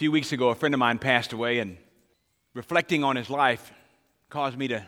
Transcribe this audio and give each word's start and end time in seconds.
few 0.00 0.10
weeks 0.10 0.32
ago, 0.32 0.48
a 0.48 0.54
friend 0.54 0.74
of 0.74 0.78
mine 0.78 0.98
passed 0.98 1.34
away, 1.34 1.58
and 1.58 1.76
reflecting 2.54 3.04
on 3.04 3.16
his 3.16 3.28
life 3.28 3.70
caused 4.30 4.56
me 4.56 4.66
to 4.66 4.82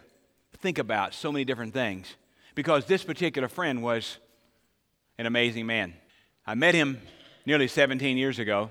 think 0.60 0.78
about 0.78 1.12
so 1.12 1.30
many 1.30 1.44
different 1.44 1.74
things 1.74 2.16
because 2.54 2.86
this 2.86 3.04
particular 3.04 3.46
friend 3.46 3.82
was 3.82 4.16
an 5.18 5.26
amazing 5.26 5.66
man. 5.66 5.92
I 6.46 6.54
met 6.54 6.74
him 6.74 6.98
nearly 7.44 7.68
17 7.68 8.16
years 8.16 8.38
ago. 8.38 8.70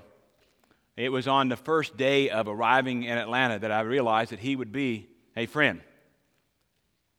It 0.97 1.09
was 1.09 1.27
on 1.27 1.47
the 1.47 1.55
first 1.55 1.96
day 1.96 2.31
of 2.31 2.47
arriving 2.47 3.03
in 3.03 3.19
Atlanta 3.19 3.60
that 3.60 3.71
I 3.71 3.81
realized 3.81 4.31
that 4.31 4.39
he 4.39 4.55
would 4.55 4.71
be 4.71 5.10
a 5.37 5.46
friend. 5.46 5.79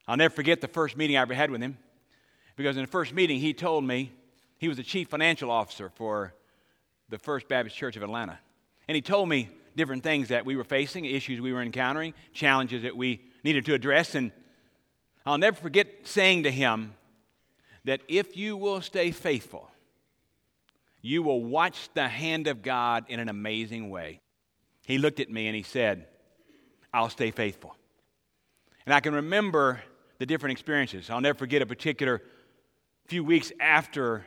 I'll 0.08 0.16
never 0.16 0.34
forget 0.34 0.60
the 0.60 0.66
first 0.66 0.96
meeting 0.96 1.16
I 1.16 1.20
ever 1.20 1.34
had 1.34 1.52
with 1.52 1.60
him 1.60 1.78
because 2.56 2.76
in 2.76 2.82
the 2.82 2.90
first 2.90 3.14
meeting 3.14 3.38
he 3.38 3.54
told 3.54 3.84
me 3.84 4.10
he 4.58 4.66
was 4.66 4.78
the 4.78 4.82
chief 4.82 5.08
financial 5.10 5.48
officer 5.48 5.92
for 5.94 6.34
the 7.08 7.18
First 7.18 7.46
Baptist 7.46 7.76
Church 7.76 7.96
of 7.96 8.02
Atlanta. 8.02 8.40
And 8.92 8.96
he 8.96 9.00
told 9.00 9.26
me 9.26 9.48
different 9.74 10.02
things 10.02 10.28
that 10.28 10.44
we 10.44 10.54
were 10.54 10.64
facing, 10.64 11.06
issues 11.06 11.40
we 11.40 11.54
were 11.54 11.62
encountering, 11.62 12.12
challenges 12.34 12.82
that 12.82 12.94
we 12.94 13.22
needed 13.42 13.64
to 13.64 13.72
address. 13.72 14.14
And 14.14 14.32
I'll 15.24 15.38
never 15.38 15.56
forget 15.56 15.88
saying 16.02 16.42
to 16.42 16.50
him 16.50 16.92
that 17.84 18.02
if 18.06 18.36
you 18.36 18.54
will 18.54 18.82
stay 18.82 19.10
faithful, 19.10 19.70
you 21.00 21.22
will 21.22 21.42
watch 21.42 21.88
the 21.94 22.06
hand 22.06 22.48
of 22.48 22.60
God 22.60 23.06
in 23.08 23.18
an 23.18 23.30
amazing 23.30 23.88
way. 23.88 24.20
He 24.84 24.98
looked 24.98 25.20
at 25.20 25.30
me 25.30 25.46
and 25.46 25.56
he 25.56 25.62
said, 25.62 26.06
I'll 26.92 27.08
stay 27.08 27.30
faithful. 27.30 27.74
And 28.84 28.94
I 28.94 29.00
can 29.00 29.14
remember 29.14 29.80
the 30.18 30.26
different 30.26 30.52
experiences. 30.52 31.08
I'll 31.08 31.22
never 31.22 31.38
forget 31.38 31.62
a 31.62 31.66
particular 31.66 32.20
few 33.06 33.24
weeks 33.24 33.52
after, 33.58 34.26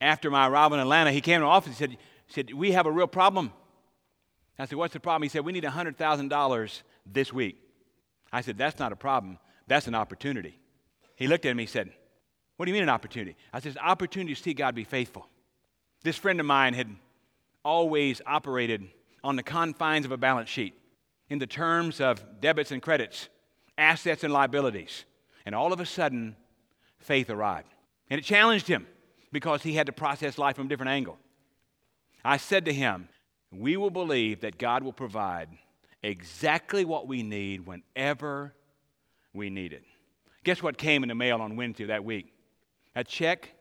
after 0.00 0.32
my 0.32 0.48
arrival 0.48 0.78
in 0.78 0.82
Atlanta, 0.82 1.12
he 1.12 1.20
came 1.20 1.38
to 1.38 1.44
the 1.44 1.48
office 1.48 1.68
and 1.68 1.76
said, 1.76 1.96
said, 2.26 2.52
We 2.52 2.72
have 2.72 2.86
a 2.86 2.90
real 2.90 3.06
problem. 3.06 3.52
I 4.58 4.66
said, 4.66 4.78
What's 4.78 4.92
the 4.92 5.00
problem? 5.00 5.22
He 5.24 5.28
said, 5.28 5.44
We 5.44 5.52
need 5.52 5.64
$100,000 5.64 6.82
this 7.06 7.32
week. 7.32 7.60
I 8.32 8.40
said, 8.40 8.58
That's 8.58 8.78
not 8.78 8.92
a 8.92 8.96
problem. 8.96 9.38
That's 9.66 9.86
an 9.86 9.94
opportunity. 9.94 10.58
He 11.16 11.26
looked 11.26 11.46
at 11.46 11.56
me 11.56 11.64
and 11.64 11.70
said, 11.70 11.90
What 12.56 12.66
do 12.66 12.70
you 12.70 12.74
mean 12.74 12.82
an 12.82 12.88
opportunity? 12.88 13.36
I 13.52 13.60
said, 13.60 13.76
opportunity 13.80 14.34
to 14.34 14.40
see 14.40 14.54
God 14.54 14.74
be 14.74 14.84
faithful. 14.84 15.28
This 16.02 16.16
friend 16.16 16.38
of 16.40 16.46
mine 16.46 16.74
had 16.74 16.88
always 17.64 18.20
operated 18.26 18.86
on 19.22 19.36
the 19.36 19.42
confines 19.42 20.04
of 20.04 20.12
a 20.12 20.16
balance 20.16 20.50
sheet 20.50 20.74
in 21.30 21.38
the 21.38 21.46
terms 21.46 22.00
of 22.00 22.40
debits 22.40 22.70
and 22.70 22.82
credits, 22.82 23.28
assets 23.78 24.22
and 24.22 24.32
liabilities. 24.32 25.04
And 25.46 25.54
all 25.54 25.72
of 25.72 25.80
a 25.80 25.86
sudden, 25.86 26.36
faith 26.98 27.30
arrived. 27.30 27.72
And 28.10 28.18
it 28.18 28.24
challenged 28.24 28.68
him 28.68 28.86
because 29.32 29.62
he 29.62 29.74
had 29.74 29.86
to 29.86 29.92
process 29.92 30.38
life 30.38 30.56
from 30.56 30.66
a 30.66 30.68
different 30.68 30.90
angle. 30.90 31.18
I 32.24 32.36
said 32.36 32.66
to 32.66 32.72
him, 32.72 33.08
we 33.58 33.76
will 33.76 33.90
believe 33.90 34.40
that 34.40 34.58
God 34.58 34.82
will 34.82 34.92
provide 34.92 35.48
exactly 36.02 36.84
what 36.84 37.08
we 37.08 37.22
need 37.22 37.66
whenever 37.66 38.54
we 39.32 39.50
need 39.50 39.72
it. 39.72 39.84
Guess 40.44 40.62
what 40.62 40.76
came 40.76 41.02
in 41.02 41.08
the 41.08 41.14
mail 41.14 41.40
on 41.40 41.56
Wednesday 41.56 41.86
that 41.86 42.04
week? 42.04 42.32
A 42.94 43.02
check 43.02 43.54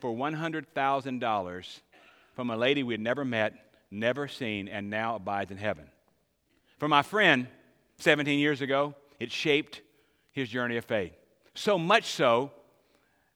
for 0.00 0.14
$100,000 0.14 1.80
from 2.34 2.50
a 2.50 2.56
lady 2.56 2.82
we 2.82 2.94
had 2.94 3.00
never 3.00 3.24
met, 3.24 3.54
never 3.90 4.26
seen, 4.26 4.68
and 4.68 4.90
now 4.90 5.16
abides 5.16 5.50
in 5.50 5.58
heaven. 5.58 5.84
For 6.78 6.88
my 6.88 7.02
friend, 7.02 7.46
17 7.98 8.38
years 8.38 8.60
ago, 8.60 8.94
it 9.20 9.30
shaped 9.30 9.82
his 10.32 10.48
journey 10.48 10.76
of 10.76 10.84
faith. 10.84 11.12
So 11.54 11.78
much 11.78 12.06
so 12.06 12.50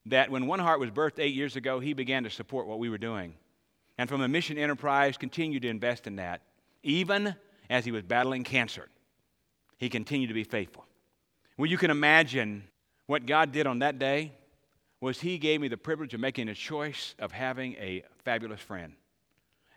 that 0.06 0.30
when 0.30 0.46
One 0.46 0.58
Heart 0.58 0.80
was 0.80 0.90
birthed 0.90 1.18
eight 1.18 1.34
years 1.34 1.54
ago, 1.54 1.78
he 1.78 1.92
began 1.92 2.24
to 2.24 2.30
support 2.30 2.66
what 2.66 2.78
we 2.78 2.88
were 2.88 2.98
doing 2.98 3.34
and 3.98 4.08
from 4.08 4.22
a 4.22 4.28
mission 4.28 4.56
enterprise 4.56 5.16
continued 5.16 5.62
to 5.62 5.68
invest 5.68 6.06
in 6.06 6.16
that. 6.16 6.42
Even 6.84 7.34
as 7.68 7.84
he 7.84 7.90
was 7.90 8.02
battling 8.02 8.44
cancer, 8.44 8.88
he 9.76 9.88
continued 9.88 10.28
to 10.28 10.34
be 10.34 10.44
faithful. 10.44 10.86
Well, 11.58 11.68
you 11.68 11.76
can 11.76 11.90
imagine 11.90 12.64
what 13.06 13.26
God 13.26 13.52
did 13.52 13.66
on 13.66 13.80
that 13.80 13.98
day 13.98 14.32
was 15.00 15.20
he 15.20 15.38
gave 15.38 15.60
me 15.60 15.68
the 15.68 15.76
privilege 15.76 16.14
of 16.14 16.20
making 16.20 16.48
a 16.48 16.54
choice 16.54 17.14
of 17.18 17.32
having 17.32 17.74
a 17.74 18.04
fabulous 18.24 18.60
friend. 18.60 18.94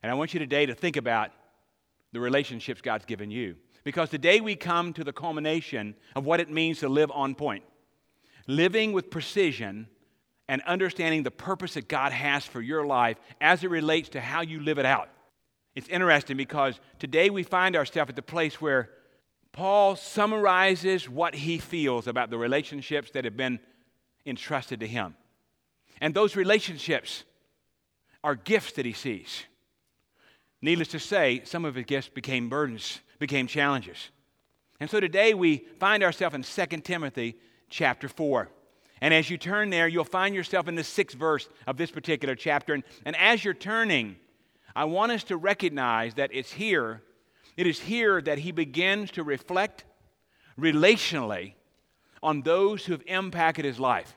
And 0.04 0.12
I 0.12 0.16
want 0.16 0.34
you 0.34 0.40
today 0.40 0.66
to 0.68 0.76
think 0.76 0.98
about 0.98 1.32
the 2.12 2.20
relationships 2.20 2.82
God's 2.82 3.06
given 3.06 3.32
you. 3.32 3.56
Because 3.84 4.10
today 4.10 4.42
we 4.42 4.56
come 4.56 4.94
to 4.94 5.04
the 5.04 5.14
culmination 5.14 5.96
of 6.16 6.26
what 6.26 6.40
it 6.40 6.50
means 6.50 6.80
to 6.80 6.90
live 6.90 7.12
on 7.12 7.34
point. 7.34 7.64
Living 8.48 8.94
with 8.94 9.10
precision 9.10 9.88
and 10.48 10.62
understanding 10.64 11.24
the 11.24 11.32
purpose 11.32 11.76
that 11.76 11.88
God 11.88 12.12
has 12.12 12.46
for 12.46 12.62
your 12.62 12.86
life 12.86 13.18
as 13.40 13.64
it 13.64 13.70
relates 13.70 14.10
to 14.10 14.22
how 14.22 14.42
you 14.42 14.60
live 14.60 14.80
it 14.80 14.86
out. 14.86 15.10
It's 15.76 15.88
interesting 15.88 16.38
because 16.38 16.80
today 17.00 17.30
we 17.30 17.44
find 17.44 17.76
ourselves 17.76 18.10
at 18.10 18.16
the 18.16 18.22
place 18.22 18.60
where 18.60 18.90
Paul 19.54 19.96
summarizes 19.96 21.10
what 21.10 21.36
he 21.36 21.58
feels 21.58 22.08
about 22.08 22.30
the 22.30 22.38
relationships 22.38 23.12
that 23.12 23.26
have 23.26 23.38
been 23.38 23.60
entrusted 24.26 24.80
to 24.82 24.88
him. 24.88 25.16
And 26.00 26.14
those 26.14 26.36
relationships 26.36 27.24
are 28.24 28.36
gifts 28.36 28.74
that 28.74 28.86
he 28.86 28.94
sees. 28.94 29.44
Needless 30.62 30.90
to 30.90 31.00
say, 31.00 31.42
some 31.44 31.66
of 31.66 31.76
his 31.76 31.86
gifts 31.86 32.10
became 32.10 32.50
burdens, 32.50 33.00
became 33.20 33.48
challenges. 33.48 34.10
And 34.80 34.90
so 34.90 35.00
today 35.00 35.34
we 35.34 35.66
find 35.80 36.04
ourselves 36.04 36.36
in 36.36 36.44
2 36.44 36.78
Timothy 36.82 37.38
chapter 37.70 38.08
4. 38.08 38.50
And 39.02 39.14
as 39.14 39.30
you 39.30 39.38
turn 39.38 39.72
there, 39.72 39.88
you'll 39.88 40.04
find 40.04 40.36
yourself 40.36 40.68
in 40.68 40.76
the 40.76 40.84
sixth 40.84 41.18
verse 41.18 41.50
of 41.66 41.76
this 41.76 41.90
particular 41.90 42.36
chapter. 42.36 42.74
And, 42.74 42.84
and 43.04 43.16
as 43.16 43.44
you're 43.44 43.56
turning, 43.56 44.16
I 44.76 44.86
want 44.86 45.12
us 45.12 45.24
to 45.26 45.38
recognize 45.38 46.14
that 46.16 46.30
it's 46.32 46.52
here, 46.52 47.02
it 47.58 47.66
is 47.66 47.80
here 47.80 48.22
that 48.22 48.38
he 48.38 48.52
begins 48.52 49.12
to 49.12 49.24
reflect 49.24 49.86
relationally 50.60 51.54
on 52.22 52.42
those 52.44 52.86
who 52.86 52.94
have 52.94 53.04
impacted 53.08 53.66
his 53.66 53.80
life. 53.80 54.16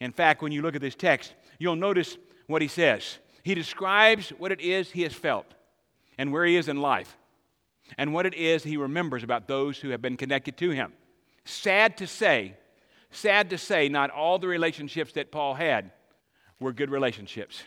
In 0.00 0.12
fact, 0.12 0.42
when 0.42 0.52
you 0.52 0.62
look 0.62 0.74
at 0.74 0.80
this 0.80 0.96
text, 0.96 1.34
you'll 1.58 1.76
notice 1.76 2.16
what 2.48 2.60
he 2.60 2.68
says. 2.68 3.18
He 3.44 3.54
describes 3.54 4.30
what 4.30 4.52
it 4.52 4.60
is 4.60 4.90
he 4.90 5.02
has 5.02 5.12
felt 5.12 5.46
and 6.18 6.32
where 6.32 6.44
he 6.44 6.56
is 6.56 6.68
in 6.68 6.80
life 6.80 7.16
and 7.96 8.12
what 8.12 8.26
it 8.26 8.34
is 8.34 8.64
he 8.64 8.76
remembers 8.76 9.22
about 9.22 9.48
those 9.48 9.78
who 9.78 9.90
have 9.90 10.02
been 10.02 10.16
connected 10.16 10.56
to 10.58 10.70
him. 10.70 10.92
Sad 11.44 11.96
to 11.98 12.06
say, 12.06 12.54
Sad 13.10 13.50
to 13.50 13.58
say, 13.58 13.88
not 13.88 14.10
all 14.10 14.38
the 14.38 14.48
relationships 14.48 15.12
that 15.12 15.30
Paul 15.30 15.54
had 15.54 15.92
were 16.60 16.72
good 16.72 16.90
relationships 16.90 17.62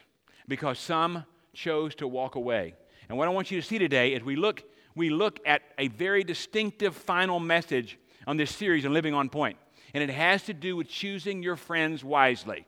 because 0.47 0.78
some 0.78 1.25
chose 1.53 1.96
to 1.96 2.07
walk 2.07 2.35
away. 2.35 2.75
And 3.09 3.18
what 3.18 3.28
I 3.28 3.31
want 3.31 3.52
you 3.52 3.59
to 3.59 3.68
see 3.68 3.79
today 3.79 4.13
is 4.13 4.24
we 4.24 4.35
look, 4.35 4.63
we 4.96 5.09
look 5.09 5.40
at 5.46 5.63
a 5.78 5.88
very 5.90 6.24
distinctive 6.24 6.96
final 6.96 7.40
message 7.40 7.97
on 8.28 8.38
this 8.38 8.56
series 8.56 8.85
on 8.85 8.94
Living 8.94 9.13
on 9.13 9.29
Point. 9.29 9.57
And 9.94 10.03
it 10.03 10.13
has 10.13 10.44
to 10.44 10.53
do 10.53 10.75
with 10.75 10.88
choosing 10.88 11.44
your 11.44 11.56
friends 11.56 12.03
wisely. 12.03 12.66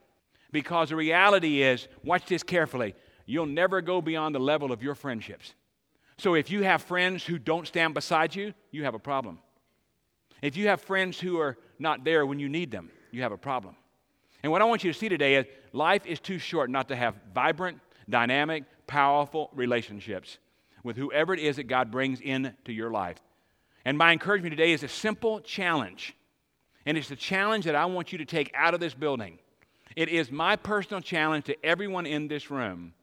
Because 0.52 0.90
the 0.90 0.96
reality 0.96 1.62
is, 1.62 1.88
watch 2.04 2.26
this 2.26 2.44
carefully, 2.44 2.96
you'll 3.26 3.46
never 3.46 3.82
go 3.82 4.02
beyond 4.02 4.36
the 4.36 4.40
level 4.40 4.72
of 4.72 4.84
your 4.84 4.96
friendships. 4.96 5.54
So 6.18 6.36
if 6.36 6.52
you 6.52 6.64
have 6.64 6.82
friends 6.82 7.24
who 7.26 7.40
don't 7.40 7.68
stand 7.68 7.94
beside 7.94 8.36
you, 8.36 8.54
you 8.72 8.84
have 8.84 8.94
a 8.94 9.00
problem. 9.00 9.40
If 10.44 10.58
you 10.58 10.68
have 10.68 10.82
friends 10.82 11.18
who 11.18 11.40
are 11.40 11.58
not 11.80 12.04
there 12.04 12.26
when 12.26 12.38
you 12.38 12.50
need 12.50 12.70
them, 12.70 12.92
you 13.12 13.22
have 13.22 13.32
a 13.32 13.38
problem. 13.38 13.78
And 14.44 14.52
what 14.52 14.62
I 14.62 14.66
want 14.66 14.84
you 14.84 14.92
to 14.92 15.00
see 15.00 15.08
today 15.08 15.38
is 15.38 15.46
life 15.72 16.06
is 16.06 16.20
too 16.20 16.38
short 16.38 16.70
not 16.70 16.90
to 16.90 16.98
have 16.98 17.16
vibrant, 17.34 17.80
dynamic, 18.10 18.66
powerful 18.86 19.50
relationships 19.54 20.38
with 20.84 20.98
whoever 20.98 21.34
it 21.34 21.40
is 21.40 21.56
that 21.56 21.70
God 21.70 21.92
brings 21.92 22.20
into 22.20 22.74
your 22.74 22.92
life. 22.92 23.20
And 23.86 23.98
my 23.98 24.12
encouragement 24.12 24.52
today 24.52 24.74
is 24.74 24.84
a 24.84 24.90
simple 24.90 25.40
challenge. 25.40 26.14
And 26.86 26.98
it's 26.98 27.08
the 27.08 27.16
challenge 27.16 27.64
that 27.64 27.76
I 27.76 27.86
want 27.86 28.12
you 28.12 28.18
to 28.18 28.26
take 28.26 28.52
out 28.54 28.74
of 28.74 28.82
this 28.82 28.94
building. 28.94 29.40
It 29.96 30.10
is 30.10 30.30
my 30.30 30.58
personal 30.58 31.00
challenge 31.00 31.46
to 31.46 31.66
everyone 31.66 32.06
in 32.06 32.28
this 32.28 32.52
room 32.52 32.94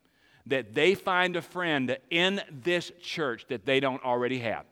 that 0.44 0.74
they 0.74 0.94
find 0.94 1.36
a 1.36 1.42
friend 1.42 1.96
in 2.10 2.42
this 2.50 2.92
church 3.00 3.46
that 3.48 3.64
they 3.64 3.80
don't 3.80 4.04
already 4.04 4.40
have 4.40 4.66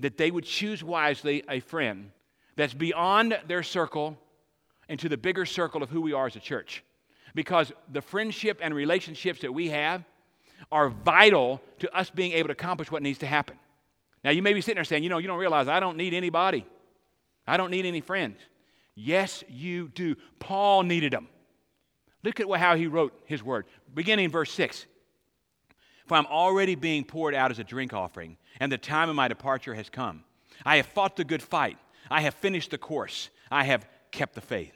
that 0.00 0.16
they 0.16 0.30
would 0.30 0.44
choose 0.44 0.82
wisely 0.82 1.42
a 1.48 1.60
friend 1.60 2.10
that's 2.56 2.74
beyond 2.74 3.38
their 3.46 3.62
circle 3.62 4.18
into 4.88 5.08
the 5.08 5.16
bigger 5.16 5.46
circle 5.46 5.82
of 5.82 5.90
who 5.90 6.00
we 6.00 6.12
are 6.12 6.26
as 6.26 6.36
a 6.36 6.40
church. 6.40 6.84
Because 7.34 7.72
the 7.92 8.02
friendship 8.02 8.58
and 8.62 8.74
relationships 8.74 9.40
that 9.40 9.52
we 9.52 9.70
have 9.70 10.04
are 10.70 10.88
vital 10.88 11.60
to 11.80 11.92
us 11.96 12.10
being 12.10 12.32
able 12.32 12.48
to 12.48 12.52
accomplish 12.52 12.90
what 12.90 13.02
needs 13.02 13.18
to 13.18 13.26
happen. 13.26 13.58
Now, 14.22 14.30
you 14.30 14.42
may 14.42 14.54
be 14.54 14.60
sitting 14.60 14.76
there 14.76 14.84
saying, 14.84 15.02
you 15.02 15.10
know, 15.10 15.18
you 15.18 15.26
don't 15.26 15.38
realize 15.38 15.68
I 15.68 15.80
don't 15.80 15.96
need 15.96 16.14
anybody, 16.14 16.66
I 17.46 17.56
don't 17.56 17.70
need 17.70 17.86
any 17.86 18.00
friends. 18.00 18.38
Yes, 18.94 19.42
you 19.48 19.88
do. 19.88 20.14
Paul 20.38 20.84
needed 20.84 21.12
them. 21.12 21.28
Look 22.22 22.40
at 22.40 22.48
how 22.58 22.76
he 22.76 22.86
wrote 22.86 23.12
his 23.26 23.42
word. 23.42 23.66
Beginning 23.92 24.26
in 24.26 24.30
verse 24.30 24.52
6 24.52 24.86
For 26.06 26.16
I'm 26.16 26.26
already 26.26 26.74
being 26.74 27.04
poured 27.04 27.34
out 27.34 27.50
as 27.50 27.58
a 27.58 27.64
drink 27.64 27.92
offering 27.92 28.36
and 28.60 28.70
the 28.70 28.78
time 28.78 29.08
of 29.08 29.16
my 29.16 29.28
departure 29.28 29.74
has 29.74 29.88
come. 29.88 30.24
I 30.64 30.76
have 30.76 30.86
fought 30.86 31.16
the 31.16 31.24
good 31.24 31.42
fight. 31.42 31.78
I 32.10 32.20
have 32.22 32.34
finished 32.34 32.70
the 32.70 32.78
course. 32.78 33.30
I 33.50 33.64
have 33.64 33.86
kept 34.10 34.34
the 34.34 34.40
faith. 34.40 34.72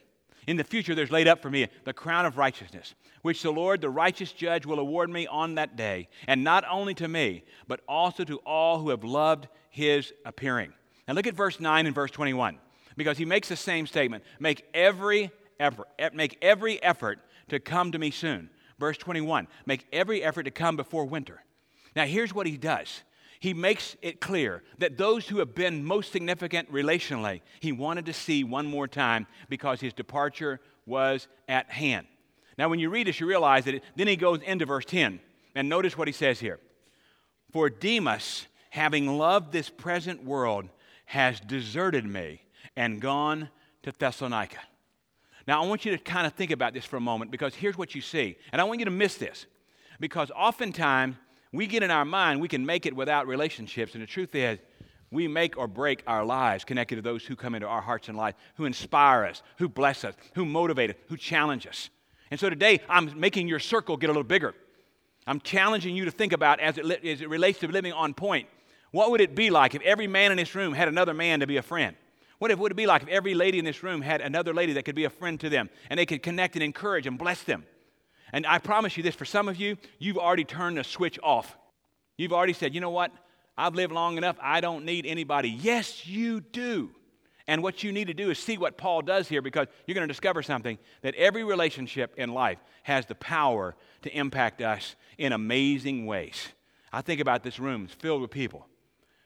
In 0.47 0.57
the 0.57 0.65
future, 0.65 0.95
there's 0.95 1.11
laid 1.11 1.29
up 1.29 1.43
for 1.43 1.51
me 1.51 1.69
the 1.85 1.93
crown 1.93 2.25
of 2.25 2.39
righteousness, 2.39 2.95
which 3.21 3.43
the 3.43 3.51
Lord, 3.51 3.83
the 3.83 3.91
righteous 3.91 4.33
judge, 4.33 4.65
will 4.65 4.79
award 4.79 5.11
me 5.11 5.27
on 5.27 5.57
that 5.57 5.77
day, 5.77 6.09
and 6.27 6.43
not 6.43 6.65
only 6.71 6.95
to 6.95 7.07
me, 7.07 7.45
but 7.67 7.81
also 7.87 8.25
to 8.25 8.39
all 8.39 8.79
who 8.79 8.89
have 8.89 9.05
loved 9.05 9.49
his 9.69 10.13
appearing. 10.25 10.73
Now 11.07 11.15
look 11.15 11.27
at 11.27 11.35
verse 11.35 11.61
9 11.61 11.85
and 11.85 11.95
verse 11.95 12.11
21, 12.11 12.59
because 12.97 13.19
he 13.19 13.27
makes 13.27 13.49
the 13.49 13.57
same 13.57 13.87
statement 13.87 14.25
make 14.41 14.65
every 14.73 15.31
effort, 15.61 15.89
make 16.15 16.39
every 16.41 16.83
effort 16.83 17.19
to 17.49 17.61
come 17.61 17.93
to 17.93 17.99
me 17.99 18.11
soon. 18.11 18.49
Verse 18.79 18.97
21 18.97 19.49
make 19.67 19.87
every 19.93 20.23
effort 20.23 20.45
to 20.45 20.51
come 20.51 20.77
before 20.77 21.05
winter. 21.05 21.43
Now, 21.95 22.05
here's 22.05 22.33
what 22.33 22.47
he 22.47 22.57
does 22.57 23.03
he 23.41 23.55
makes 23.55 23.97
it 24.03 24.21
clear 24.21 24.63
that 24.79 24.99
those 24.99 25.29
who 25.29 25.39
have 25.39 25.55
been 25.55 25.85
most 25.85 26.13
significant 26.13 26.71
relationally, 26.73 27.41
he 27.61 27.73
wanted 27.73 28.07
to 28.07 28.13
see 28.13 28.45
one 28.45 28.67
more 28.67 28.89
time 28.89 29.27
because 29.49 29.81
his 29.81 29.93
departure 29.93 30.61
was 30.87 31.29
at 31.49 31.71
hand. 31.71 32.07
Now, 32.57 32.69
when 32.69 32.81
you 32.81 32.91
read 32.91 33.07
this, 33.07 33.21
you 33.21 33.27
realize 33.27 33.65
that 33.67 33.75
it, 33.75 33.85
then 33.95 34.09
he 34.09 34.17
goes 34.17 34.41
into 34.43 34.67
verse 34.67 34.85
10, 34.85 35.21
and 35.55 35.69
notice 35.69 35.97
what 35.97 36.09
he 36.09 36.13
says 36.13 36.41
here. 36.41 36.59
For 37.53 37.71
Demas, 37.71 38.47
having 38.71 39.07
loved 39.07 39.53
this 39.53 39.71
present 39.71 40.25
world, 40.25 40.69
has 41.07 41.41
deserted 41.41 42.05
me 42.05 42.43
and 42.77 43.01
gone 43.01 43.49
to 43.83 43.93
Thessalonica. 43.93 44.59
Now, 45.47 45.63
I 45.63 45.67
want 45.67 45.85
you 45.85 45.97
to 45.97 45.99
kind 45.99 46.27
of 46.27 46.35
think 46.35 46.51
about 46.51 46.75
this 46.75 46.85
for 46.85 46.97
a 46.97 47.01
moment 47.01 47.31
because 47.31 47.55
here's 47.55 47.79
what 47.79 47.95
you 47.95 48.03
see. 48.03 48.37
And 48.53 48.61
I 48.61 48.65
want 48.65 48.81
you 48.81 48.85
to 48.85 48.91
miss 48.91 49.15
this 49.15 49.47
because 49.99 50.31
oftentimes 50.33 51.17
we 51.53 51.67
get 51.67 51.83
in 51.83 51.91
our 51.91 52.05
mind 52.05 52.41
we 52.41 52.49
can 52.49 52.65
make 52.65 52.87
it 52.87 52.95
without 52.95 53.27
relationships. 53.27 53.95
And 53.95 54.03
the 54.03 54.07
truth 54.07 54.35
is, 54.35 54.59
we 55.11 55.27
make 55.27 55.57
or 55.57 55.67
break 55.67 56.03
our 56.07 56.25
lives 56.25 56.65
connected 56.65 56.97
to 56.97 57.03
those 57.03 57.25
who 57.25 57.35
come 57.35 57.55
into 57.55 57.67
our 57.67 57.81
hearts 57.81 58.09
and 58.09 58.17
lives, 58.17 58.37
who 58.57 58.67
inspire 58.67 59.25
us, 59.25 59.43
who 59.57 59.69
bless 59.69 60.05
us, 60.05 60.15
who 60.35 60.45
motivate 60.45 60.91
us, 60.91 60.97
who 61.09 61.17
challenge 61.17 61.67
us. 61.67 61.89
And 62.31 62.39
so 62.39 62.51
today, 62.51 62.81
I'm 62.91 63.19
making 63.19 63.49
your 63.49 63.59
circle 63.59 63.97
get 63.97 64.09
a 64.09 64.13
little 64.13 64.23
bigger. 64.23 64.55
I'm 65.27 65.41
challenging 65.41 65.97
you 65.97 66.05
to 66.05 66.11
think 66.11 66.33
about 66.33 66.61
as 66.61 66.77
it, 66.77 67.05
as 67.05 67.21
it 67.23 67.29
relates 67.29 67.59
to 67.61 67.69
living 67.69 67.93
on 67.93 68.13
point. 68.13 68.49
What 68.91 69.11
would 69.11 69.21
it 69.21 69.35
be 69.35 69.51
like 69.51 69.75
if 69.75 69.83
every 69.83 70.07
man 70.07 70.31
in 70.31 70.37
this 70.37 70.55
room 70.55 70.73
had 70.73 70.89
another 70.89 71.15
man 71.15 71.41
to 71.41 71.47
be 71.47 71.57
a 71.57 71.63
friend? 71.63 71.97
What 72.39 72.57
would 72.57 72.73
it 72.73 72.77
be 72.77 72.87
like 72.87 73.03
if 73.03 73.09
every 73.09 73.35
lady 73.35 73.59
in 73.59 73.65
this 73.65 73.83
room 73.83 74.01
had 74.01 74.21
another 74.21 74.55
lady 74.55 74.75
that 74.75 74.85
could 74.85 74.95
be 74.95 75.05
a 75.05 75.11
friend 75.11 75.41
to 75.41 75.49
them 75.49 75.71
and 75.91 75.99
they 75.99 76.07
could 76.07 76.23
connect 76.23 76.55
and 76.55 76.63
encourage 76.63 77.07
and 77.07 77.19
bless 77.19 77.43
them? 77.43 77.65
And 78.33 78.47
I 78.47 78.59
promise 78.59 78.97
you 78.97 79.03
this 79.03 79.15
for 79.15 79.25
some 79.25 79.49
of 79.49 79.57
you, 79.57 79.77
you've 79.99 80.19
already 80.19 80.45
turned 80.45 80.79
the 80.79 80.85
switch 80.85 81.19
off. 81.23 81.57
You've 82.17 82.33
already 82.33 82.53
said, 82.53 82.75
you 82.75 82.81
know 82.81 82.91
what? 82.91 83.13
I've 83.57 83.75
lived 83.75 83.93
long 83.93 84.19
enough. 84.19 84.37
I 84.41 84.61
don't 84.61 84.85
need 84.85 85.07
anybody. 85.07 85.51
Yes, 85.51 86.07
you 86.07 86.41
do. 86.41 86.91
And 87.47 87.63
what 87.63 87.83
you 87.83 87.93
need 87.93 88.09
to 88.09 88.15
do 88.15 88.31
is 88.31 88.39
see 88.39 88.59
what 88.59 88.77
Paul 88.77 89.01
does 89.01 89.27
here 89.27 89.41
because 89.41 89.67
you're 89.87 89.95
going 89.95 90.07
to 90.07 90.13
discover 90.13 90.43
something 90.43 90.79
that 91.01 91.15
every 91.15 91.45
relationship 91.45 92.15
in 92.19 92.35
life 92.35 92.59
has 92.83 93.07
the 93.07 93.15
power 93.15 93.75
to 94.03 94.17
impact 94.17 94.61
us 94.61 94.95
in 95.17 95.33
amazing 95.33 96.05
ways. 96.05 96.49
I 96.93 97.01
think 97.01 97.21
about 97.21 97.43
this 97.43 97.59
room 97.59 97.85
it's 97.85 97.95
filled 97.95 98.21
with 98.21 98.31
people 98.31 98.67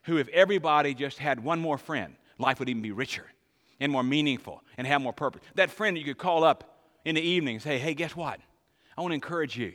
who, 0.04 0.18
if 0.18 0.28
everybody 0.28 0.94
just 0.94 1.18
had 1.18 1.42
one 1.42 1.60
more 1.60 1.78
friend, 1.78 2.14
life 2.38 2.60
would 2.60 2.68
even 2.68 2.82
be 2.82 2.92
richer 2.92 3.26
and 3.80 3.90
more 3.90 4.02
meaningful 4.04 4.62
and 4.78 4.86
have 4.86 5.00
more 5.00 5.12
purpose. 5.12 5.42
That 5.56 5.70
friend 5.70 5.98
you 5.98 6.04
could 6.04 6.18
call 6.18 6.44
up 6.44 6.78
in 7.04 7.16
the 7.16 7.20
evening 7.20 7.56
and 7.56 7.62
say, 7.62 7.78
hey, 7.78 7.94
guess 7.94 8.14
what? 8.14 8.40
I 8.96 9.00
want 9.00 9.12
to 9.12 9.14
encourage 9.14 9.56
you. 9.56 9.74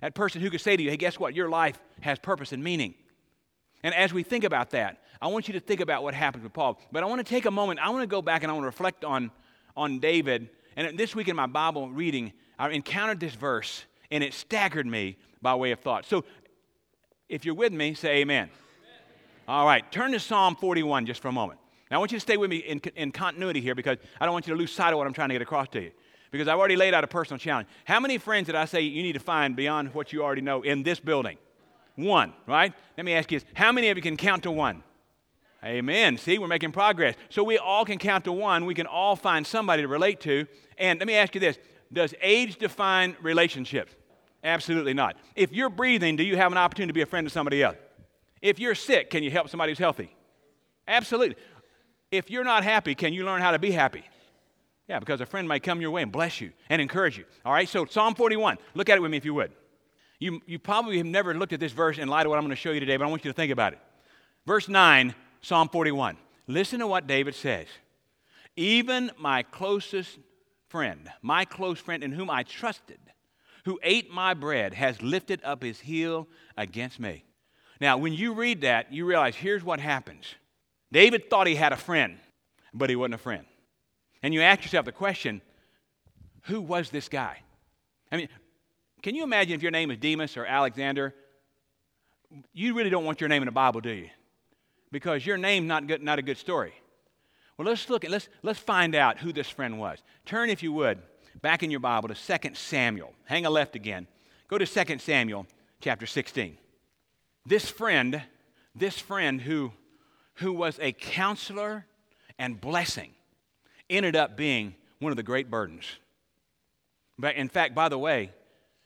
That 0.00 0.14
person 0.14 0.40
who 0.40 0.50
could 0.50 0.60
say 0.60 0.76
to 0.76 0.82
you, 0.82 0.90
hey, 0.90 0.96
guess 0.96 1.18
what? 1.18 1.34
Your 1.34 1.48
life 1.48 1.78
has 2.00 2.18
purpose 2.18 2.52
and 2.52 2.62
meaning. 2.62 2.94
And 3.82 3.94
as 3.94 4.12
we 4.12 4.22
think 4.22 4.44
about 4.44 4.70
that, 4.70 5.02
I 5.20 5.28
want 5.28 5.48
you 5.48 5.54
to 5.54 5.60
think 5.60 5.80
about 5.80 6.02
what 6.02 6.14
happened 6.14 6.44
with 6.44 6.52
Paul. 6.52 6.78
But 6.92 7.02
I 7.02 7.06
want 7.06 7.24
to 7.24 7.28
take 7.28 7.46
a 7.46 7.50
moment, 7.50 7.80
I 7.80 7.88
want 7.90 8.02
to 8.02 8.06
go 8.06 8.20
back 8.20 8.42
and 8.42 8.50
I 8.50 8.54
want 8.54 8.64
to 8.64 8.66
reflect 8.66 9.04
on, 9.04 9.30
on 9.76 9.98
David. 9.98 10.50
And 10.76 10.98
this 10.98 11.14
week 11.14 11.28
in 11.28 11.36
my 11.36 11.46
Bible 11.46 11.88
reading, 11.88 12.32
I 12.58 12.68
encountered 12.70 13.20
this 13.20 13.34
verse 13.34 13.84
and 14.10 14.22
it 14.22 14.34
staggered 14.34 14.86
me 14.86 15.16
by 15.40 15.54
way 15.54 15.70
of 15.70 15.80
thought. 15.80 16.04
So 16.04 16.24
if 17.28 17.44
you're 17.44 17.54
with 17.54 17.72
me, 17.72 17.94
say 17.94 18.18
amen. 18.18 18.44
amen. 18.44 18.50
All 19.48 19.66
right, 19.66 19.90
turn 19.90 20.12
to 20.12 20.20
Psalm 20.20 20.56
41 20.56 21.06
just 21.06 21.22
for 21.22 21.28
a 21.28 21.32
moment. 21.32 21.58
Now 21.90 21.96
I 21.96 21.98
want 22.00 22.12
you 22.12 22.18
to 22.18 22.22
stay 22.22 22.36
with 22.36 22.50
me 22.50 22.58
in, 22.58 22.80
in 22.96 23.12
continuity 23.12 23.60
here 23.60 23.74
because 23.74 23.98
I 24.20 24.26
don't 24.26 24.32
want 24.32 24.46
you 24.46 24.54
to 24.54 24.58
lose 24.58 24.72
sight 24.72 24.92
of 24.92 24.98
what 24.98 25.06
I'm 25.06 25.12
trying 25.12 25.28
to 25.30 25.34
get 25.34 25.42
across 25.42 25.68
to 25.68 25.82
you 25.82 25.92
because 26.36 26.48
I've 26.48 26.58
already 26.58 26.76
laid 26.76 26.94
out 26.94 27.04
a 27.04 27.08
personal 27.08 27.38
challenge. 27.38 27.68
How 27.84 28.00
many 28.00 28.18
friends 28.18 28.46
did 28.46 28.54
I 28.54 28.64
say 28.64 28.82
you 28.82 29.02
need 29.02 29.14
to 29.14 29.20
find 29.20 29.56
beyond 29.56 29.94
what 29.94 30.12
you 30.12 30.22
already 30.22 30.42
know 30.42 30.62
in 30.62 30.82
this 30.82 31.00
building? 31.00 31.38
One, 31.96 32.32
right? 32.46 32.72
Let 32.96 33.04
me 33.04 33.14
ask 33.14 33.32
you 33.32 33.40
this 33.40 33.48
how 33.54 33.72
many 33.72 33.88
of 33.88 33.96
you 33.96 34.02
can 34.02 34.16
count 34.16 34.42
to 34.44 34.50
one? 34.50 34.82
Amen. 35.64 36.18
See, 36.18 36.38
we're 36.38 36.46
making 36.46 36.72
progress. 36.72 37.16
So 37.28 37.42
we 37.42 37.58
all 37.58 37.84
can 37.84 37.98
count 37.98 38.24
to 38.24 38.32
one. 38.32 38.66
We 38.66 38.74
can 38.74 38.86
all 38.86 39.16
find 39.16 39.46
somebody 39.46 39.82
to 39.82 39.88
relate 39.88 40.20
to. 40.20 40.46
And 40.78 41.00
let 41.00 41.06
me 41.06 41.14
ask 41.14 41.34
you 41.34 41.40
this 41.40 41.58
Does 41.92 42.14
age 42.20 42.56
define 42.56 43.16
relationships? 43.20 43.94
Absolutely 44.44 44.94
not. 44.94 45.16
If 45.34 45.52
you're 45.52 45.70
breathing, 45.70 46.14
do 46.14 46.22
you 46.22 46.36
have 46.36 46.52
an 46.52 46.58
opportunity 46.58 46.90
to 46.90 46.94
be 46.94 47.02
a 47.02 47.06
friend 47.06 47.26
to 47.26 47.32
somebody 47.32 47.62
else? 47.62 47.76
If 48.42 48.60
you're 48.60 48.74
sick, 48.74 49.10
can 49.10 49.22
you 49.22 49.30
help 49.30 49.48
somebody 49.48 49.72
who's 49.72 49.78
healthy? 49.78 50.14
Absolutely. 50.86 51.36
If 52.12 52.30
you're 52.30 52.44
not 52.44 52.62
happy, 52.62 52.94
can 52.94 53.12
you 53.12 53.24
learn 53.24 53.40
how 53.40 53.50
to 53.50 53.58
be 53.58 53.72
happy? 53.72 54.04
Yeah, 54.88 55.00
because 55.00 55.20
a 55.20 55.26
friend 55.26 55.48
might 55.48 55.62
come 55.62 55.80
your 55.80 55.90
way 55.90 56.02
and 56.02 56.12
bless 56.12 56.40
you 56.40 56.52
and 56.70 56.80
encourage 56.80 57.18
you. 57.18 57.24
All 57.44 57.52
right, 57.52 57.68
so 57.68 57.86
Psalm 57.86 58.14
41. 58.14 58.58
Look 58.74 58.88
at 58.88 58.96
it 58.96 59.00
with 59.00 59.10
me 59.10 59.16
if 59.16 59.24
you 59.24 59.34
would. 59.34 59.52
You, 60.18 60.40
you 60.46 60.58
probably 60.58 60.96
have 60.98 61.06
never 61.06 61.34
looked 61.34 61.52
at 61.52 61.60
this 61.60 61.72
verse 61.72 61.98
in 61.98 62.08
light 62.08 62.24
of 62.24 62.30
what 62.30 62.38
I'm 62.38 62.44
going 62.44 62.50
to 62.50 62.56
show 62.56 62.70
you 62.70 62.80
today, 62.80 62.96
but 62.96 63.04
I 63.04 63.08
want 63.08 63.24
you 63.24 63.30
to 63.30 63.36
think 63.36 63.52
about 63.52 63.72
it. 63.72 63.80
Verse 64.46 64.68
9, 64.68 65.14
Psalm 65.42 65.68
41. 65.68 66.16
Listen 66.46 66.78
to 66.78 66.86
what 66.86 67.06
David 67.06 67.34
says. 67.34 67.66
Even 68.54 69.10
my 69.18 69.42
closest 69.42 70.18
friend, 70.68 71.10
my 71.20 71.44
close 71.44 71.78
friend 71.78 72.02
in 72.02 72.12
whom 72.12 72.30
I 72.30 72.44
trusted, 72.44 73.00
who 73.64 73.78
ate 73.82 74.10
my 74.10 74.34
bread, 74.34 74.72
has 74.74 75.02
lifted 75.02 75.40
up 75.44 75.62
his 75.62 75.80
heel 75.80 76.28
against 76.56 77.00
me. 77.00 77.24
Now, 77.80 77.98
when 77.98 78.12
you 78.12 78.32
read 78.32 78.62
that, 78.62 78.92
you 78.92 79.04
realize 79.04 79.34
here's 79.34 79.64
what 79.64 79.80
happens. 79.80 80.24
David 80.92 81.28
thought 81.28 81.46
he 81.46 81.56
had 81.56 81.72
a 81.72 81.76
friend, 81.76 82.18
but 82.72 82.88
he 82.88 82.96
wasn't 82.96 83.14
a 83.14 83.18
friend. 83.18 83.44
And 84.22 84.34
you 84.34 84.42
ask 84.42 84.62
yourself 84.62 84.86
the 84.86 84.92
question 84.92 85.40
who 86.42 86.60
was 86.60 86.90
this 86.90 87.08
guy? 87.08 87.40
I 88.10 88.16
mean, 88.16 88.28
can 89.02 89.14
you 89.14 89.24
imagine 89.24 89.54
if 89.54 89.62
your 89.62 89.72
name 89.72 89.90
is 89.90 89.98
Demas 89.98 90.36
or 90.36 90.46
Alexander? 90.46 91.14
You 92.52 92.74
really 92.74 92.90
don't 92.90 93.04
want 93.04 93.20
your 93.20 93.28
name 93.28 93.42
in 93.42 93.46
the 93.46 93.52
Bible, 93.52 93.80
do 93.80 93.90
you? 93.90 94.10
Because 94.92 95.26
your 95.26 95.36
name's 95.36 95.66
not, 95.66 95.86
good, 95.86 96.02
not 96.02 96.18
a 96.18 96.22
good 96.22 96.38
story. 96.38 96.72
Well, 97.56 97.66
let's 97.66 97.88
look 97.88 98.04
at, 98.04 98.10
let's, 98.10 98.28
let's 98.42 98.58
find 98.58 98.94
out 98.94 99.18
who 99.18 99.32
this 99.32 99.48
friend 99.48 99.78
was. 99.78 99.98
Turn, 100.24 100.50
if 100.50 100.62
you 100.62 100.72
would, 100.72 100.98
back 101.42 101.62
in 101.62 101.70
your 101.70 101.80
Bible 101.80 102.08
to 102.08 102.14
2 102.14 102.54
Samuel. 102.54 103.12
Hang 103.24 103.46
a 103.46 103.50
left 103.50 103.74
again. 103.74 104.06
Go 104.48 104.58
to 104.58 104.66
2 104.66 104.98
Samuel 104.98 105.46
chapter 105.80 106.06
16. 106.06 106.58
This 107.44 107.68
friend, 107.68 108.22
this 108.74 108.98
friend 108.98 109.40
who, 109.40 109.72
who 110.34 110.52
was 110.52 110.78
a 110.80 110.92
counselor 110.92 111.86
and 112.38 112.60
blessing 112.60 113.15
ended 113.88 114.16
up 114.16 114.36
being 114.36 114.74
one 114.98 115.12
of 115.12 115.16
the 115.16 115.22
great 115.22 115.50
burdens. 115.50 115.84
But 117.18 117.36
in 117.36 117.48
fact, 117.48 117.74
by 117.74 117.88
the 117.88 117.98
way, 117.98 118.32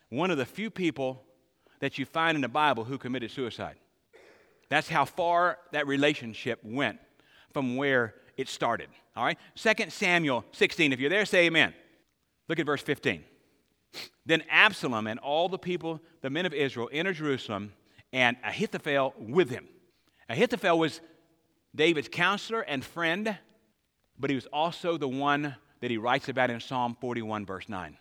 one 0.09 0.30
of 0.30 0.38
the 0.38 0.47
few 0.47 0.71
people 0.71 1.23
that 1.80 1.99
you 1.99 2.04
find 2.04 2.37
in 2.37 2.42
the 2.42 2.49
Bible 2.49 2.85
who 2.85 2.99
committed 2.99 3.30
suicide. 3.30 3.76
That's 4.69 4.88
how 4.88 5.04
far 5.04 5.59
that 5.73 5.87
relationship 5.87 6.61
went 6.62 6.99
from 7.52 7.76
where 7.76 8.14
it 8.37 8.49
started. 8.49 8.88
All 9.16 9.25
right? 9.25 9.38
2 9.57 9.90
Samuel 9.90 10.45
16. 10.52 10.92
If 10.92 11.00
you're 11.00 11.11
there, 11.11 11.25
say 11.25 11.47
amen. 11.47 11.75
Look 12.49 12.59
at 12.59 12.66
verse 12.66 12.83
15. 12.83 13.25
Then 14.25 14.45
Absalom 14.49 15.07
and 15.07 15.19
all 15.19 15.49
the 15.49 15.59
people, 15.59 16.00
the 16.21 16.30
men 16.30 16.47
of 16.47 16.54
Israel, 16.54 16.88
entered 16.92 17.16
Jerusalem, 17.16 17.73
and 18.12 18.37
Ahithophel 18.45 19.14
with 19.19 19.50
him. 19.50 19.66
Ahithophel 20.28 20.78
was 20.78 21.00
David's 21.75 22.09
counselor 22.09 22.61
and 22.61 22.85
friend 22.85 23.37
but 24.20 24.30
he 24.30 24.36
was 24.36 24.46
also 24.46 24.96
the 24.96 25.08
one 25.08 25.56
that 25.80 25.90
he 25.90 25.96
writes 25.96 26.28
about 26.28 26.50
in 26.50 26.60
Psalm 26.60 26.96
41, 27.00 27.46
verse 27.46 27.68
9. 27.68 27.96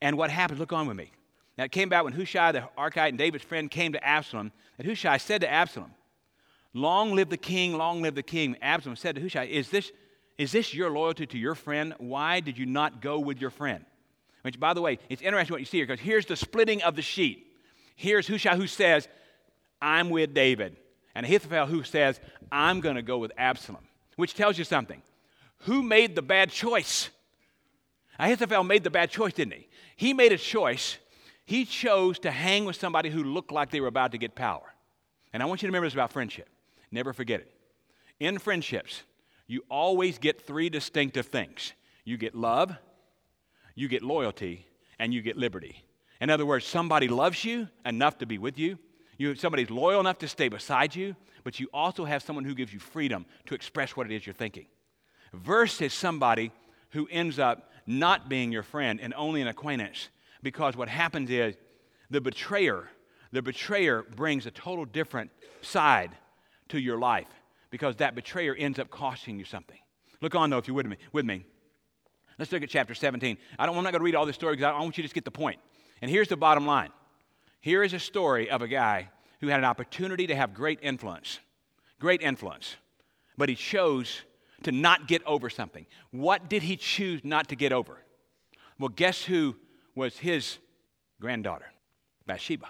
And 0.00 0.16
what 0.16 0.30
happened, 0.30 0.60
look 0.60 0.72
on 0.72 0.86
with 0.86 0.96
me. 0.96 1.10
Now 1.56 1.64
it 1.64 1.72
came 1.72 1.88
about 1.88 2.04
when 2.04 2.12
Hushai 2.12 2.52
the 2.52 2.68
Archite 2.78 3.08
and 3.08 3.18
David's 3.18 3.44
friend 3.44 3.70
came 3.70 3.92
to 3.92 4.04
Absalom, 4.04 4.52
that 4.76 4.86
Hushai 4.86 5.16
said 5.16 5.40
to 5.40 5.50
Absalom, 5.50 5.92
Long 6.72 7.14
live 7.14 7.30
the 7.30 7.36
king, 7.36 7.76
long 7.76 8.02
live 8.02 8.14
the 8.14 8.22
king. 8.22 8.56
Absalom 8.62 8.94
said 8.94 9.16
to 9.16 9.20
Hushai, 9.20 9.44
Is 9.44 9.70
this, 9.70 9.90
is 10.36 10.52
this 10.52 10.72
your 10.72 10.90
loyalty 10.90 11.26
to 11.26 11.38
your 11.38 11.56
friend? 11.56 11.94
Why 11.98 12.40
did 12.40 12.56
you 12.56 12.66
not 12.66 13.00
go 13.00 13.18
with 13.18 13.40
your 13.40 13.50
friend? 13.50 13.84
Which, 14.42 14.60
by 14.60 14.74
the 14.74 14.80
way, 14.80 15.00
it's 15.08 15.22
interesting 15.22 15.52
what 15.52 15.60
you 15.60 15.66
see 15.66 15.78
here 15.78 15.86
because 15.86 16.00
here's 16.00 16.26
the 16.26 16.36
splitting 16.36 16.82
of 16.82 16.94
the 16.94 17.02
sheet. 17.02 17.46
Here's 17.96 18.28
Hushai 18.28 18.56
who 18.56 18.68
says, 18.68 19.08
I'm 19.82 20.10
with 20.10 20.32
David. 20.34 20.76
And 21.14 21.26
Ahithophel 21.26 21.66
who 21.66 21.82
says, 21.82 22.20
I'm 22.52 22.80
going 22.80 22.94
to 22.94 23.02
go 23.02 23.18
with 23.18 23.32
Absalom, 23.36 23.82
which 24.14 24.34
tells 24.34 24.56
you 24.56 24.62
something. 24.62 25.02
Who 25.60 25.82
made 25.82 26.14
the 26.14 26.22
bad 26.22 26.50
choice? 26.50 27.10
Ahithophel 28.18 28.64
made 28.64 28.84
the 28.84 28.90
bad 28.90 29.10
choice, 29.10 29.32
didn't 29.32 29.54
he? 29.54 29.68
He 29.96 30.12
made 30.12 30.32
a 30.32 30.38
choice. 30.38 30.98
He 31.44 31.64
chose 31.64 32.18
to 32.20 32.30
hang 32.30 32.64
with 32.64 32.76
somebody 32.76 33.10
who 33.10 33.22
looked 33.22 33.52
like 33.52 33.70
they 33.70 33.80
were 33.80 33.88
about 33.88 34.12
to 34.12 34.18
get 34.18 34.34
power. 34.34 34.74
And 35.32 35.42
I 35.42 35.46
want 35.46 35.62
you 35.62 35.66
to 35.66 35.70
remember 35.70 35.86
this 35.86 35.94
about 35.94 36.12
friendship. 36.12 36.48
Never 36.90 37.12
forget 37.12 37.40
it. 37.40 37.52
In 38.20 38.38
friendships, 38.38 39.02
you 39.46 39.64
always 39.70 40.18
get 40.18 40.46
three 40.46 40.68
distinctive 40.68 41.26
things 41.26 41.72
you 42.04 42.16
get 42.16 42.34
love, 42.34 42.74
you 43.74 43.86
get 43.86 44.02
loyalty 44.02 44.66
and 44.98 45.12
you 45.12 45.20
get 45.20 45.36
liberty. 45.36 45.84
In 46.20 46.30
other 46.30 46.46
words, 46.46 46.64
somebody 46.64 47.06
loves 47.06 47.44
you 47.44 47.68
enough 47.84 48.18
to 48.18 48.26
be 48.26 48.38
with 48.38 48.58
you. 48.58 48.78
you 49.18 49.34
somebody's 49.34 49.70
loyal 49.70 50.00
enough 50.00 50.18
to 50.18 50.28
stay 50.28 50.48
beside 50.48 50.94
you, 50.96 51.14
but 51.44 51.60
you 51.60 51.68
also 51.72 52.04
have 52.04 52.22
someone 52.22 52.44
who 52.44 52.54
gives 52.54 52.72
you 52.72 52.78
freedom 52.78 53.26
to 53.46 53.54
express 53.54 53.96
what 53.96 54.10
it 54.10 54.14
is 54.14 54.26
you're 54.26 54.34
thinking. 54.34 54.66
Versus 55.32 55.92
somebody 55.92 56.52
who 56.90 57.08
ends 57.10 57.38
up 57.38 57.70
not 57.86 58.28
being 58.28 58.52
your 58.52 58.62
friend 58.62 59.00
and 59.00 59.14
only 59.14 59.40
an 59.40 59.48
acquaintance. 59.48 60.08
Because 60.42 60.76
what 60.76 60.88
happens 60.88 61.30
is 61.30 61.56
the 62.10 62.20
betrayer, 62.20 62.88
the 63.32 63.42
betrayer 63.42 64.02
brings 64.02 64.46
a 64.46 64.50
total 64.50 64.84
different 64.84 65.30
side 65.62 66.10
to 66.68 66.80
your 66.80 66.98
life 66.98 67.28
because 67.70 67.96
that 67.96 68.14
betrayer 68.14 68.54
ends 68.54 68.78
up 68.78 68.90
costing 68.90 69.38
you 69.38 69.44
something. 69.44 69.78
Look 70.20 70.34
on 70.34 70.50
though, 70.50 70.58
if 70.58 70.66
you're 70.66 70.76
with 70.76 70.86
me. 70.86 70.96
With 71.12 71.24
me. 71.24 71.44
Let's 72.38 72.52
look 72.52 72.62
at 72.62 72.70
chapter 72.70 72.94
17. 72.94 73.36
I 73.58 73.66
don't, 73.66 73.76
I'm 73.76 73.82
not 73.82 73.90
going 73.92 74.00
to 74.00 74.04
read 74.04 74.14
all 74.14 74.26
this 74.26 74.36
story 74.36 74.54
because 74.54 74.72
I 74.72 74.80
want 74.80 74.96
you 74.96 75.02
to 75.02 75.06
just 75.06 75.14
get 75.14 75.24
the 75.24 75.30
point. 75.30 75.58
And 76.00 76.10
here's 76.10 76.28
the 76.28 76.36
bottom 76.36 76.66
line. 76.66 76.90
Here 77.60 77.82
is 77.82 77.92
a 77.92 77.98
story 77.98 78.48
of 78.48 78.62
a 78.62 78.68
guy 78.68 79.10
who 79.40 79.48
had 79.48 79.58
an 79.58 79.64
opportunity 79.64 80.28
to 80.28 80.36
have 80.36 80.54
great 80.54 80.78
influence. 80.82 81.40
Great 81.98 82.22
influence. 82.22 82.76
But 83.36 83.48
he 83.48 83.56
chose 83.56 84.22
to 84.64 84.72
not 84.72 85.08
get 85.08 85.22
over 85.24 85.50
something. 85.50 85.86
What 86.10 86.48
did 86.48 86.62
he 86.62 86.76
choose 86.76 87.24
not 87.24 87.48
to 87.48 87.56
get 87.56 87.72
over? 87.72 87.98
Well, 88.78 88.88
guess 88.88 89.22
who 89.24 89.56
was 89.94 90.18
his 90.18 90.58
granddaughter? 91.20 91.72
Bathsheba. 92.26 92.66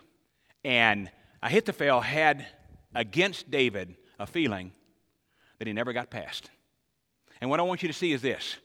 And 0.65 1.11
Ahithophel 1.43 2.01
had 2.01 2.47
against 2.95 3.51
David 3.51 3.97
a 4.19 4.27
feeling 4.27 4.73
that 5.59 5.67
he 5.67 5.73
never 5.73 5.93
got 5.93 6.11
past. 6.11 6.51
And 7.41 7.51
what 7.51 7.61
I 7.61 7.63
want 7.63 7.83
you 7.83 7.89
to 7.89 7.95
see 7.95 8.13
is 8.13 8.23
this 8.23 8.57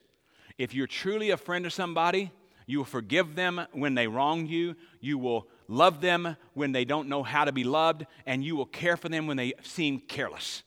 if 0.58 0.74
you're 0.74 0.86
truly 0.86 1.30
a 1.30 1.36
friend 1.36 1.66
of 1.66 1.72
somebody, 1.72 2.30
you 2.66 2.78
will 2.78 2.84
forgive 2.84 3.34
them 3.34 3.66
when 3.72 3.94
they 3.94 4.06
wrong 4.06 4.46
you. 4.46 4.76
You 5.00 5.18
will 5.18 5.48
love 5.68 6.00
them 6.00 6.36
when 6.54 6.72
they 6.72 6.84
don't 6.84 7.08
know 7.08 7.22
how 7.22 7.44
to 7.44 7.52
be 7.52 7.64
loved. 7.64 8.06
And 8.26 8.44
you 8.44 8.56
will 8.56 8.66
care 8.66 8.96
for 8.96 9.08
them 9.08 9.26
when 9.26 9.36
they 9.36 9.54
seem 9.62 10.00
careless. 10.00 10.62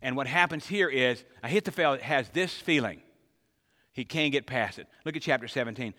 And 0.00 0.16
what 0.16 0.26
happens 0.26 0.66
here 0.66 0.88
is 0.88 1.24
Ahithophel 1.42 1.98
has 1.98 2.28
this 2.30 2.52
feeling. 2.52 3.02
He 3.92 4.04
can't 4.04 4.32
get 4.32 4.46
past 4.46 4.78
it. 4.78 4.86
Look 5.04 5.16
at 5.16 5.22
chapter 5.22 5.48
17. 5.48 5.92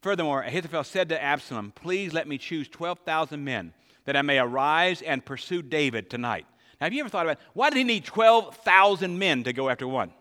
Furthermore, 0.00 0.42
Ahithophel 0.42 0.84
said 0.84 1.08
to 1.08 1.22
Absalom, 1.22 1.72
Please 1.74 2.12
let 2.12 2.28
me 2.28 2.38
choose 2.38 2.68
12,000 2.68 3.42
men 3.42 3.72
that 4.04 4.16
I 4.16 4.22
may 4.22 4.38
arise 4.38 5.02
and 5.02 5.24
pursue 5.24 5.62
David 5.62 6.10
tonight. 6.10 6.46
Now, 6.80 6.86
have 6.86 6.92
you 6.92 7.00
ever 7.00 7.08
thought 7.08 7.26
about 7.26 7.38
why 7.52 7.70
did 7.70 7.78
he 7.78 7.84
need 7.84 8.04
12,000 8.04 9.18
men 9.18 9.44
to 9.44 9.52
go 9.52 9.68
after 9.68 9.86
one? 9.86 10.12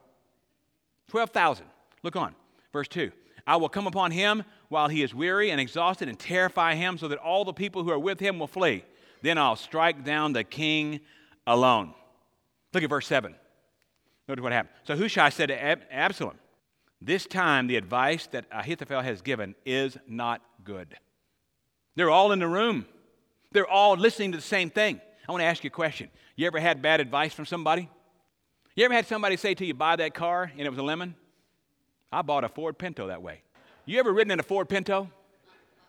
12,000. 1.10 1.66
Look 2.04 2.16
on. 2.16 2.36
Verse 2.72 2.88
2. 2.88 3.12
I 3.46 3.56
will 3.58 3.70
come 3.70 3.88
upon 3.88 4.12
him 4.12 4.44
while 4.70 4.88
he 4.88 5.02
is 5.02 5.14
weary 5.14 5.50
and 5.50 5.60
exhausted 5.60 6.08
and 6.08 6.18
terrify 6.18 6.76
him 6.76 6.98
so 6.98 7.08
that 7.08 7.18
all 7.18 7.44
the 7.44 7.54
people 7.54 7.84
who 7.84 7.92
are 7.92 8.00
with 8.00 8.20
him 8.20 8.40
will 8.40 8.48
flee. 8.48 8.86
Then 9.22 9.38
I'll 9.38 9.56
strike 9.56 10.06
down 10.06 10.34
the 10.34 10.44
king 10.44 11.02
alone. 11.46 11.94
Look 12.74 12.84
at 12.84 12.90
verse 12.90 13.08
7. 13.08 13.36
Notice 14.28 14.44
what 14.44 14.52
happened. 14.52 14.74
So 14.84 14.96
Hushai 14.96 15.30
said 15.30 15.48
to 15.48 15.62
Ab- 15.62 15.82
Absalom, 15.92 16.38
This 17.02 17.26
time 17.26 17.68
the 17.68 17.76
advice 17.76 18.28
that 18.28 18.46
Ahithophel 18.52 19.02
has 19.02 19.22
given 19.22 19.56
is 19.66 19.98
not 20.08 20.42
good. 20.64 20.96
They're 21.96 22.10
all 22.10 22.32
in 22.32 22.40
the 22.40 22.48
room, 22.48 22.86
they're 23.52 23.68
all 23.68 23.96
listening 23.96 24.32
to 24.32 24.38
the 24.38 24.44
same 24.44 24.70
thing. 24.70 25.02
I 25.28 25.32
want 25.32 25.42
to 25.42 25.46
ask 25.46 25.64
you 25.64 25.70
a 25.70 25.72
question. 25.72 26.10
You 26.36 26.48
ever 26.48 26.60
had 26.60 26.82
bad 26.82 27.00
advice 27.00 27.34
from 27.34 27.46
somebody? 27.46 27.90
You 28.76 28.86
ever 28.86 28.94
had 28.94 29.06
somebody 29.06 29.38
say 29.38 29.54
to 29.54 29.66
you, 29.66 29.74
buy 29.74 29.96
that 29.98 30.14
car, 30.14 30.50
and 30.52 30.62
it 30.62 30.70
was 30.70 30.80
a 30.80 30.84
lemon? 30.84 31.16
I 32.12 32.22
bought 32.22 32.44
a 32.44 32.50
Ford 32.50 32.78
Pinto 32.78 33.08
that 33.08 33.22
way. 33.22 33.42
You 33.86 34.00
ever 34.00 34.12
ridden 34.12 34.32
in 34.32 34.40
a 34.40 34.44
Ford 34.44 34.68
Pinto? 34.70 35.10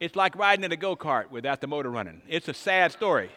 It's 0.01 0.17
like 0.17 0.37
riding 0.37 0.65
in 0.65 0.73
a 0.73 0.77
go 0.77 0.97
kart 0.97 1.31
without 1.31 1.61
the 1.61 1.67
motor 1.67 1.91
running. 1.91 2.23
It's 2.29 2.49
a 2.49 2.55
sad 2.55 2.93
story. 2.93 3.31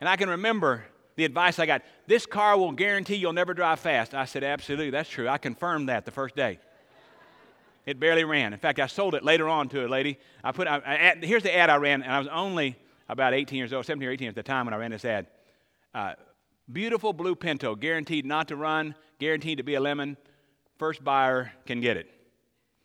And 0.00 0.08
I 0.08 0.16
can 0.16 0.28
remember 0.28 0.84
the 1.16 1.24
advice 1.24 1.58
I 1.58 1.66
got 1.66 1.82
this 2.06 2.26
car 2.26 2.56
will 2.56 2.72
guarantee 2.72 3.16
you'll 3.16 3.32
never 3.32 3.54
drive 3.54 3.80
fast. 3.80 4.14
I 4.14 4.24
said, 4.26 4.44
absolutely, 4.44 4.90
that's 4.90 5.08
true. 5.08 5.28
I 5.28 5.38
confirmed 5.38 5.88
that 5.88 6.04
the 6.04 6.10
first 6.10 6.36
day. 6.36 6.58
It 7.86 8.00
barely 8.00 8.24
ran. 8.24 8.52
In 8.52 8.58
fact, 8.58 8.80
I 8.80 8.86
sold 8.86 9.14
it 9.14 9.24
later 9.24 9.48
on 9.48 9.68
to 9.70 9.86
a 9.86 9.88
lady. 9.88 10.18
I 10.42 10.52
put, 10.52 10.66
I, 10.66 11.14
I, 11.22 11.24
here's 11.24 11.42
the 11.42 11.54
ad 11.54 11.70
I 11.70 11.76
ran, 11.76 12.02
and 12.02 12.12
I 12.12 12.18
was 12.18 12.28
only 12.28 12.76
about 13.08 13.32
18 13.32 13.56
years 13.56 13.72
old, 13.72 13.86
17 13.86 14.08
or 14.08 14.12
18 14.12 14.28
at 14.28 14.34
the 14.34 14.42
time 14.42 14.66
when 14.66 14.74
I 14.74 14.76
ran 14.76 14.90
this 14.90 15.04
ad. 15.04 15.28
Uh, 15.94 16.14
Beautiful 16.70 17.12
blue 17.12 17.36
Pinto, 17.36 17.76
guaranteed 17.76 18.26
not 18.26 18.48
to 18.48 18.56
run, 18.56 18.96
guaranteed 19.20 19.58
to 19.58 19.64
be 19.64 19.74
a 19.74 19.80
lemon. 19.80 20.16
First 20.78 21.04
buyer 21.04 21.52
can 21.64 21.80
get 21.80 21.96
it. 21.96 22.10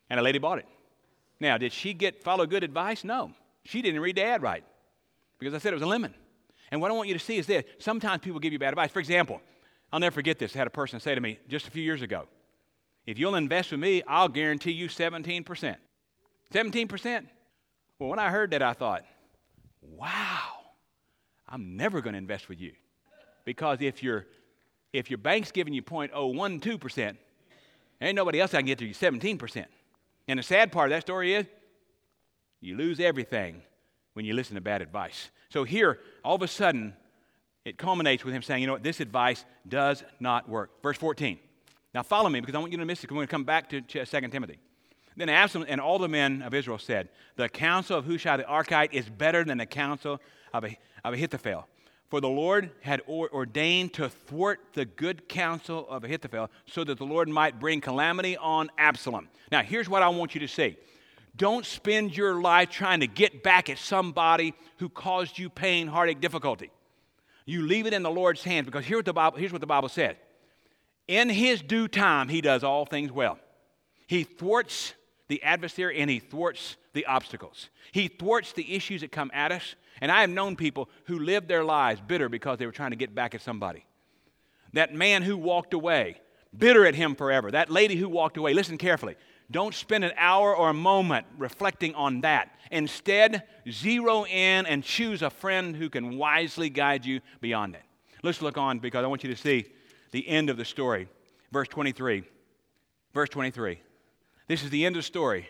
And 0.08 0.20
a 0.20 0.22
lady 0.22 0.38
bought 0.38 0.58
it. 0.58 0.66
Now, 1.40 1.58
did 1.58 1.72
she 1.72 1.92
get 1.92 2.22
follow 2.22 2.46
good 2.46 2.62
advice? 2.62 3.02
No. 3.02 3.32
She 3.64 3.82
didn't 3.82 4.00
read 4.00 4.16
the 4.16 4.24
ad 4.24 4.42
right 4.42 4.64
because 5.38 5.52
I 5.52 5.58
said 5.58 5.72
it 5.72 5.76
was 5.76 5.82
a 5.82 5.86
lemon. 5.86 6.14
And 6.72 6.80
what 6.80 6.90
I 6.90 6.94
want 6.94 7.06
you 7.06 7.14
to 7.14 7.20
see 7.20 7.36
is 7.36 7.46
this 7.46 7.64
sometimes 7.78 8.22
people 8.22 8.40
give 8.40 8.52
you 8.52 8.58
bad 8.58 8.70
advice. 8.70 8.90
For 8.90 8.98
example, 8.98 9.40
I'll 9.92 10.00
never 10.00 10.14
forget 10.14 10.38
this. 10.38 10.56
I 10.56 10.58
had 10.58 10.66
a 10.66 10.70
person 10.70 10.98
say 10.98 11.14
to 11.14 11.20
me 11.20 11.38
just 11.46 11.68
a 11.68 11.70
few 11.70 11.82
years 11.82 12.00
ago 12.02 12.26
if 13.06 13.18
you'll 13.18 13.34
invest 13.34 13.72
with 13.72 13.80
me, 13.80 14.02
I'll 14.08 14.28
guarantee 14.28 14.72
you 14.72 14.88
17%. 14.88 15.76
17%? 16.52 17.26
Well, 17.98 18.10
when 18.10 18.18
I 18.18 18.30
heard 18.30 18.52
that, 18.52 18.62
I 18.62 18.72
thought, 18.72 19.04
wow, 19.82 20.50
I'm 21.48 21.76
never 21.76 22.00
going 22.00 22.14
to 22.14 22.18
invest 22.18 22.48
with 22.48 22.60
you. 22.60 22.72
Because 23.44 23.78
if, 23.80 24.02
your 24.02 24.26
if 24.92 25.10
your 25.10 25.18
bank's 25.18 25.50
giving 25.50 25.74
you 25.74 25.82
0.012%, 25.82 27.16
ain't 28.00 28.16
nobody 28.16 28.40
else 28.40 28.54
I 28.54 28.58
can 28.58 28.66
get 28.66 28.78
to 28.78 28.86
you 28.86 28.94
17%. 28.94 29.66
And 30.28 30.38
the 30.38 30.42
sad 30.42 30.70
part 30.72 30.90
of 30.90 30.96
that 30.96 31.02
story 31.02 31.34
is 31.34 31.44
you 32.60 32.76
lose 32.76 33.00
everything 33.00 33.62
when 34.14 34.24
you 34.24 34.34
listen 34.34 34.54
to 34.54 34.60
bad 34.60 34.82
advice. 34.82 35.30
So 35.48 35.64
here, 35.64 35.98
all 36.24 36.36
of 36.36 36.42
a 36.42 36.48
sudden, 36.48 36.94
it 37.64 37.78
culminates 37.78 38.24
with 38.24 38.34
him 38.34 38.42
saying, 38.42 38.60
you 38.60 38.66
know 38.66 38.74
what, 38.74 38.82
this 38.82 39.00
advice 39.00 39.44
does 39.68 40.02
not 40.20 40.48
work. 40.48 40.82
Verse 40.82 40.96
14. 40.96 41.38
Now 41.94 42.02
follow 42.02 42.28
me 42.28 42.40
because 42.40 42.54
I 42.54 42.58
want 42.58 42.72
you 42.72 42.78
to 42.78 42.84
miss 42.84 43.04
it. 43.04 43.10
We're 43.10 43.16
going 43.16 43.26
to 43.26 43.30
come 43.30 43.44
back 43.44 43.68
to 43.70 43.80
2 43.80 44.04
Timothy. 44.28 44.58
Then 45.16 45.28
Absalom 45.28 45.66
and 45.68 45.80
all 45.80 45.98
the 45.98 46.08
men 46.08 46.42
of 46.42 46.54
Israel 46.54 46.78
said, 46.78 47.10
The 47.36 47.48
counsel 47.48 47.98
of 47.98 48.06
Hushai 48.06 48.38
the 48.38 48.44
Archite 48.44 48.92
is 48.92 49.08
better 49.08 49.44
than 49.44 49.58
the 49.58 49.66
counsel 49.66 50.20
of, 50.54 50.64
Ahithophel. 51.04 51.66
For 52.08 52.20
the 52.20 52.28
Lord 52.28 52.70
had 52.82 53.00
ordained 53.08 53.94
to 53.94 54.08
thwart 54.08 54.60
the 54.74 54.84
good 54.84 55.28
counsel 55.28 55.88
of 55.88 56.04
Ahithophel 56.04 56.50
so 56.66 56.84
that 56.84 56.98
the 56.98 57.06
Lord 57.06 57.28
might 57.28 57.58
bring 57.58 57.80
calamity 57.80 58.36
on 58.36 58.70
Absalom. 58.76 59.28
Now, 59.50 59.62
here's 59.62 59.88
what 59.88 60.02
I 60.02 60.08
want 60.08 60.34
you 60.34 60.40
to 60.40 60.48
see. 60.48 60.76
Don't 61.36 61.64
spend 61.64 62.16
your 62.16 62.40
life 62.40 62.70
trying 62.70 63.00
to 63.00 63.06
get 63.06 63.42
back 63.42 63.70
at 63.70 63.78
somebody 63.78 64.54
who 64.78 64.88
caused 64.88 65.38
you 65.38 65.48
pain, 65.48 65.88
heartache, 65.88 66.20
difficulty. 66.20 66.70
You 67.46 67.62
leave 67.62 67.86
it 67.86 67.94
in 67.94 68.02
the 68.02 68.10
Lord's 68.10 68.44
hands 68.44 68.66
because 68.66 68.84
here's 68.84 68.98
what 68.98 69.04
the 69.06 69.12
Bible, 69.12 69.38
here's 69.38 69.52
what 69.52 69.60
the 69.60 69.66
Bible 69.66 69.88
said. 69.88 70.16
In 71.08 71.28
his 71.28 71.62
due 71.62 71.88
time, 71.88 72.28
he 72.28 72.40
does 72.40 72.62
all 72.62 72.84
things 72.86 73.10
well. 73.10 73.38
He 74.06 74.24
thwarts 74.24 74.94
the 75.28 75.42
adversary 75.42 75.98
and 75.98 76.10
he 76.10 76.18
thwarts 76.18 76.76
the 76.92 77.06
obstacles. 77.06 77.70
He 77.90 78.08
thwarts 78.08 78.52
the 78.52 78.74
issues 78.74 79.00
that 79.00 79.10
come 79.10 79.30
at 79.32 79.50
us 79.50 79.74
and 80.02 80.10
I 80.10 80.22
have 80.22 80.30
known 80.30 80.56
people 80.56 80.88
who 81.04 81.20
lived 81.20 81.48
their 81.48 81.64
lives 81.64 82.00
bitter 82.00 82.28
because 82.28 82.58
they 82.58 82.66
were 82.66 82.72
trying 82.72 82.90
to 82.90 82.96
get 82.96 83.14
back 83.14 83.36
at 83.36 83.40
somebody. 83.40 83.84
That 84.72 84.92
man 84.92 85.22
who 85.22 85.36
walked 85.36 85.74
away, 85.74 86.20
bitter 86.56 86.84
at 86.84 86.96
him 86.96 87.14
forever. 87.14 87.52
That 87.52 87.70
lady 87.70 87.94
who 87.94 88.08
walked 88.08 88.36
away, 88.36 88.52
listen 88.52 88.78
carefully. 88.78 89.16
Don't 89.52 89.74
spend 89.74 90.02
an 90.02 90.12
hour 90.16 90.56
or 90.56 90.70
a 90.70 90.74
moment 90.74 91.26
reflecting 91.38 91.94
on 91.94 92.22
that. 92.22 92.50
Instead, 92.70 93.44
zero 93.70 94.24
in 94.24 94.66
and 94.66 94.82
choose 94.82 95.22
a 95.22 95.30
friend 95.30 95.76
who 95.76 95.90
can 95.90 96.16
wisely 96.16 96.70
guide 96.70 97.04
you 97.04 97.20
beyond 97.40 97.74
it. 97.74 97.82
Let's 98.22 98.40
look 98.40 98.56
on 98.56 98.78
because 98.78 99.04
I 99.04 99.08
want 99.08 99.22
you 99.22 99.30
to 99.30 99.36
see 99.36 99.66
the 100.10 100.26
end 100.26 100.48
of 100.48 100.56
the 100.56 100.64
story. 100.64 101.08
Verse 101.52 101.68
23. 101.68 102.24
Verse 103.12 103.28
23. 103.28 103.78
This 104.48 104.64
is 104.64 104.70
the 104.70 104.86
end 104.86 104.96
of 104.96 105.00
the 105.00 105.06
story 105.06 105.48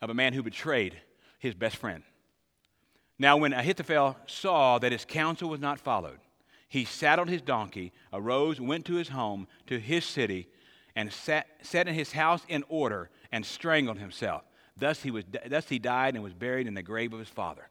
of 0.00 0.10
a 0.10 0.14
man 0.14 0.32
who 0.32 0.42
betrayed 0.42 0.96
his 1.38 1.54
best 1.54 1.76
friend. 1.76 2.02
Now, 3.18 3.36
when 3.36 3.52
Ahithophel 3.52 4.16
saw 4.26 4.78
that 4.78 4.92
his 4.92 5.04
counsel 5.04 5.48
was 5.48 5.60
not 5.60 5.78
followed, 5.78 6.18
he 6.68 6.84
saddled 6.84 7.28
his 7.28 7.42
donkey, 7.42 7.92
arose, 8.12 8.60
went 8.60 8.84
to 8.86 8.94
his 8.94 9.08
home, 9.08 9.46
to 9.66 9.78
his 9.78 10.04
city, 10.04 10.48
and 10.94 11.12
sat, 11.12 11.46
set 11.62 11.86
in 11.86 11.94
his 11.94 12.12
house 12.12 12.42
in 12.48 12.64
order 12.68 13.10
and 13.32 13.44
strangled 13.44 13.98
himself. 13.98 14.42
Thus 14.76 15.02
he, 15.02 15.10
was, 15.10 15.24
thus 15.48 15.68
he 15.68 15.78
died 15.78 16.14
and 16.14 16.22
was 16.22 16.34
buried 16.34 16.66
in 16.66 16.74
the 16.74 16.82
grave 16.82 17.12
of 17.12 17.18
his 17.18 17.28
father. 17.28 17.68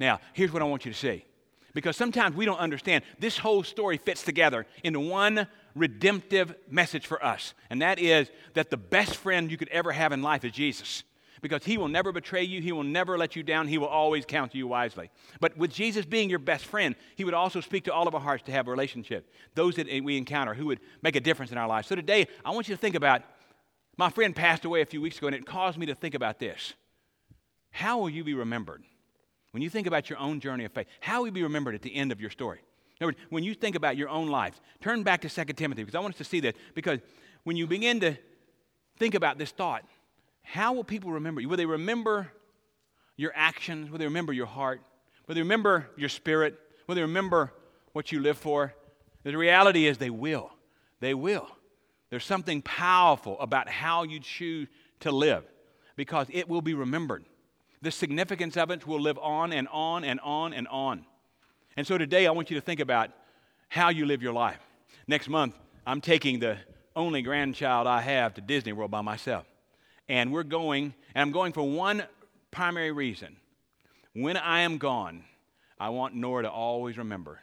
Now, 0.00 0.20
here's 0.32 0.52
what 0.52 0.62
I 0.62 0.64
want 0.64 0.84
you 0.84 0.92
to 0.92 0.98
see. 0.98 1.24
Because 1.72 1.96
sometimes 1.96 2.36
we 2.36 2.44
don't 2.44 2.58
understand. 2.58 3.02
This 3.18 3.36
whole 3.36 3.64
story 3.64 3.98
fits 3.98 4.22
together 4.22 4.66
into 4.84 5.00
one 5.00 5.48
redemptive 5.74 6.54
message 6.70 7.06
for 7.06 7.24
us, 7.24 7.52
and 7.68 7.82
that 7.82 7.98
is 7.98 8.30
that 8.54 8.70
the 8.70 8.76
best 8.76 9.16
friend 9.16 9.50
you 9.50 9.56
could 9.56 9.68
ever 9.68 9.90
have 9.90 10.12
in 10.12 10.22
life 10.22 10.44
is 10.44 10.52
Jesus 10.52 11.02
because 11.44 11.62
he 11.62 11.76
will 11.76 11.88
never 11.88 12.10
betray 12.10 12.42
you. 12.42 12.62
He 12.62 12.72
will 12.72 12.84
never 12.84 13.18
let 13.18 13.36
you 13.36 13.42
down. 13.42 13.68
He 13.68 13.76
will 13.76 13.86
always 13.86 14.24
counsel 14.24 14.56
you 14.56 14.66
wisely. 14.66 15.10
But 15.40 15.58
with 15.58 15.70
Jesus 15.70 16.06
being 16.06 16.30
your 16.30 16.38
best 16.38 16.64
friend, 16.64 16.94
he 17.16 17.24
would 17.24 17.34
also 17.34 17.60
speak 17.60 17.84
to 17.84 17.92
all 17.92 18.08
of 18.08 18.14
our 18.14 18.20
hearts 18.20 18.44
to 18.44 18.52
have 18.52 18.66
a 18.66 18.70
relationship, 18.70 19.30
those 19.54 19.76
that 19.76 19.86
we 20.02 20.16
encounter 20.16 20.54
who 20.54 20.64
would 20.64 20.80
make 21.02 21.16
a 21.16 21.20
difference 21.20 21.52
in 21.52 21.58
our 21.58 21.68
lives. 21.68 21.86
So 21.86 21.96
today, 21.96 22.28
I 22.46 22.50
want 22.52 22.66
you 22.66 22.74
to 22.74 22.80
think 22.80 22.94
about 22.94 23.24
My 23.96 24.10
friend 24.10 24.34
passed 24.34 24.64
away 24.64 24.80
a 24.80 24.86
few 24.86 25.00
weeks 25.00 25.18
ago, 25.18 25.28
and 25.28 25.36
it 25.36 25.46
caused 25.46 25.78
me 25.78 25.86
to 25.86 25.94
think 25.94 26.14
about 26.14 26.38
this. 26.38 26.74
How 27.70 27.98
will 27.98 28.10
you 28.10 28.24
be 28.24 28.34
remembered? 28.34 28.82
When 29.52 29.62
you 29.62 29.70
think 29.70 29.86
about 29.86 30.10
your 30.10 30.18
own 30.18 30.40
journey 30.40 30.64
of 30.64 30.72
faith, 30.72 30.88
how 31.00 31.20
will 31.20 31.26
you 31.26 31.32
be 31.32 31.42
remembered 31.42 31.74
at 31.74 31.82
the 31.82 31.94
end 31.94 32.10
of 32.10 32.20
your 32.20 32.30
story? 32.30 32.58
In 33.00 33.04
other 33.04 33.08
words, 33.08 33.18
when 33.30 33.44
you 33.44 33.54
think 33.54 33.76
about 33.76 33.96
your 33.96 34.08
own 34.08 34.28
life, 34.28 34.60
turn 34.80 35.02
back 35.02 35.20
to 35.22 35.28
2 35.28 35.44
Timothy 35.52 35.82
because 35.82 35.94
I 35.94 36.00
want 36.00 36.14
us 36.14 36.18
to 36.18 36.24
see 36.24 36.40
this. 36.40 36.54
Because 36.74 37.00
when 37.44 37.56
you 37.56 37.66
begin 37.66 38.00
to 38.00 38.16
think 38.98 39.14
about 39.14 39.38
this 39.38 39.50
thought, 39.50 39.84
how 40.42 40.72
will 40.72 40.84
people 40.84 41.12
remember 41.12 41.40
you? 41.40 41.48
Will 41.48 41.56
they 41.56 41.66
remember 41.66 42.30
your 43.16 43.32
actions? 43.34 43.90
Will 43.90 43.98
they 43.98 44.04
remember 44.04 44.32
your 44.32 44.46
heart? 44.46 44.80
Will 45.26 45.34
they 45.34 45.40
remember 45.40 45.88
your 45.96 46.08
spirit? 46.08 46.58
Will 46.86 46.94
they 46.94 47.02
remember 47.02 47.52
what 47.92 48.12
you 48.12 48.20
live 48.20 48.38
for? 48.38 48.74
The 49.22 49.36
reality 49.36 49.86
is 49.86 49.98
they 49.98 50.10
will. 50.10 50.52
They 51.00 51.14
will. 51.14 51.48
There's 52.14 52.24
something 52.24 52.62
powerful 52.62 53.40
about 53.40 53.68
how 53.68 54.04
you 54.04 54.20
choose 54.20 54.68
to 55.00 55.10
live 55.10 55.42
because 55.96 56.28
it 56.30 56.48
will 56.48 56.62
be 56.62 56.72
remembered. 56.72 57.24
The 57.82 57.90
significance 57.90 58.56
of 58.56 58.70
it 58.70 58.86
will 58.86 59.00
live 59.00 59.18
on 59.18 59.52
and 59.52 59.66
on 59.72 60.04
and 60.04 60.20
on 60.20 60.54
and 60.54 60.68
on. 60.68 61.06
And 61.76 61.84
so 61.84 61.98
today 61.98 62.28
I 62.28 62.30
want 62.30 62.52
you 62.52 62.54
to 62.54 62.60
think 62.60 62.78
about 62.78 63.10
how 63.68 63.88
you 63.88 64.06
live 64.06 64.22
your 64.22 64.32
life. 64.32 64.60
Next 65.08 65.28
month, 65.28 65.56
I'm 65.84 66.00
taking 66.00 66.38
the 66.38 66.56
only 66.94 67.20
grandchild 67.20 67.88
I 67.88 68.00
have 68.00 68.34
to 68.34 68.40
Disney 68.40 68.72
World 68.72 68.92
by 68.92 69.00
myself. 69.00 69.44
And 70.08 70.32
we're 70.32 70.44
going, 70.44 70.94
and 71.16 71.22
I'm 71.22 71.32
going 71.32 71.52
for 71.52 71.68
one 71.68 72.04
primary 72.52 72.92
reason. 72.92 73.38
When 74.12 74.36
I 74.36 74.60
am 74.60 74.78
gone, 74.78 75.24
I 75.80 75.88
want 75.88 76.14
Nora 76.14 76.44
to 76.44 76.50
always 76.52 76.96
remember 76.96 77.40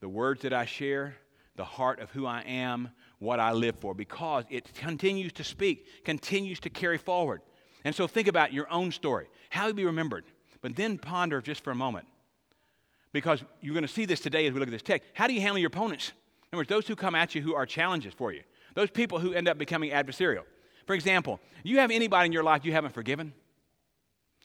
the 0.00 0.08
words 0.08 0.40
that 0.44 0.54
I 0.54 0.64
share, 0.64 1.16
the 1.56 1.64
heart 1.64 2.00
of 2.00 2.10
who 2.12 2.24
I 2.24 2.40
am, 2.40 2.88
what 3.18 3.40
I 3.40 3.52
live 3.52 3.76
for, 3.78 3.94
because 3.94 4.44
it 4.50 4.72
continues 4.74 5.32
to 5.34 5.44
speak, 5.44 6.04
continues 6.04 6.60
to 6.60 6.70
carry 6.70 6.98
forward. 6.98 7.40
And 7.84 7.94
so 7.94 8.06
think 8.06 8.28
about 8.28 8.52
your 8.52 8.70
own 8.70 8.92
story, 8.92 9.26
how 9.50 9.68
you 9.68 9.74
be 9.74 9.84
remembered. 9.84 10.24
But 10.60 10.76
then 10.76 10.98
ponder 10.98 11.40
just 11.40 11.62
for 11.62 11.70
a 11.70 11.74
moment, 11.74 12.06
because 13.12 13.42
you're 13.60 13.74
going 13.74 13.82
to 13.82 13.88
see 13.88 14.04
this 14.04 14.20
today 14.20 14.46
as 14.46 14.52
we 14.52 14.60
look 14.60 14.68
at 14.68 14.72
this 14.72 14.82
text. 14.82 15.08
How 15.14 15.26
do 15.26 15.34
you 15.34 15.40
handle 15.40 15.58
your 15.58 15.68
opponents? 15.68 16.08
In 16.08 16.48
other 16.52 16.60
words, 16.60 16.68
those 16.68 16.86
who 16.86 16.96
come 16.96 17.14
at 17.14 17.34
you 17.34 17.42
who 17.42 17.54
are 17.54 17.64
challenges 17.64 18.12
for 18.12 18.32
you, 18.32 18.42
those 18.74 18.90
people 18.90 19.18
who 19.18 19.32
end 19.32 19.48
up 19.48 19.58
becoming 19.58 19.90
adversarial. 19.90 20.42
For 20.86 20.94
example, 20.94 21.40
you 21.62 21.78
have 21.78 21.90
anybody 21.90 22.26
in 22.26 22.32
your 22.32 22.42
life 22.42 22.64
you 22.64 22.72
haven't 22.72 22.92
forgiven? 22.92 23.32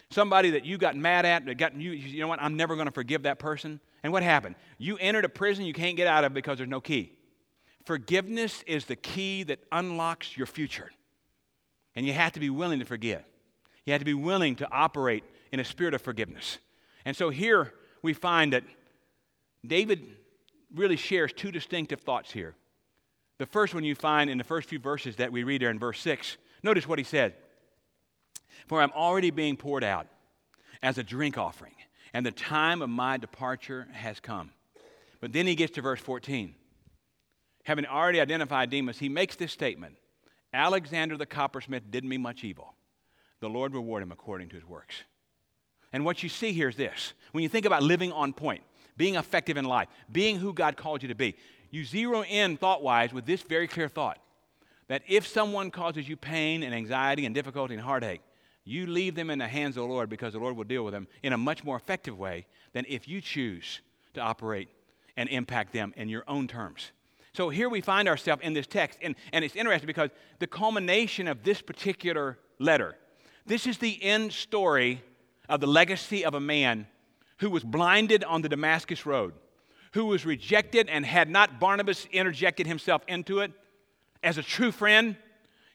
Somebody 0.09 0.51
that 0.51 0.65
you 0.65 0.77
got 0.77 0.95
mad 0.95 1.25
at, 1.25 1.45
that 1.45 1.55
got 1.55 1.75
you, 1.75 1.91
you 1.91 2.21
know 2.21 2.27
what, 2.27 2.41
I'm 2.41 2.57
never 2.57 2.75
going 2.75 2.87
to 2.87 2.91
forgive 2.91 3.23
that 3.23 3.39
person. 3.39 3.79
And 4.03 4.11
what 4.11 4.23
happened? 4.23 4.55
You 4.77 4.97
entered 4.97 5.25
a 5.25 5.29
prison 5.29 5.65
you 5.65 5.73
can't 5.73 5.95
get 5.95 6.07
out 6.07 6.23
of 6.23 6.33
because 6.33 6.57
there's 6.57 6.69
no 6.69 6.81
key. 6.81 7.13
Forgiveness 7.85 8.63
is 8.67 8.85
the 8.85 8.95
key 8.95 9.43
that 9.43 9.59
unlocks 9.71 10.37
your 10.37 10.47
future. 10.47 10.91
And 11.95 12.05
you 12.05 12.13
have 12.13 12.33
to 12.33 12.39
be 12.39 12.49
willing 12.49 12.79
to 12.79 12.85
forgive. 12.85 13.23
You 13.85 13.93
have 13.93 14.01
to 14.01 14.05
be 14.05 14.13
willing 14.13 14.55
to 14.57 14.71
operate 14.71 15.23
in 15.51 15.59
a 15.59 15.65
spirit 15.65 15.93
of 15.93 16.01
forgiveness. 16.01 16.59
And 17.05 17.15
so 17.15 17.29
here 17.29 17.73
we 18.01 18.13
find 18.13 18.53
that 18.53 18.63
David 19.65 20.05
really 20.73 20.95
shares 20.95 21.33
two 21.33 21.51
distinctive 21.51 22.01
thoughts 22.01 22.31
here. 22.31 22.55
The 23.37 23.45
first 23.45 23.73
one 23.73 23.83
you 23.83 23.95
find 23.95 24.29
in 24.29 24.37
the 24.37 24.43
first 24.43 24.69
few 24.69 24.79
verses 24.79 25.15
that 25.17 25.31
we 25.31 25.43
read 25.43 25.61
there 25.61 25.71
in 25.71 25.79
verse 25.79 25.99
6. 25.99 26.37
Notice 26.63 26.87
what 26.87 26.99
he 26.99 27.03
said 27.03 27.33
For 28.67 28.81
I'm 28.81 28.91
already 28.91 29.31
being 29.31 29.57
poured 29.57 29.83
out 29.83 30.07
as 30.83 30.97
a 30.97 31.03
drink 31.03 31.37
offering, 31.37 31.75
and 32.13 32.25
the 32.25 32.31
time 32.31 32.81
of 32.81 32.89
my 32.89 33.17
departure 33.17 33.87
has 33.93 34.19
come. 34.19 34.51
But 35.19 35.33
then 35.33 35.47
he 35.47 35.55
gets 35.55 35.73
to 35.73 35.81
verse 35.81 35.99
14. 35.99 36.55
Having 37.63 37.85
already 37.85 38.19
identified 38.19 38.69
Demas, 38.69 38.99
he 38.99 39.09
makes 39.09 39.35
this 39.35 39.51
statement 39.51 39.97
Alexander 40.53 41.17
the 41.17 41.25
coppersmith 41.25 41.89
did 41.89 42.03
me 42.03 42.17
much 42.17 42.43
evil. 42.43 42.73
The 43.39 43.49
Lord 43.49 43.73
reward 43.73 44.03
him 44.03 44.11
according 44.11 44.49
to 44.49 44.55
his 44.55 44.65
works. 44.65 45.03
And 45.93 46.05
what 46.05 46.23
you 46.23 46.29
see 46.29 46.51
here 46.53 46.69
is 46.69 46.75
this 46.75 47.13
when 47.31 47.43
you 47.43 47.49
think 47.49 47.65
about 47.65 47.83
living 47.83 48.11
on 48.11 48.33
point, 48.33 48.63
being 48.97 49.15
effective 49.15 49.57
in 49.57 49.65
life, 49.65 49.87
being 50.11 50.37
who 50.37 50.53
God 50.53 50.77
called 50.77 51.01
you 51.01 51.09
to 51.09 51.15
be, 51.15 51.35
you 51.69 51.85
zero 51.85 52.23
in 52.23 52.57
thought 52.57 52.83
wise 52.83 53.13
with 53.13 53.25
this 53.25 53.41
very 53.41 53.67
clear 53.67 53.87
thought 53.87 54.19
that 54.87 55.03
if 55.07 55.25
someone 55.25 55.71
causes 55.71 56.07
you 56.07 56.17
pain 56.17 56.63
and 56.63 56.75
anxiety 56.75 57.25
and 57.25 57.33
difficulty 57.33 57.73
and 57.73 57.83
heartache, 57.83 58.21
you 58.65 58.85
leave 58.85 59.15
them 59.15 59.29
in 59.29 59.39
the 59.39 59.47
hands 59.47 59.77
of 59.77 59.83
the 59.83 59.87
Lord 59.87 60.09
because 60.09 60.33
the 60.33 60.39
Lord 60.39 60.55
will 60.55 60.65
deal 60.65 60.83
with 60.83 60.93
them 60.93 61.07
in 61.23 61.33
a 61.33 61.37
much 61.37 61.63
more 61.63 61.77
effective 61.77 62.17
way 62.17 62.45
than 62.73 62.85
if 62.87 63.07
you 63.07 63.21
choose 63.21 63.79
to 64.13 64.19
operate 64.19 64.67
and 65.15 65.29
impact 65.29 65.73
them 65.73 65.93
in 65.95 66.09
your 66.09 66.23
own 66.27 66.47
terms. 66.47 66.91
So 67.33 67.49
here 67.49 67.69
we 67.69 67.81
find 67.81 68.07
ourselves 68.07 68.41
in 68.43 68.53
this 68.53 68.67
text, 68.67 68.99
and, 69.01 69.15
and 69.31 69.45
it's 69.45 69.55
interesting 69.55 69.87
because 69.87 70.09
the 70.39 70.47
culmination 70.47 71.27
of 71.27 71.43
this 71.43 71.61
particular 71.61 72.37
letter, 72.59 72.95
this 73.45 73.65
is 73.65 73.77
the 73.77 74.01
end 74.03 74.33
story 74.33 75.01
of 75.47 75.61
the 75.61 75.67
legacy 75.67 76.25
of 76.25 76.33
a 76.33 76.39
man 76.39 76.87
who 77.37 77.49
was 77.49 77.63
blinded 77.63 78.23
on 78.23 78.41
the 78.41 78.49
Damascus 78.49 79.05
Road 79.05 79.33
who 79.93 80.05
was 80.05 80.25
rejected 80.25 80.89
and 80.89 81.05
had 81.05 81.29
not 81.29 81.59
Barnabas 81.59 82.07
interjected 82.11 82.65
himself 82.65 83.01
into 83.07 83.39
it 83.39 83.51
as 84.23 84.37
a 84.37 84.43
true 84.43 84.71
friend, 84.71 85.15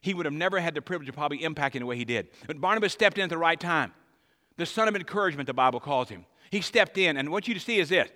he 0.01 0.14
would 0.14 0.25
have 0.25 0.35
never 0.35 0.61
had 0.61 0.75
the 0.75 0.83
privilege 0.83 1.09
of 1.09 1.14
probably 1.14 1.38
impacting 1.38 1.81
the 1.81 1.87
way 1.87 1.97
he 1.97 2.05
did. 2.05 2.29
But 2.47 2.61
Barnabas 2.61 2.92
stepped 2.92 3.19
in 3.19 3.25
at 3.25 3.31
the 3.31 3.38
right 3.38 3.59
time. 3.59 3.92
The 4.57 4.66
son 4.66 4.88
of 4.88 4.97
encouragement, 4.97 5.47
the 5.47 5.55
Bible 5.55 5.81
calls 5.81 6.09
him. 6.09 6.25
He 6.51 6.61
stepped 6.61 6.97
in, 6.97 7.16
and 7.16 7.31
what 7.31 7.49
you 7.49 7.59
see 7.59 7.79
is 7.79 7.88
this 7.88 8.09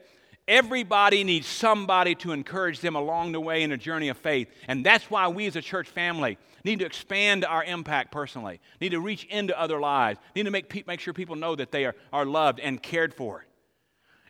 everybody 0.49 1.25
needs 1.25 1.47
somebody 1.47 2.15
to 2.17 2.33
encourage 2.33 2.81
them 2.81 2.97
along 2.97 3.33
the 3.33 3.41
way 3.41 3.63
in 3.63 3.73
a 3.73 3.77
journey 3.77 4.09
of 4.09 4.17
faith. 4.17 4.49
And 4.69 4.85
that's 4.85 5.11
why 5.11 5.29
we 5.29 5.47
as 5.47 5.57
a 5.57 5.63
church 5.63 5.89
family 5.89 6.39
need 6.65 6.81
to 6.81 6.87
expand 6.87 7.45
our 7.45 7.65
impact 7.65 8.13
personally, 8.13 8.61
need 8.81 8.91
to 8.91 9.01
reach 9.01 9.25
into 9.25 9.59
other 9.59 9.81
lives, 9.81 10.19
need 10.35 10.45
to 10.45 10.51
make, 10.51 10.69
pe- 10.69 10.85
make 10.87 11.01
sure 11.01 11.15
people 11.15 11.37
know 11.37 11.55
that 11.57 11.71
they 11.71 11.85
are, 11.85 11.95
are 12.13 12.27
loved 12.27 12.61
and 12.61 12.83
cared 12.83 13.15
for. 13.15 13.47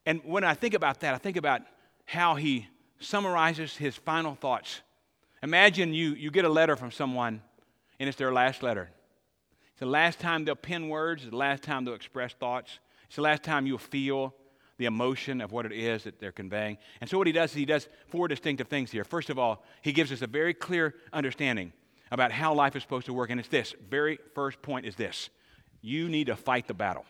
And 0.07 0.21
when 0.25 0.45
I 0.45 0.55
think 0.55 0.75
about 0.75 1.01
that, 1.01 1.15
I 1.15 1.19
think 1.19 1.37
about 1.37 1.63
how 2.05 2.35
he 2.35 2.67
summarizes 3.01 3.77
his 3.77 3.97
final 3.97 4.35
thoughts. 4.35 4.81
Imagine 5.43 5.95
you, 5.95 6.11
you 6.15 6.31
get 6.31 6.45
a 6.45 6.49
letter 6.49 6.77
from 6.77 6.91
someone, 6.91 7.43
and 7.99 8.09
it's 8.09 8.19
their 8.19 8.33
last 8.33 8.63
letter. 8.63 8.91
It's 9.71 9.81
the 9.81 9.87
last 9.87 10.19
time 10.21 10.45
they'll 10.45 10.57
pen 10.57 10.89
words, 10.89 11.23
it's 11.23 11.31
the 11.31 11.37
last 11.37 11.63
time 11.63 11.85
they'll 11.85 11.95
express 11.95 12.33
thoughts, 12.35 12.79
it's 13.07 13.17
the 13.17 13.23
last 13.23 13.43
time 13.43 13.67
you'll 13.67 13.79
feel 13.79 14.35
the 14.81 14.87
emotion 14.87 15.43
of 15.43 15.53
what 15.53 15.67
it 15.67 15.73
is 15.73 16.05
that 16.05 16.19
they're 16.19 16.33
conveying. 16.33 16.79
And 17.03 17.11
so, 17.11 17.19
what 17.19 17.27
he 17.27 17.35
does 17.35 17.51
is 17.51 17.57
he 17.57 17.67
does 17.67 17.87
four 18.09 18.29
distinctive 18.29 18.67
things 18.67 18.91
here. 18.91 19.05
First 19.05 19.29
of 19.29 19.39
all, 19.39 19.63
he 19.83 19.93
gives 19.93 20.11
us 20.11 20.23
a 20.23 20.27
very 20.27 20.55
clear 20.55 20.95
understanding 21.13 21.75
about 22.11 22.33
how 22.33 22.55
life 22.55 22.75
is 22.75 22.83
supposed 22.83 23.05
to 23.05 23.13
work, 23.13 23.29
and 23.29 23.39
it's 23.39 23.51
this 23.51 23.75
very 23.91 24.19
first 24.35 24.63
point 24.63 24.87
is 24.87 24.97
this 24.97 25.29
you 25.83 26.09
need 26.09 26.29
to 26.29 26.35
fight 26.35 26.67
the 26.67 26.73
battle. 26.73 27.05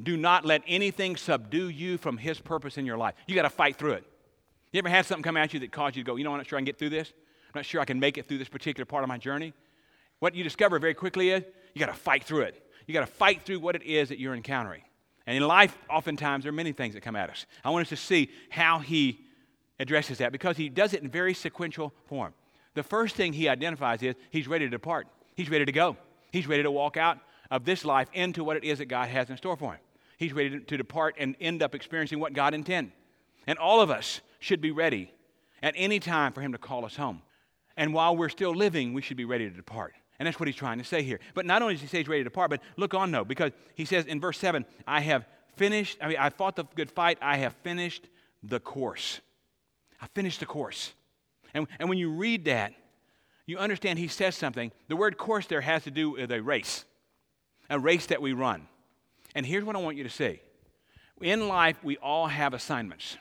Do 0.00 0.16
not 0.16 0.44
let 0.44 0.62
anything 0.68 1.16
subdue 1.16 1.68
you 1.68 1.98
from 1.98 2.16
His 2.16 2.40
purpose 2.40 2.78
in 2.78 2.86
your 2.86 2.96
life. 2.96 3.14
You 3.26 3.34
got 3.34 3.42
to 3.42 3.50
fight 3.50 3.74
through 3.74 3.94
it. 3.94 4.04
You 4.72 4.78
ever 4.78 4.88
had 4.88 5.04
something 5.04 5.24
come 5.24 5.36
at 5.36 5.52
you 5.52 5.58
that 5.60 5.72
caused 5.72 5.96
you 5.96 6.04
to 6.04 6.06
go, 6.06 6.14
you 6.14 6.22
know, 6.22 6.30
I'm 6.30 6.36
not 6.36 6.46
sure 6.46 6.58
I 6.58 6.60
can 6.60 6.66
get 6.66 6.78
through 6.78 6.90
this? 6.90 7.12
I'm 7.46 7.58
not 7.58 7.66
sure 7.66 7.80
I 7.80 7.86
can 7.86 7.98
make 7.98 8.18
it 8.18 8.26
through 8.26 8.38
this 8.38 8.48
particular 8.48 8.84
part 8.84 9.02
of 9.02 9.08
my 9.08 9.18
journey? 9.18 9.52
What 10.20 10.36
you 10.36 10.44
discover 10.44 10.78
very 10.78 10.94
quickly 10.94 11.30
is 11.30 11.42
you 11.74 11.80
got 11.80 11.92
to 11.92 11.98
fight 11.98 12.22
through 12.22 12.42
it. 12.42 12.64
You 12.86 12.94
got 12.94 13.00
to 13.00 13.12
fight 13.12 13.42
through 13.42 13.58
what 13.58 13.74
it 13.74 13.82
is 13.82 14.10
that 14.10 14.20
you're 14.20 14.36
encountering. 14.36 14.82
And 15.28 15.36
in 15.36 15.46
life, 15.46 15.78
oftentimes, 15.88 16.42
there 16.42 16.50
are 16.50 16.56
many 16.56 16.72
things 16.72 16.94
that 16.94 17.02
come 17.02 17.14
at 17.14 17.30
us. 17.30 17.46
I 17.62 17.70
want 17.70 17.82
us 17.82 17.90
to 17.90 17.96
see 17.96 18.30
how 18.50 18.80
he 18.80 19.20
addresses 19.78 20.18
that 20.18 20.32
because 20.32 20.56
he 20.56 20.68
does 20.68 20.92
it 20.92 21.02
in 21.02 21.08
very 21.08 21.34
sequential 21.34 21.92
form. 22.06 22.34
The 22.74 22.82
first 22.82 23.14
thing 23.14 23.32
he 23.32 23.48
identifies 23.48 24.02
is 24.02 24.16
he's 24.30 24.48
ready 24.48 24.64
to 24.64 24.70
depart, 24.70 25.06
he's 25.36 25.50
ready 25.50 25.64
to 25.64 25.72
go, 25.72 25.96
he's 26.32 26.48
ready 26.48 26.64
to 26.64 26.70
walk 26.70 26.96
out 26.96 27.18
of 27.50 27.64
this 27.64 27.84
life 27.84 28.08
into 28.12 28.42
what 28.42 28.56
it 28.56 28.64
is 28.64 28.78
that 28.78 28.86
God 28.86 29.08
has 29.08 29.30
in 29.30 29.36
store 29.36 29.56
for 29.56 29.72
him 29.74 29.80
he's 30.18 30.32
ready 30.32 30.60
to 30.60 30.76
depart 30.76 31.14
and 31.16 31.34
end 31.40 31.62
up 31.62 31.74
experiencing 31.74 32.20
what 32.20 32.34
God 32.34 32.52
intended. 32.52 32.92
And 33.46 33.58
all 33.58 33.80
of 33.80 33.90
us 33.90 34.20
should 34.40 34.60
be 34.60 34.72
ready 34.72 35.10
at 35.62 35.72
any 35.76 36.00
time 36.00 36.32
for 36.32 36.42
him 36.42 36.52
to 36.52 36.58
call 36.58 36.84
us 36.84 36.96
home. 36.96 37.22
And 37.76 37.94
while 37.94 38.16
we're 38.16 38.28
still 38.28 38.54
living, 38.54 38.92
we 38.92 39.00
should 39.00 39.16
be 39.16 39.24
ready 39.24 39.48
to 39.48 39.56
depart. 39.56 39.94
And 40.18 40.26
that's 40.26 40.40
what 40.40 40.48
he's 40.48 40.56
trying 40.56 40.78
to 40.78 40.84
say 40.84 41.02
here. 41.02 41.20
But 41.34 41.46
not 41.46 41.62
only 41.62 41.74
does 41.74 41.82
he 41.82 41.86
say 41.86 41.98
he's 41.98 42.08
ready 42.08 42.20
to 42.20 42.24
depart, 42.24 42.50
but 42.50 42.60
look 42.76 42.94
on 42.94 43.10
though, 43.10 43.24
because 43.24 43.52
he 43.74 43.84
says 43.84 44.06
in 44.06 44.20
verse 44.20 44.38
7, 44.38 44.64
I 44.86 45.00
have 45.00 45.26
finished, 45.56 45.98
I 46.00 46.08
mean, 46.08 46.16
I 46.18 46.30
fought 46.30 46.56
the 46.56 46.64
good 46.74 46.90
fight, 46.90 47.18
I 47.20 47.36
have 47.38 47.54
finished 47.62 48.08
the 48.42 48.60
course. 48.60 49.20
I 50.00 50.06
finished 50.14 50.40
the 50.40 50.46
course. 50.46 50.92
And, 51.54 51.66
and 51.78 51.88
when 51.88 51.98
you 51.98 52.10
read 52.10 52.44
that, 52.46 52.72
you 53.46 53.58
understand 53.58 53.98
he 53.98 54.08
says 54.08 54.34
something. 54.36 54.72
The 54.88 54.96
word 54.96 55.16
course 55.16 55.46
there 55.46 55.60
has 55.60 55.84
to 55.84 55.90
do 55.90 56.10
with 56.10 56.30
a 56.30 56.42
race, 56.42 56.84
a 57.70 57.78
race 57.78 58.06
that 58.06 58.20
we 58.20 58.32
run. 58.32 58.68
And 59.34 59.46
here's 59.46 59.64
what 59.64 59.76
I 59.76 59.78
want 59.78 59.96
you 59.96 60.04
to 60.04 60.10
see 60.10 60.40
in 61.20 61.48
life, 61.48 61.76
we 61.82 61.96
all 61.96 62.28
have 62.28 62.54
assignments. 62.54 63.16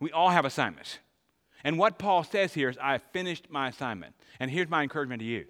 We 0.00 0.10
all 0.10 0.30
have 0.30 0.44
assignments. 0.44 0.98
And 1.64 1.78
what 1.78 1.98
Paul 1.98 2.24
says 2.24 2.54
here 2.54 2.68
is, 2.68 2.76
I 2.78 2.92
have 2.92 3.02
finished 3.12 3.48
my 3.48 3.68
assignment. 3.68 4.14
And 4.40 4.50
here's 4.50 4.68
my 4.68 4.82
encouragement 4.82 5.20
to 5.20 5.26
you. 5.26 5.44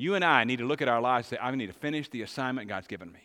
You 0.00 0.14
and 0.14 0.24
I 0.24 0.44
need 0.44 0.60
to 0.60 0.64
look 0.64 0.80
at 0.80 0.88
our 0.88 0.98
lives 0.98 1.30
and 1.30 1.38
say, 1.38 1.44
I 1.44 1.54
need 1.54 1.66
to 1.66 1.74
finish 1.74 2.08
the 2.08 2.22
assignment 2.22 2.68
God's 2.68 2.86
given 2.86 3.12
me. 3.12 3.20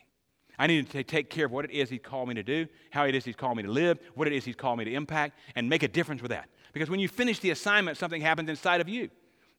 I 0.59 0.67
need 0.67 0.89
to 0.89 1.03
take 1.05 1.29
care 1.29 1.45
of 1.45 1.51
what 1.53 1.63
it 1.63 1.71
is 1.71 1.89
He's 1.89 2.01
called 2.03 2.27
me 2.27 2.35
to 2.35 2.43
do, 2.43 2.67
how 2.89 3.05
it 3.05 3.15
is 3.15 3.23
He's 3.23 3.37
called 3.37 3.55
me 3.55 3.63
to 3.63 3.71
live, 3.71 3.97
what 4.13 4.27
it 4.27 4.33
is 4.33 4.43
He's 4.43 4.57
called 4.57 4.77
me 4.79 4.83
to 4.83 4.93
impact, 4.93 5.39
and 5.55 5.69
make 5.69 5.83
a 5.83 5.87
difference 5.87 6.21
with 6.21 6.31
that. 6.31 6.49
Because 6.73 6.89
when 6.89 6.99
you 6.99 7.07
finish 7.07 7.39
the 7.39 7.51
assignment, 7.51 7.97
something 7.97 8.21
happens 8.21 8.49
inside 8.49 8.81
of 8.81 8.89
you. 8.89 9.09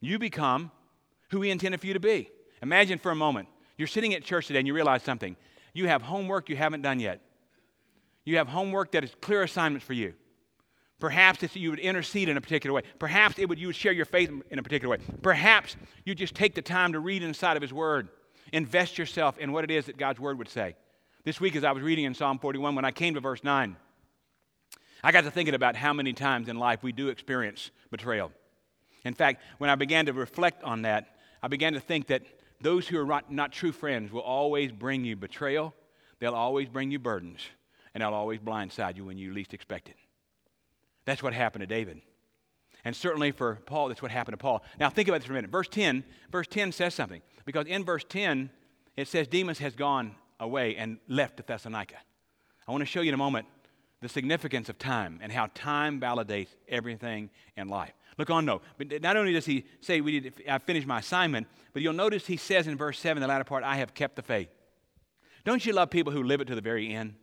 You 0.00 0.18
become 0.18 0.70
who 1.31 1.40
He 1.40 1.48
intended 1.48 1.81
for 1.81 1.87
you 1.87 1.94
to 1.94 2.00
be. 2.00 2.29
Imagine 2.61 2.98
for 2.98 3.11
a 3.11 3.16
moment 3.16 3.48
you're 3.79 3.88
sitting 3.88 4.12
at 4.12 4.22
church 4.22 4.48
today 4.48 4.59
and 4.59 4.66
you 4.66 4.74
realize 4.74 5.02
something. 5.02 5.37
You 5.72 5.88
have 5.88 6.02
homework 6.02 6.50
you 6.50 6.57
haven't 6.57 6.83
done 6.83 7.00
yet. 7.00 7.22
You 8.26 8.37
have 8.37 8.48
homework 8.48 8.92
that 8.92 9.05
is 9.05 9.14
clear 9.22 9.42
assignments 9.42 9.87
for 9.87 9.94
you. 9.94 10.12
Perhaps 10.98 11.42
it's 11.42 11.54
you 11.54 11.70
would 11.70 11.78
intercede 11.78 12.28
in 12.28 12.37
a 12.37 12.40
particular 12.40 12.74
way. 12.74 12.82
Perhaps 12.98 13.38
it 13.38 13.48
would 13.48 13.59
you 13.59 13.66
would 13.66 13.76
share 13.76 13.92
your 13.92 14.06
faith 14.06 14.30
in 14.50 14.59
a 14.59 14.62
particular 14.62 14.96
way. 14.96 15.04
Perhaps 15.20 15.76
you 16.04 16.14
just 16.14 16.35
take 16.35 16.54
the 16.54 16.62
time 16.62 16.92
to 16.92 17.00
read 17.00 17.22
inside 17.22 17.56
of 17.56 17.62
His 17.62 17.72
Word. 17.72 18.09
Invest 18.52 18.96
yourself 18.96 19.37
in 19.38 19.52
what 19.52 19.64
it 19.64 19.70
is 19.70 19.87
that 19.87 19.98
God's 19.98 20.20
Word 20.20 20.38
would 20.38 20.48
say. 20.48 20.74
This 21.24 21.40
week, 21.40 21.56
as 21.56 21.64
I 21.64 21.72
was 21.72 21.82
reading 21.82 22.04
in 22.04 22.14
Psalm 22.14 22.38
41, 22.38 22.74
when 22.74 22.85
I 22.85 22.92
came 22.92 23.14
to 23.14 23.20
verse 23.20 23.44
9, 23.44 23.76
I 25.02 25.12
got 25.12 25.24
to 25.24 25.30
thinking 25.30 25.54
about 25.54 25.76
how 25.76 25.92
many 25.92 26.12
times 26.12 26.48
in 26.48 26.59
life 26.59 26.82
we 26.82 26.92
do 26.92 27.09
experience 27.09 27.70
betrayal. 27.90 28.32
In 29.04 29.12
fact, 29.12 29.42
when 29.59 29.68
I 29.68 29.74
began 29.74 30.06
to 30.06 30.12
reflect 30.12 30.64
on 30.64 30.82
that, 30.82 31.16
I 31.42 31.48
began 31.48 31.74
to 31.74 31.80
think 31.80 32.06
that 32.06 32.22
those 32.61 32.88
who 32.88 32.98
are 32.98 33.06
not, 33.06 33.30
not 33.30 33.52
true 33.52 33.72
friends 33.72 34.11
will 34.11 34.22
always 34.22 34.72
bring 34.72 35.04
you 35.04 35.14
betrayal, 35.14 35.74
they'll 36.20 36.35
always 36.35 36.68
bring 36.68 36.90
you 36.90 36.98
burdens, 36.98 37.40
and 37.92 38.02
they'll 38.02 38.14
always 38.14 38.40
blindside 38.40 38.96
you 38.96 39.04
when 39.04 39.18
you 39.18 39.35
least 39.35 39.52
expect 39.52 39.88
it. 39.88 39.96
That's 41.06 41.22
what 41.22 41.32
happened 41.32 41.62
to 41.62 41.66
David. 41.66 42.02
And 42.84 42.94
certainly 42.94 43.32
for 43.32 43.56
Paul, 43.66 43.88
that's 43.88 44.02
what 44.02 44.10
happened 44.10 44.34
to 44.34 44.42
Paul. 44.42 44.62
Now 44.78 44.90
think 44.90 45.08
about 45.08 45.18
this 45.18 45.26
for 45.26 45.32
a 45.32 45.36
minute. 45.36 45.50
Verse 45.50 45.68
10, 45.68 46.04
verse 46.30 46.46
10 46.46 46.72
says 46.72 46.94
something. 46.94 47.22
Because 47.44 47.66
in 47.66 47.84
verse 47.84 48.04
10, 48.08 48.50
it 48.96 49.08
says 49.08 49.26
Demas 49.26 49.58
has 49.58 49.74
gone 49.74 50.14
away 50.38 50.76
and 50.76 50.98
left 51.08 51.38
to 51.38 51.42
Thessalonica. 51.42 51.96
I 52.68 52.72
want 52.72 52.82
to 52.82 52.86
show 52.86 53.00
you 53.00 53.08
in 53.08 53.14
a 53.14 53.18
moment 53.18 53.46
the 54.02 54.08
significance 54.08 54.68
of 54.68 54.78
time 54.78 55.20
and 55.22 55.32
how 55.32 55.48
time 55.54 56.00
validates 56.00 56.48
everything 56.68 57.30
in 57.56 57.68
life. 57.68 57.92
Look 58.18 58.30
on, 58.30 58.44
no. 58.44 58.62
But 58.78 59.02
not 59.02 59.16
only 59.16 59.32
does 59.32 59.46
he 59.46 59.64
say, 59.80 60.00
we 60.00 60.12
need 60.12 60.32
I 60.48 60.58
finished 60.58 60.86
my 60.86 61.00
assignment, 61.00 61.46
but 61.72 61.82
you'll 61.82 61.92
notice 61.92 62.26
he 62.26 62.36
says 62.36 62.66
in 62.66 62.76
verse 62.76 62.98
7, 62.98 63.20
the 63.20 63.26
latter 63.26 63.44
part, 63.44 63.64
I 63.64 63.76
have 63.76 63.94
kept 63.94 64.16
the 64.16 64.22
faith. 64.22 64.48
Don't 65.44 65.64
you 65.64 65.72
love 65.72 65.90
people 65.90 66.12
who 66.12 66.22
live 66.22 66.40
it 66.40 66.46
to 66.46 66.54
the 66.54 66.60
very 66.60 66.92
end? 66.92 67.14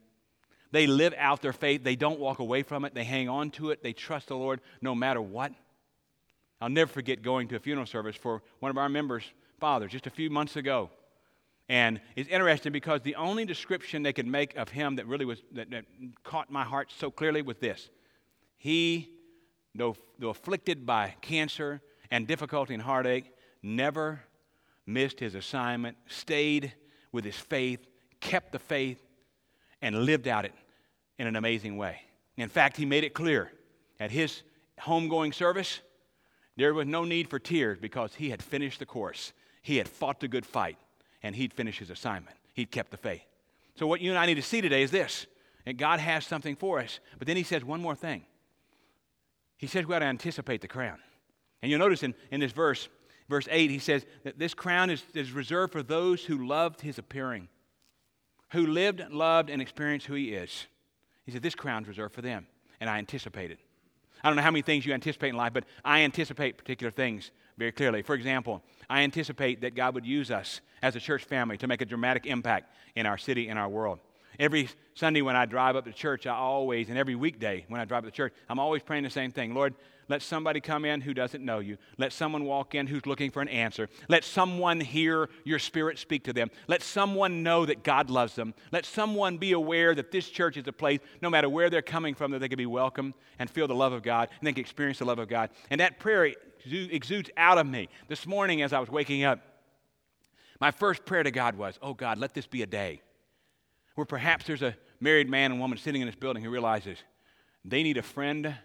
They 0.74 0.88
live 0.88 1.14
out 1.20 1.44
their 1.44 1.54
faith. 1.54 1.84
They 1.84 1.96
don't 1.96 2.20
walk 2.20 2.40
away 2.40 2.64
from 2.64 2.84
it. 2.84 2.96
They 2.96 3.04
hang 3.04 3.30
on 3.30 3.52
to 3.52 3.70
it. 3.70 3.84
They 3.84 3.94
trust 3.94 4.30
the 4.30 4.36
Lord 4.36 4.60
no 4.82 4.96
matter 4.96 5.22
what. 5.22 5.52
I'll 6.60 6.68
never 6.68 6.92
forget 6.92 7.22
going 7.22 7.48
to 7.50 7.56
a 7.56 7.60
funeral 7.60 7.86
service 7.86 8.16
for 8.16 8.42
one 8.60 8.72
of 8.72 8.78
our 8.80 8.90
members' 8.90 9.24
fathers 9.60 9.92
just 9.92 10.08
a 10.08 10.10
few 10.10 10.32
months 10.32 10.56
ago. 10.56 10.90
And 11.70 12.02
it's 12.16 12.28
interesting 12.28 12.72
because 12.72 13.02
the 13.02 13.14
only 13.14 13.46
description 13.46 14.02
they 14.02 14.14
could 14.14 14.26
make 14.26 14.56
of 14.56 14.70
him 14.70 14.96
that 14.96 15.06
really 15.06 15.26
was 15.26 15.44
that, 15.52 15.70
that 15.70 15.86
caught 16.24 16.52
my 16.52 16.64
heart 16.64 16.92
so 16.98 17.12
clearly 17.12 17.44
was 17.44 17.58
this. 17.58 17.92
He, 18.58 19.12
though, 19.76 19.96
though 20.18 20.30
afflicted 20.30 20.88
by 20.88 21.14
cancer 21.22 21.82
and 22.10 22.26
difficulty 22.26 22.74
and 22.74 22.82
heartache, 22.82 23.32
never 23.62 24.22
missed 24.88 25.20
his 25.20 25.36
assignment, 25.36 25.98
stayed 26.08 26.74
with 27.12 27.26
his 27.26 27.38
faith, 27.38 27.86
kept 28.20 28.52
the 28.52 28.60
faith, 28.60 29.06
and 29.84 30.06
lived 30.06 30.28
out 30.28 30.46
it 30.46 30.54
in 31.18 31.28
an 31.28 31.36
amazing 31.36 31.78
way. 31.78 32.02
In 32.38 32.50
fact, 32.50 32.78
he 32.78 32.86
made 32.86 33.04
it 33.04 33.14
clear 33.14 33.52
at 34.00 34.12
his 34.12 34.42
homegoing 34.80 35.34
service 35.34 35.80
there 36.56 36.74
was 36.74 36.86
no 36.86 37.04
need 37.04 37.30
for 37.30 37.40
tears 37.40 37.80
because 37.80 38.16
he 38.16 38.30
had 38.30 38.42
finished 38.42 38.80
the 38.80 38.86
course. 38.86 39.34
He 39.62 39.78
had 39.78 39.88
fought 39.88 40.20
the 40.20 40.28
good 40.28 40.46
fight 40.46 40.78
and 41.24 41.36
he'd 41.36 41.54
finish 41.54 41.80
his 41.80 41.90
assignment. 41.90 42.38
He'd 42.54 42.72
kept 42.72 42.92
the 42.92 42.98
faith. 42.98 43.24
So, 43.76 43.88
what 43.88 44.02
you 44.02 44.12
and 44.12 44.20
I 44.20 44.28
need 44.28 44.36
to 44.36 44.44
see 44.44 44.62
today 44.62 44.84
is 44.84 44.92
this 44.92 45.26
that 45.66 45.78
God 45.78 46.00
has 46.00 46.26
something 46.26 46.56
for 46.56 46.80
us. 46.80 47.00
But 47.18 47.28
then 47.28 47.38
he 47.38 47.44
says 47.44 47.64
one 47.64 47.82
more 47.82 47.96
thing. 47.96 48.26
He 49.58 49.68
says 49.68 49.86
we 49.86 49.96
ought 49.96 50.00
to 50.00 50.06
anticipate 50.06 50.62
the 50.62 50.68
crown. 50.68 51.00
And 51.62 51.72
you'll 51.72 51.80
notice 51.80 52.04
in, 52.04 52.14
in 52.32 52.42
this 52.42 52.52
verse, 52.52 52.90
verse 53.30 53.48
8, 53.50 53.70
he 53.70 53.80
says 53.80 54.06
that 54.26 54.38
this 54.38 54.54
crown 54.54 54.90
is, 54.90 55.02
is 55.14 55.32
reserved 55.32 55.72
for 55.72 55.82
those 55.82 56.26
who 56.26 56.46
loved 56.46 56.82
his 56.82 56.98
appearing, 56.98 57.48
who 58.52 58.68
lived, 58.68 59.02
loved, 59.10 59.50
and 59.50 59.62
experienced 59.62 60.08
who 60.08 60.16
he 60.16 60.34
is. 60.34 60.68
He 61.26 61.32
said, 61.32 61.42
This 61.42 61.56
crown's 61.56 61.88
reserved 61.88 62.14
for 62.14 62.22
them, 62.22 62.48
and 62.80 62.90
I 62.90 62.98
anticipate 62.98 63.52
it. 63.52 63.60
I 64.24 64.30
don't 64.30 64.38
know 64.38 64.42
how 64.42 64.52
many 64.52 64.62
things 64.62 64.86
you 64.86 64.94
anticipate 64.94 65.30
in 65.30 65.36
life, 65.36 65.54
but 65.54 65.66
I 65.84 66.02
anticipate 66.02 66.58
particular 66.58 66.92
things 66.92 67.32
very 67.58 67.72
clearly. 67.72 68.02
For 68.02 68.16
example, 68.16 68.64
I 68.90 69.02
anticipate 69.02 69.62
that 69.62 69.76
God 69.76 69.96
would 69.96 70.06
use 70.06 70.32
us 70.32 70.62
as 70.82 70.96
a 70.96 71.00
church 71.00 71.26
family 71.26 71.58
to 71.58 71.68
make 71.68 71.82
a 71.82 71.86
dramatic 71.86 72.26
impact 72.26 72.74
in 72.96 73.06
our 73.06 73.18
city 73.18 73.50
and 73.50 73.60
our 73.60 73.68
world. 73.68 74.00
Every 74.40 74.70
Sunday 74.96 75.22
when 75.22 75.36
I 75.36 75.46
drive 75.46 75.76
up 75.76 75.86
to 75.86 75.94
church, 75.94 76.28
I 76.28 76.36
always, 76.36 76.90
and 76.90 76.98
every 76.98 77.16
weekday 77.16 77.66
when 77.68 77.80
I 77.80 77.86
drive 77.86 78.06
up 78.06 78.12
to 78.12 78.16
church, 78.16 78.34
I'm 78.50 78.60
always 78.60 78.82
praying 78.82 79.04
the 79.04 79.10
same 79.10 79.32
thing 79.32 79.54
Lord, 79.54 79.76
let 80.10 80.22
somebody 80.22 80.60
come 80.60 80.86
in 80.86 81.02
who 81.02 81.14
doesn't 81.14 81.44
know 81.44 81.60
you. 81.60 81.78
Let 81.98 82.12
someone 82.12 82.44
walk 82.44 82.76
in 82.76 82.88
who's 82.88 83.06
looking 83.06 83.32
for 83.32 83.42
an 83.42 83.48
answer. 83.48 83.90
Let 84.10 84.24
someone 84.24 84.80
hear 84.80 85.30
your 85.44 85.60
spirit 85.60 85.98
speak 85.98 86.26
to 86.26 86.34
them. 86.34 86.52
Let 86.68 86.82
someone 86.82 87.44
know 87.44 87.66
that 87.66 87.84
God 87.84 88.10
loves 88.10 88.36
them. 88.36 88.54
Let 88.72 88.86
someone 88.86 89.38
be 89.38 89.54
aware 89.54 89.96
that 89.96 90.12
this 90.12 90.30
church 90.30 90.58
is 90.58 90.68
a 90.68 90.74
place, 90.74 91.00
no 91.22 91.30
matter 91.30 91.48
where 91.48 91.70
they're 91.70 91.82
coming 91.82 92.16
from, 92.16 92.32
that 92.32 92.40
they 92.40 92.50
can 92.50 92.58
be 92.58 92.66
welcome 92.66 93.14
and 93.40 93.50
feel 93.50 93.68
the 93.68 93.76
love 93.76 93.94
of 93.94 94.04
God 94.04 94.30
and 94.40 94.48
they 94.48 94.54
can 94.54 94.62
experience 94.62 95.00
the 95.00 95.06
love 95.06 95.20
of 95.20 95.30
God. 95.30 95.50
And 95.70 95.80
that 95.80 96.00
prayer 96.00 96.34
exudes 96.66 97.30
out 97.38 97.58
of 97.58 97.66
me. 97.66 97.90
This 98.08 98.28
morning, 98.28 98.62
as 98.62 98.74
I 98.74 98.80
was 98.80 98.90
waking 98.90 99.24
up, 99.24 99.40
my 100.60 100.72
first 100.72 101.06
prayer 101.06 101.24
to 101.24 101.32
God 101.32 101.56
was, 101.56 101.80
Oh 101.82 101.94
God, 101.94 102.18
let 102.18 102.34
this 102.34 102.48
be 102.48 102.62
a 102.62 102.68
day 102.68 103.02
where 103.96 104.06
perhaps 104.06 104.46
there's 104.46 104.62
a 104.62 104.76
married 105.00 105.30
man 105.30 105.52
and 105.52 105.60
woman 105.60 105.78
sitting 105.78 106.02
in 106.02 106.08
this 106.08 106.16
building 106.16 106.44
who 106.44 106.50
realizes 106.50 106.98
they 107.66 107.84
need 107.84 107.98
a 107.98 108.04
friend 108.04 108.56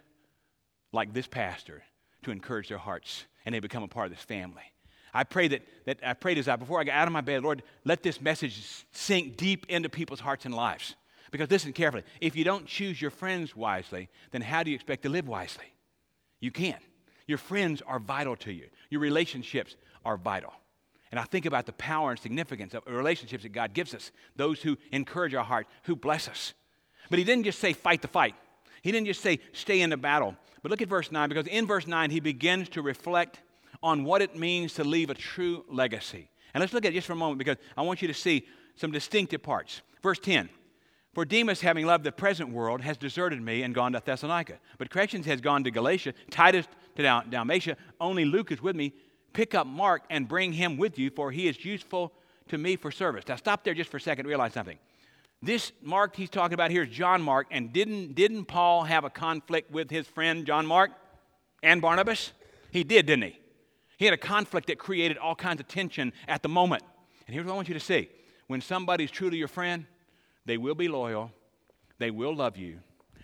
like 0.92 1.12
this 1.12 1.26
pastor 1.26 1.82
to 2.22 2.30
encourage 2.30 2.68
their 2.68 2.78
hearts 2.78 3.26
and 3.44 3.54
they 3.54 3.60
become 3.60 3.82
a 3.82 3.88
part 3.88 4.06
of 4.06 4.12
this 4.12 4.24
family. 4.24 4.62
I 5.12 5.24
pray 5.24 5.48
that, 5.48 5.62
that 5.86 5.98
I 6.04 6.14
prayed 6.14 6.38
as 6.38 6.48
I 6.48 6.56
before 6.56 6.80
I 6.80 6.84
got 6.84 6.94
out 6.94 7.08
of 7.08 7.12
my 7.12 7.20
bed, 7.20 7.42
Lord, 7.42 7.62
let 7.84 8.02
this 8.02 8.20
message 8.20 8.84
sink 8.92 9.36
deep 9.36 9.66
into 9.68 9.88
people's 9.88 10.20
hearts 10.20 10.44
and 10.44 10.54
lives. 10.54 10.94
Because 11.30 11.50
listen 11.50 11.72
carefully, 11.72 12.04
if 12.20 12.36
you 12.36 12.44
don't 12.44 12.66
choose 12.66 13.00
your 13.00 13.10
friends 13.10 13.54
wisely, 13.54 14.08
then 14.30 14.40
how 14.40 14.62
do 14.62 14.70
you 14.70 14.74
expect 14.74 15.02
to 15.02 15.08
live 15.08 15.28
wisely? 15.28 15.66
You 16.40 16.50
can't. 16.50 16.82
Your 17.26 17.38
friends 17.38 17.82
are 17.86 17.98
vital 17.98 18.36
to 18.36 18.52
you. 18.52 18.66
Your 18.90 19.00
relationships 19.00 19.76
are 20.04 20.16
vital. 20.16 20.52
And 21.10 21.18
I 21.18 21.24
think 21.24 21.46
about 21.46 21.66
the 21.66 21.72
power 21.72 22.10
and 22.10 22.18
significance 22.18 22.74
of 22.74 22.82
relationships 22.86 23.42
that 23.42 23.50
God 23.50 23.72
gives 23.72 23.94
us, 23.94 24.10
those 24.36 24.60
who 24.62 24.76
encourage 24.92 25.34
our 25.34 25.44
heart, 25.44 25.66
who 25.84 25.96
bless 25.96 26.28
us. 26.28 26.54
But 27.10 27.18
he 27.18 27.24
didn't 27.24 27.44
just 27.44 27.58
say 27.58 27.72
fight 27.72 28.02
the 28.02 28.08
fight. 28.08 28.34
He 28.82 28.92
didn't 28.92 29.06
just 29.06 29.22
say 29.22 29.40
stay 29.52 29.80
in 29.80 29.90
the 29.90 29.96
battle. 29.96 30.36
But 30.62 30.70
look 30.70 30.82
at 30.82 30.88
verse 30.88 31.10
9, 31.10 31.28
because 31.28 31.46
in 31.46 31.66
verse 31.66 31.86
9, 31.86 32.10
he 32.10 32.20
begins 32.20 32.68
to 32.70 32.82
reflect 32.82 33.40
on 33.82 34.04
what 34.04 34.22
it 34.22 34.36
means 34.36 34.74
to 34.74 34.84
leave 34.84 35.10
a 35.10 35.14
true 35.14 35.64
legacy. 35.70 36.28
And 36.52 36.60
let's 36.60 36.72
look 36.72 36.84
at 36.84 36.92
it 36.92 36.94
just 36.94 37.06
for 37.06 37.12
a 37.12 37.16
moment, 37.16 37.38
because 37.38 37.56
I 37.76 37.82
want 37.82 38.02
you 38.02 38.08
to 38.08 38.14
see 38.14 38.46
some 38.74 38.90
distinctive 38.90 39.42
parts. 39.42 39.82
Verse 40.02 40.18
10 40.18 40.48
For 41.14 41.24
Demas, 41.24 41.60
having 41.60 41.86
loved 41.86 42.04
the 42.04 42.12
present 42.12 42.50
world, 42.50 42.80
has 42.80 42.96
deserted 42.96 43.40
me 43.40 43.62
and 43.62 43.74
gone 43.74 43.92
to 43.92 44.02
Thessalonica. 44.04 44.58
But 44.78 44.90
Crescens 44.90 45.24
has 45.26 45.40
gone 45.40 45.64
to 45.64 45.70
Galatia, 45.70 46.14
Titus 46.30 46.66
to 46.96 47.22
Dalmatia. 47.30 47.76
Only 48.00 48.24
Luke 48.24 48.50
is 48.52 48.60
with 48.60 48.76
me. 48.76 48.92
Pick 49.32 49.54
up 49.54 49.66
Mark 49.66 50.02
and 50.10 50.26
bring 50.26 50.52
him 50.52 50.76
with 50.76 50.98
you, 50.98 51.10
for 51.10 51.30
he 51.30 51.48
is 51.48 51.64
useful 51.64 52.12
to 52.48 52.58
me 52.58 52.76
for 52.76 52.90
service. 52.90 53.24
Now, 53.28 53.36
stop 53.36 53.64
there 53.64 53.74
just 53.74 53.90
for 53.90 53.98
a 53.98 54.00
second 54.00 54.26
realize 54.26 54.52
something. 54.52 54.78
This 55.40 55.70
Mark 55.82 56.16
he's 56.16 56.30
talking 56.30 56.54
about 56.54 56.70
here 56.70 56.82
is 56.82 56.88
John 56.88 57.22
Mark, 57.22 57.46
and 57.50 57.72
didn't, 57.72 58.14
didn't 58.14 58.46
Paul 58.46 58.84
have 58.84 59.04
a 59.04 59.10
conflict 59.10 59.70
with 59.70 59.90
his 59.90 60.06
friend 60.06 60.44
John 60.44 60.66
Mark 60.66 60.90
and 61.62 61.80
Barnabas? 61.80 62.32
He 62.70 62.82
did, 62.82 63.06
didn't 63.06 63.24
he? 63.24 63.38
He 63.98 64.04
had 64.04 64.14
a 64.14 64.18
conflict 64.18 64.66
that 64.68 64.78
created 64.78 65.18
all 65.18 65.34
kinds 65.34 65.60
of 65.60 65.68
tension 65.68 66.12
at 66.26 66.42
the 66.42 66.48
moment. 66.48 66.82
And 67.26 67.34
here's 67.34 67.46
what 67.46 67.52
I 67.52 67.56
want 67.56 67.68
you 67.68 67.74
to 67.74 67.80
see 67.80 68.08
when 68.46 68.60
somebody's 68.60 69.10
truly 69.10 69.36
your 69.36 69.48
friend, 69.48 69.86
they 70.46 70.56
will 70.56 70.74
be 70.74 70.88
loyal, 70.88 71.30
they 71.98 72.10
will 72.10 72.34
love 72.34 72.56
you, 72.56 72.80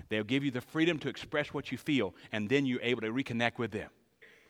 they'll 0.09 0.25
give 0.25 0.45
you 0.45 0.51
the 0.51 0.61
freedom 0.61 0.99
to 0.99 1.09
express 1.09 1.55
what 1.55 1.73
you 1.73 1.79
feel, 1.79 2.14
and 2.31 2.49
then 2.49 2.67
you're 2.67 2.83
able 2.83 3.01
to 3.01 3.11
reconnect 3.11 3.59
with 3.59 3.71
them. 3.71 3.88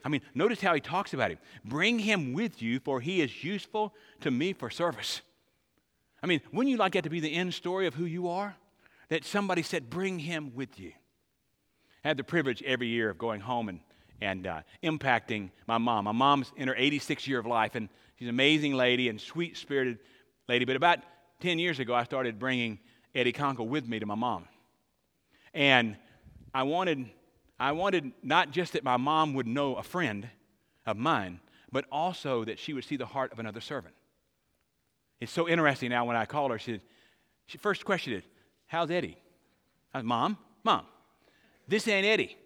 I 0.05 0.09
mean, 0.09 0.21
notice 0.35 0.61
how 0.61 0.75
he 0.75 0.81
talks 0.81 1.15
about 1.15 1.31
him. 1.31 1.39
Bring 1.65 1.99
him 1.99 2.35
with 2.35 2.61
you, 2.61 2.79
for 2.79 3.01
he 3.01 3.23
is 3.23 3.43
useful 3.43 3.95
to 4.21 4.31
me 4.31 4.53
for 4.53 4.69
service. 4.69 5.23
I 6.23 6.27
mean, 6.27 6.41
wouldn't 6.53 6.71
you 6.71 6.77
like 6.77 6.93
that 6.93 7.05
to 7.05 7.11
be 7.11 7.21
the 7.21 7.35
end 7.35 7.55
story 7.55 7.87
of 7.87 7.95
who 7.95 8.05
you 8.05 8.29
are? 8.29 8.55
That 9.09 9.25
somebody 9.25 9.63
said, 9.63 9.91
bring 9.91 10.19
him 10.19 10.53
with 10.55 10.79
you. 10.79 10.93
I 12.05 12.09
had 12.09 12.17
the 12.19 12.25
privilege 12.25 12.63
every 12.63 12.89
year 12.89 13.09
of 13.09 13.17
going 13.17 13.41
home 13.41 13.69
and, 13.71 13.81
and 14.21 14.47
uh, 14.47 14.61
impacting 14.83 15.51
my 15.67 15.79
mom. 15.79 16.05
My 16.05 16.13
mom's 16.13 16.53
in 16.57 16.69
her 16.69 16.75
86th 16.75 17.27
year 17.27 17.39
of 17.39 17.47
life, 17.47 17.75
and 17.75 17.89
she's 18.19 18.27
an 18.27 18.35
amazing 18.35 18.75
lady 18.75 19.09
and 19.09 19.19
sweet 19.19 19.57
spirited 19.57 19.99
lady. 20.49 20.67
But 20.67 20.77
about 20.77 20.99
10 21.41 21.59
years 21.59 21.79
ago, 21.79 21.95
I 21.95 22.05
started 22.05 22.39
bringing 22.39 22.79
Eddie 23.15 23.33
Conkle 23.33 23.69
with 23.69 23.89
me 23.89 23.99
to 23.99 24.07
my 24.07 24.15
mom. 24.15 24.47
And 25.55 25.97
I 26.53 26.65
wanted, 26.65 27.07
I 27.59 27.73
wanted 27.73 28.13
not 28.23 28.51
just 28.51 28.73
that 28.73 28.85
my 28.85 28.97
mom 28.97 29.35
would 29.35 29.47
know 29.47 29.77
a 29.77 29.83
friend 29.83 30.29
of 30.87 30.97
mine, 30.97 31.41
but 31.71 31.85
also 31.91 32.45
that 32.45 32.59
she 32.59 32.73
would 32.73 32.85
see 32.85 32.97
the 32.97 33.07
heart 33.07 33.33
of 33.33 33.39
another 33.39 33.61
servant. 33.61 33.95
It's 35.21 35.33
so 35.33 35.49
interesting 35.49 35.91
now 35.91 36.05
when 36.05 36.17
I 36.17 36.25
called 36.25 36.51
her, 36.51 36.59
she 36.59 36.81
she 37.47 37.59
first 37.59 37.85
question 37.85 38.15
is, 38.15 38.25
How's 38.67 38.91
Eddie? 38.91 39.19
I 39.93 39.99
said, 39.99 40.07
Mom, 40.07 40.39
Mom, 40.63 40.87
this 41.69 41.87
ain't 41.89 42.07
Eddie. 42.07 42.37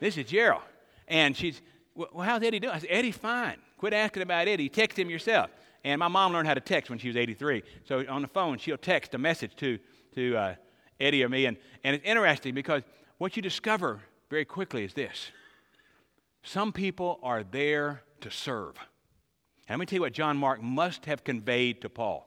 This 0.00 0.16
is 0.16 0.26
Gerald. 0.26 0.62
And 1.08 1.36
she's, 1.36 1.60
Well, 1.94 2.10
how's 2.22 2.42
Eddie 2.42 2.60
doing? 2.60 2.74
I 2.74 2.78
said, 2.78 2.90
Eddie's 2.90 3.16
fine. 3.16 3.56
Quit 3.78 3.92
asking 3.92 4.22
about 4.22 4.48
Eddie. 4.48 4.68
Text 4.68 4.98
him 4.98 5.08
yourself. 5.08 5.50
And 5.84 5.98
my 5.98 6.08
mom 6.08 6.32
learned 6.32 6.46
how 6.46 6.54
to 6.54 6.60
text 6.60 6.90
when 6.90 6.98
she 6.98 7.08
was 7.08 7.16
83. 7.16 7.62
So 7.84 8.04
on 8.08 8.20
the 8.22 8.28
phone, 8.28 8.58
she'll 8.58 8.76
text 8.76 9.14
a 9.14 9.18
message 9.18 9.56
to, 9.56 9.78
to 10.14 10.36
uh, 10.36 10.54
Eddie 11.00 11.24
or 11.24 11.30
me. 11.30 11.46
And, 11.46 11.56
and 11.82 11.96
it's 11.96 12.04
interesting 12.04 12.54
because 12.54 12.82
what 13.16 13.36
you 13.36 13.42
discover 13.42 14.00
very 14.30 14.44
quickly 14.44 14.84
is 14.84 14.94
this 14.94 15.30
some 16.42 16.72
people 16.72 17.18
are 17.22 17.42
there 17.42 18.02
to 18.22 18.30
serve. 18.30 18.76
And 19.68 19.78
let 19.78 19.80
me 19.80 19.86
tell 19.86 19.96
you 19.98 20.00
what 20.02 20.12
John 20.12 20.36
Mark 20.36 20.62
must 20.62 21.04
have 21.04 21.22
conveyed 21.22 21.82
to 21.82 21.90
Paul 21.90 22.26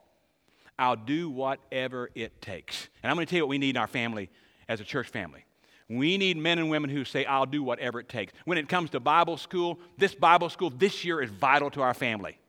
I'll 0.78 0.96
do 0.96 1.30
whatever 1.30 2.10
it 2.16 2.42
takes. 2.42 2.90
And 3.02 3.10
I'm 3.10 3.16
going 3.16 3.26
to 3.26 3.30
tell 3.30 3.38
you 3.38 3.44
what 3.44 3.50
we 3.50 3.58
need 3.58 3.76
in 3.76 3.78
our 3.78 3.88
family 3.88 4.30
as 4.68 4.80
a 4.80 4.84
church 4.84 5.08
family. 5.08 5.46
We 5.88 6.18
need 6.18 6.36
men 6.38 6.58
and 6.58 6.70
women 6.70 6.90
who 6.90 7.06
say, 7.06 7.26
I'll 7.26 7.46
do 7.46 7.62
whatever 7.62 8.00
it 8.00 8.10
takes. 8.10 8.34
When 8.46 8.58
it 8.58 8.68
comes 8.68 8.90
to 8.92 9.00
Bible 9.00 9.38
school, 9.38 9.80
this 9.98 10.16
Bible 10.16 10.50
school 10.50 10.72
this 10.72 11.06
year 11.06 11.22
is 11.22 11.30
vital 11.30 11.70
to 11.72 11.82
our 11.82 11.94
family. 11.94 12.40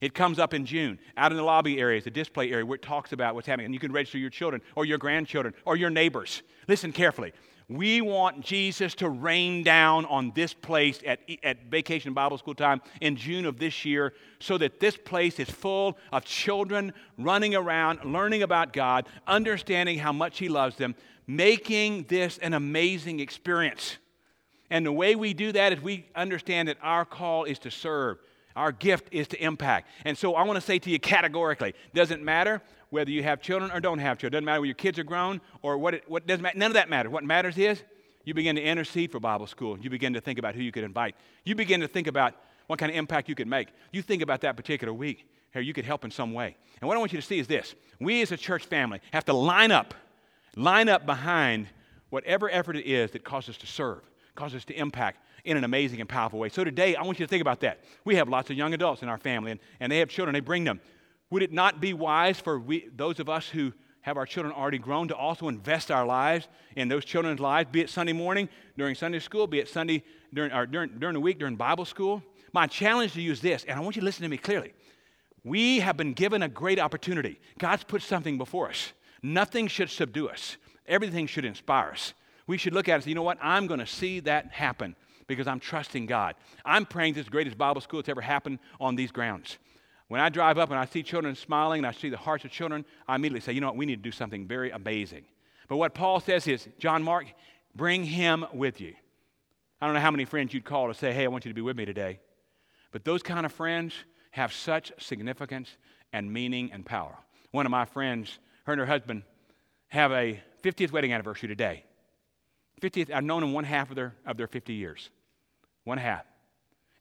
It 0.00 0.14
comes 0.14 0.38
up 0.38 0.54
in 0.54 0.64
June 0.64 0.98
out 1.16 1.32
in 1.32 1.36
the 1.36 1.42
lobby 1.42 1.80
areas, 1.80 2.04
the 2.04 2.10
display 2.10 2.50
area, 2.52 2.64
where 2.64 2.76
it 2.76 2.82
talks 2.82 3.12
about 3.12 3.34
what's 3.34 3.46
happening. 3.46 3.66
And 3.66 3.74
you 3.74 3.80
can 3.80 3.92
register 3.92 4.18
your 4.18 4.30
children 4.30 4.62
or 4.76 4.84
your 4.84 4.98
grandchildren 4.98 5.54
or 5.64 5.76
your 5.76 5.90
neighbors. 5.90 6.42
Listen 6.68 6.92
carefully. 6.92 7.32
We 7.70 8.00
want 8.00 8.40
Jesus 8.40 8.96
to 8.96 9.08
rain 9.08 9.62
down 9.62 10.04
on 10.06 10.32
this 10.34 10.52
place 10.52 10.98
at, 11.06 11.20
at 11.44 11.66
Vacation 11.66 12.12
Bible 12.12 12.36
School 12.36 12.56
time 12.56 12.82
in 13.00 13.14
June 13.14 13.46
of 13.46 13.60
this 13.60 13.84
year 13.84 14.12
so 14.40 14.58
that 14.58 14.80
this 14.80 14.96
place 14.96 15.38
is 15.38 15.48
full 15.48 15.96
of 16.10 16.24
children 16.24 16.92
running 17.16 17.54
around, 17.54 18.04
learning 18.04 18.42
about 18.42 18.72
God, 18.72 19.06
understanding 19.24 20.00
how 20.00 20.12
much 20.12 20.38
He 20.40 20.48
loves 20.48 20.74
them, 20.74 20.96
making 21.28 22.06
this 22.08 22.38
an 22.38 22.54
amazing 22.54 23.20
experience. 23.20 23.98
And 24.68 24.84
the 24.84 24.90
way 24.90 25.14
we 25.14 25.32
do 25.32 25.52
that 25.52 25.72
is 25.72 25.80
we 25.80 26.06
understand 26.16 26.66
that 26.66 26.78
our 26.82 27.04
call 27.04 27.44
is 27.44 27.60
to 27.60 27.70
serve. 27.70 28.18
Our 28.56 28.72
gift 28.72 29.08
is 29.12 29.28
to 29.28 29.42
impact. 29.42 29.88
And 30.04 30.16
so 30.16 30.34
I 30.34 30.42
want 30.42 30.56
to 30.56 30.60
say 30.60 30.78
to 30.78 30.90
you 30.90 30.98
categorically 30.98 31.74
doesn't 31.94 32.22
matter 32.22 32.60
whether 32.90 33.10
you 33.10 33.22
have 33.22 33.40
children 33.40 33.70
or 33.70 33.80
don't 33.80 33.98
have 33.98 34.18
children. 34.18 34.32
Doesn't 34.32 34.44
matter 34.44 34.60
whether 34.60 34.66
your 34.66 34.74
kids 34.74 34.98
are 34.98 35.04
grown 35.04 35.40
or 35.62 35.78
what, 35.78 35.94
it, 35.94 36.04
what 36.08 36.26
doesn't 36.26 36.42
matter. 36.42 36.58
None 36.58 36.70
of 36.70 36.74
that 36.74 36.90
matters. 36.90 37.12
What 37.12 37.24
matters 37.24 37.56
is 37.56 37.82
you 38.24 38.34
begin 38.34 38.56
to 38.56 38.62
intercede 38.62 39.12
for 39.12 39.20
Bible 39.20 39.46
school. 39.46 39.78
You 39.78 39.90
begin 39.90 40.12
to 40.14 40.20
think 40.20 40.38
about 40.38 40.54
who 40.54 40.62
you 40.62 40.72
could 40.72 40.84
invite. 40.84 41.14
You 41.44 41.54
begin 41.54 41.80
to 41.80 41.88
think 41.88 42.06
about 42.06 42.34
what 42.66 42.78
kind 42.78 42.90
of 42.90 42.96
impact 42.96 43.28
you 43.28 43.34
could 43.34 43.48
make. 43.48 43.68
You 43.92 44.02
think 44.02 44.22
about 44.22 44.40
that 44.42 44.56
particular 44.56 44.92
week. 44.92 45.26
How 45.52 45.60
you 45.60 45.72
could 45.72 45.84
help 45.84 46.04
in 46.04 46.10
some 46.10 46.32
way. 46.32 46.56
And 46.80 46.86
what 46.86 46.96
I 46.96 47.00
want 47.00 47.12
you 47.12 47.20
to 47.20 47.26
see 47.26 47.38
is 47.38 47.48
this 47.48 47.74
we 47.98 48.22
as 48.22 48.30
a 48.30 48.36
church 48.36 48.66
family 48.66 49.00
have 49.12 49.24
to 49.24 49.32
line 49.32 49.72
up, 49.72 49.94
line 50.54 50.88
up 50.88 51.06
behind 51.06 51.66
whatever 52.10 52.48
effort 52.50 52.76
it 52.76 52.86
is 52.86 53.10
that 53.12 53.24
causes 53.24 53.50
us 53.50 53.58
to 53.58 53.66
serve, 53.66 54.00
causes 54.34 54.58
us 54.58 54.64
to 54.66 54.74
impact 54.74 55.18
in 55.44 55.56
an 55.56 55.64
amazing 55.64 56.00
and 56.00 56.08
powerful 56.08 56.38
way. 56.38 56.48
So 56.48 56.64
today, 56.64 56.96
I 56.96 57.02
want 57.02 57.18
you 57.18 57.26
to 57.26 57.30
think 57.30 57.40
about 57.40 57.60
that. 57.60 57.84
We 58.04 58.16
have 58.16 58.28
lots 58.28 58.50
of 58.50 58.56
young 58.56 58.74
adults 58.74 59.02
in 59.02 59.08
our 59.08 59.18
family, 59.18 59.52
and, 59.52 59.60
and 59.80 59.90
they 59.90 59.98
have 59.98 60.08
children, 60.08 60.34
they 60.34 60.40
bring 60.40 60.64
them. 60.64 60.80
Would 61.30 61.42
it 61.42 61.52
not 61.52 61.80
be 61.80 61.94
wise 61.94 62.40
for 62.40 62.58
we, 62.58 62.88
those 62.94 63.20
of 63.20 63.28
us 63.28 63.48
who 63.48 63.72
have 64.02 64.16
our 64.16 64.26
children 64.26 64.54
already 64.54 64.78
grown 64.78 65.08
to 65.08 65.16
also 65.16 65.48
invest 65.48 65.90
our 65.90 66.06
lives 66.06 66.48
in 66.74 66.88
those 66.88 67.04
children's 67.04 67.40
lives, 67.40 67.68
be 67.70 67.80
it 67.80 67.90
Sunday 67.90 68.12
morning 68.12 68.48
during 68.76 68.94
Sunday 68.94 69.18
school, 69.18 69.46
be 69.46 69.58
it 69.58 69.68
Sunday 69.68 70.02
during, 70.32 70.52
or 70.52 70.66
during, 70.66 70.98
during 70.98 71.14
the 71.14 71.20
week 71.20 71.38
during 71.38 71.56
Bible 71.56 71.84
school? 71.84 72.22
My 72.52 72.66
challenge 72.66 73.12
to 73.12 73.20
you 73.20 73.32
is 73.32 73.40
this, 73.40 73.64
and 73.64 73.78
I 73.78 73.82
want 73.82 73.96
you 73.96 74.00
to 74.00 74.06
listen 74.06 74.22
to 74.22 74.28
me 74.28 74.38
clearly. 74.38 74.72
We 75.44 75.80
have 75.80 75.96
been 75.96 76.14
given 76.14 76.42
a 76.42 76.48
great 76.48 76.78
opportunity. 76.78 77.38
God's 77.58 77.84
put 77.84 78.02
something 78.02 78.38
before 78.38 78.68
us. 78.68 78.92
Nothing 79.22 79.68
should 79.68 79.90
subdue 79.90 80.28
us, 80.28 80.56
everything 80.86 81.26
should 81.26 81.44
inspire 81.44 81.90
us. 81.90 82.14
We 82.46 82.58
should 82.58 82.74
look 82.74 82.88
at 82.88 82.92
it 82.92 82.94
and 82.94 83.04
say, 83.04 83.10
you 83.10 83.14
know 83.14 83.22
what? 83.22 83.38
I'm 83.40 83.68
going 83.68 83.78
to 83.78 83.86
see 83.86 84.18
that 84.20 84.50
happen 84.50 84.96
because 85.30 85.46
I'm 85.46 85.60
trusting 85.60 86.06
God. 86.06 86.34
I'm 86.64 86.84
praying 86.84 87.14
this 87.14 87.28
greatest 87.28 87.56
Bible 87.56 87.80
school 87.80 88.00
that's 88.00 88.08
ever 88.08 88.20
happened 88.20 88.58
on 88.80 88.96
these 88.96 89.12
grounds. 89.12 89.58
When 90.08 90.20
I 90.20 90.28
drive 90.28 90.58
up 90.58 90.70
and 90.70 90.78
I 90.78 90.86
see 90.86 91.04
children 91.04 91.36
smiling 91.36 91.78
and 91.78 91.86
I 91.86 91.92
see 91.92 92.08
the 92.08 92.16
hearts 92.16 92.44
of 92.44 92.50
children, 92.50 92.84
I 93.06 93.14
immediately 93.14 93.40
say, 93.40 93.52
you 93.52 93.60
know 93.60 93.68
what, 93.68 93.76
we 93.76 93.86
need 93.86 94.02
to 94.02 94.02
do 94.02 94.10
something 94.10 94.46
very 94.48 94.72
amazing. 94.72 95.24
But 95.68 95.76
what 95.76 95.94
Paul 95.94 96.18
says 96.18 96.48
is, 96.48 96.68
John 96.80 97.04
Mark, 97.04 97.26
bring 97.76 98.02
him 98.02 98.44
with 98.52 98.80
you. 98.80 98.94
I 99.80 99.86
don't 99.86 99.94
know 99.94 100.00
how 100.00 100.10
many 100.10 100.24
friends 100.24 100.52
you'd 100.52 100.64
call 100.64 100.88
to 100.88 100.94
say, 100.94 101.12
hey, 101.12 101.24
I 101.24 101.28
want 101.28 101.44
you 101.44 101.50
to 101.50 101.54
be 101.54 101.60
with 101.60 101.76
me 101.76 101.84
today. 101.84 102.18
But 102.90 103.04
those 103.04 103.22
kind 103.22 103.46
of 103.46 103.52
friends 103.52 103.94
have 104.32 104.52
such 104.52 104.92
significance 104.98 105.76
and 106.12 106.32
meaning 106.32 106.72
and 106.72 106.84
power. 106.84 107.16
One 107.52 107.64
of 107.64 107.70
my 107.70 107.84
friends, 107.84 108.40
her 108.64 108.72
and 108.72 108.80
her 108.80 108.86
husband, 108.86 109.22
have 109.88 110.10
a 110.10 110.42
50th 110.64 110.90
wedding 110.90 111.12
anniversary 111.12 111.48
today. 111.48 111.84
50th, 112.80 113.12
I've 113.12 113.24
known 113.24 113.42
them 113.42 113.52
one 113.52 113.64
half 113.64 113.90
of 113.90 113.96
their, 113.96 114.16
of 114.26 114.36
their 114.36 114.48
50 114.48 114.72
years. 114.72 115.10
One 115.84 115.98
half. 115.98 116.24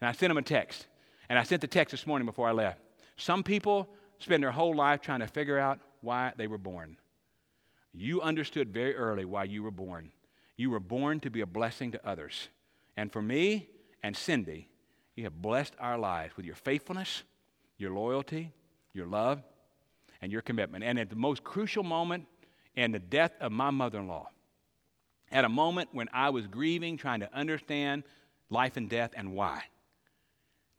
And 0.02 0.10
I 0.10 0.12
sent 0.14 0.30
them 0.30 0.38
a 0.38 0.42
text. 0.42 0.88
And 1.30 1.38
I 1.38 1.44
sent 1.44 1.62
the 1.62 1.68
text 1.68 1.92
this 1.92 2.08
morning 2.08 2.26
before 2.26 2.48
I 2.48 2.52
left. 2.52 2.82
Some 3.18 3.44
people 3.44 3.90
spend 4.18 4.44
their 4.44 4.52
whole 4.52 4.76
life 4.76 5.02
trying 5.02 5.20
to 5.20 5.28
figure 5.28 5.60
out 5.60 5.80
why 6.02 6.34
they 6.38 6.48
were 6.48 6.58
born. 6.58 6.98
You 7.94 8.22
understood 8.22 8.74
very 8.74 8.96
early 8.96 9.26
why 9.26 9.46
you 9.46 9.64
were 9.64 9.72
born. 9.72 10.12
You 10.56 10.70
were 10.70 10.80
born 10.80 11.20
to 11.22 11.30
be 11.30 11.42
a 11.42 11.46
blessing 11.46 11.92
to 11.92 12.08
others. 12.08 12.50
And 12.98 13.12
for 13.12 13.22
me 13.22 13.70
and 14.04 14.16
Cindy, 14.16 14.70
you 15.16 15.24
have 15.24 15.42
blessed 15.42 15.74
our 15.80 15.98
lives 15.98 16.36
with 16.38 16.46
your 16.46 16.56
faithfulness, 16.56 17.24
your 17.78 17.92
loyalty, 17.92 18.52
your 18.94 19.08
love, 19.08 19.42
and 20.22 20.32
your 20.32 20.42
commitment. 20.42 20.84
And 20.84 21.00
at 21.00 21.10
the 21.10 21.16
most 21.16 21.44
crucial 21.44 21.84
moment 21.84 22.26
in 22.76 22.92
the 22.92 23.00
death 23.00 23.34
of 23.40 23.52
my 23.52 23.70
mother 23.70 24.00
in 24.00 24.08
law, 24.08 24.30
at 25.32 25.46
a 25.46 25.50
moment 25.50 25.90
when 25.92 26.10
I 26.14 26.30
was 26.30 26.48
grieving, 26.48 26.98
trying 26.98 27.20
to 27.20 27.34
understand 27.34 28.04
life 28.50 28.78
and 28.78 28.90
death 28.90 29.12
and 29.16 29.34
why, 29.34 29.64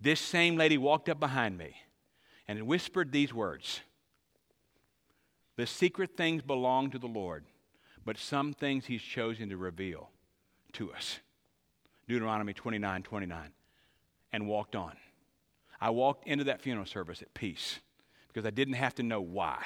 this 0.00 0.20
same 0.20 0.56
lady 0.56 0.78
walked 0.78 1.08
up 1.08 1.20
behind 1.20 1.58
me 1.58 1.76
and 2.48 2.66
whispered 2.66 3.12
these 3.12 3.32
words 3.32 3.80
The 5.56 5.66
secret 5.66 6.16
things 6.16 6.42
belong 6.42 6.90
to 6.90 6.98
the 6.98 7.06
Lord, 7.06 7.44
but 8.04 8.18
some 8.18 8.52
things 8.52 8.86
He's 8.86 9.02
chosen 9.02 9.50
to 9.50 9.56
reveal 9.56 10.10
to 10.72 10.92
us. 10.92 11.20
Deuteronomy 12.08 12.52
29 12.52 13.02
29. 13.02 13.52
And 14.32 14.46
walked 14.46 14.76
on. 14.76 14.96
I 15.80 15.90
walked 15.90 16.26
into 16.26 16.44
that 16.44 16.60
funeral 16.60 16.86
service 16.86 17.20
at 17.20 17.34
peace 17.34 17.80
because 18.28 18.46
I 18.46 18.50
didn't 18.50 18.74
have 18.74 18.94
to 18.96 19.02
know 19.02 19.20
why. 19.20 19.64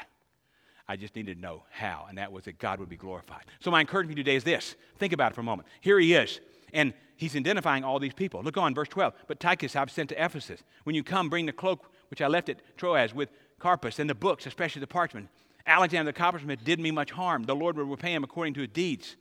I 0.86 0.96
just 0.96 1.16
needed 1.16 1.36
to 1.36 1.40
know 1.40 1.64
how, 1.70 2.06
and 2.08 2.18
that 2.18 2.32
was 2.32 2.44
that 2.44 2.58
God 2.58 2.78
would 2.80 2.88
be 2.88 2.96
glorified. 2.96 3.44
So, 3.60 3.70
my 3.70 3.80
encouragement 3.80 4.16
today 4.16 4.36
is 4.36 4.44
this 4.44 4.74
think 4.98 5.12
about 5.12 5.32
it 5.32 5.34
for 5.34 5.40
a 5.40 5.44
moment. 5.44 5.68
Here 5.80 5.98
he 5.98 6.14
is, 6.14 6.40
and 6.72 6.92
he's 7.16 7.36
identifying 7.36 7.84
all 7.84 7.98
these 7.98 8.14
people. 8.14 8.42
Look 8.42 8.56
on, 8.56 8.74
verse 8.74 8.88
12. 8.88 9.14
But 9.26 9.40
Tychicus 9.40 9.76
I've 9.76 9.90
sent 9.90 10.10
to 10.10 10.24
Ephesus. 10.24 10.62
When 10.84 10.94
you 10.94 11.02
come, 11.02 11.28
bring 11.28 11.46
the 11.46 11.52
cloak 11.52 11.90
which 12.08 12.20
I 12.20 12.26
left 12.26 12.48
at 12.48 12.58
Troas 12.76 13.14
with 13.14 13.30
Carpus, 13.58 13.98
and 13.98 14.10
the 14.10 14.14
books, 14.14 14.46
especially 14.46 14.80
the 14.80 14.86
parchment. 14.86 15.28
Alexander 15.66 16.12
the 16.12 16.18
coppersmith 16.18 16.62
did 16.64 16.78
me 16.78 16.90
much 16.90 17.10
harm. 17.10 17.44
The 17.44 17.56
Lord 17.56 17.76
will 17.76 17.84
repay 17.84 18.12
him 18.12 18.24
according 18.24 18.54
to 18.54 18.60
his 18.60 18.68
deeds. 18.70 19.16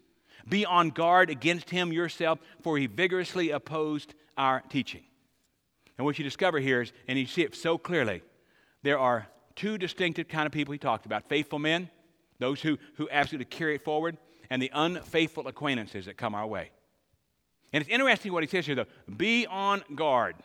Be 0.47 0.65
on 0.65 0.89
guard 0.89 1.29
against 1.29 1.69
him 1.69 1.93
yourself, 1.93 2.39
for 2.61 2.77
he 2.77 2.87
vigorously 2.87 3.51
opposed 3.51 4.13
our 4.37 4.61
teaching. 4.69 5.03
And 5.97 6.05
what 6.05 6.17
you 6.17 6.23
discover 6.23 6.59
here 6.59 6.81
is, 6.81 6.91
and 7.07 7.17
you 7.17 7.25
see 7.25 7.43
it 7.43 7.55
so 7.55 7.77
clearly, 7.77 8.21
there 8.81 8.99
are 8.99 9.27
two 9.55 9.77
distinctive 9.77 10.27
kind 10.27 10.45
of 10.45 10.51
people 10.51 10.73
he 10.73 10.77
talked 10.77 11.05
about 11.05 11.29
faithful 11.29 11.59
men, 11.59 11.89
those 12.39 12.61
who, 12.61 12.77
who 12.95 13.07
absolutely 13.11 13.45
carry 13.45 13.75
it 13.75 13.83
forward, 13.83 14.17
and 14.49 14.61
the 14.61 14.71
unfaithful 14.73 15.47
acquaintances 15.47 16.07
that 16.07 16.17
come 16.17 16.35
our 16.35 16.47
way. 16.47 16.71
And 17.73 17.81
it's 17.81 17.89
interesting 17.91 18.31
what 18.31 18.43
he 18.43 18.49
says 18.49 18.65
here, 18.65 18.75
though 18.75 18.85
be 19.17 19.45
on 19.47 19.83
guard. 19.95 20.35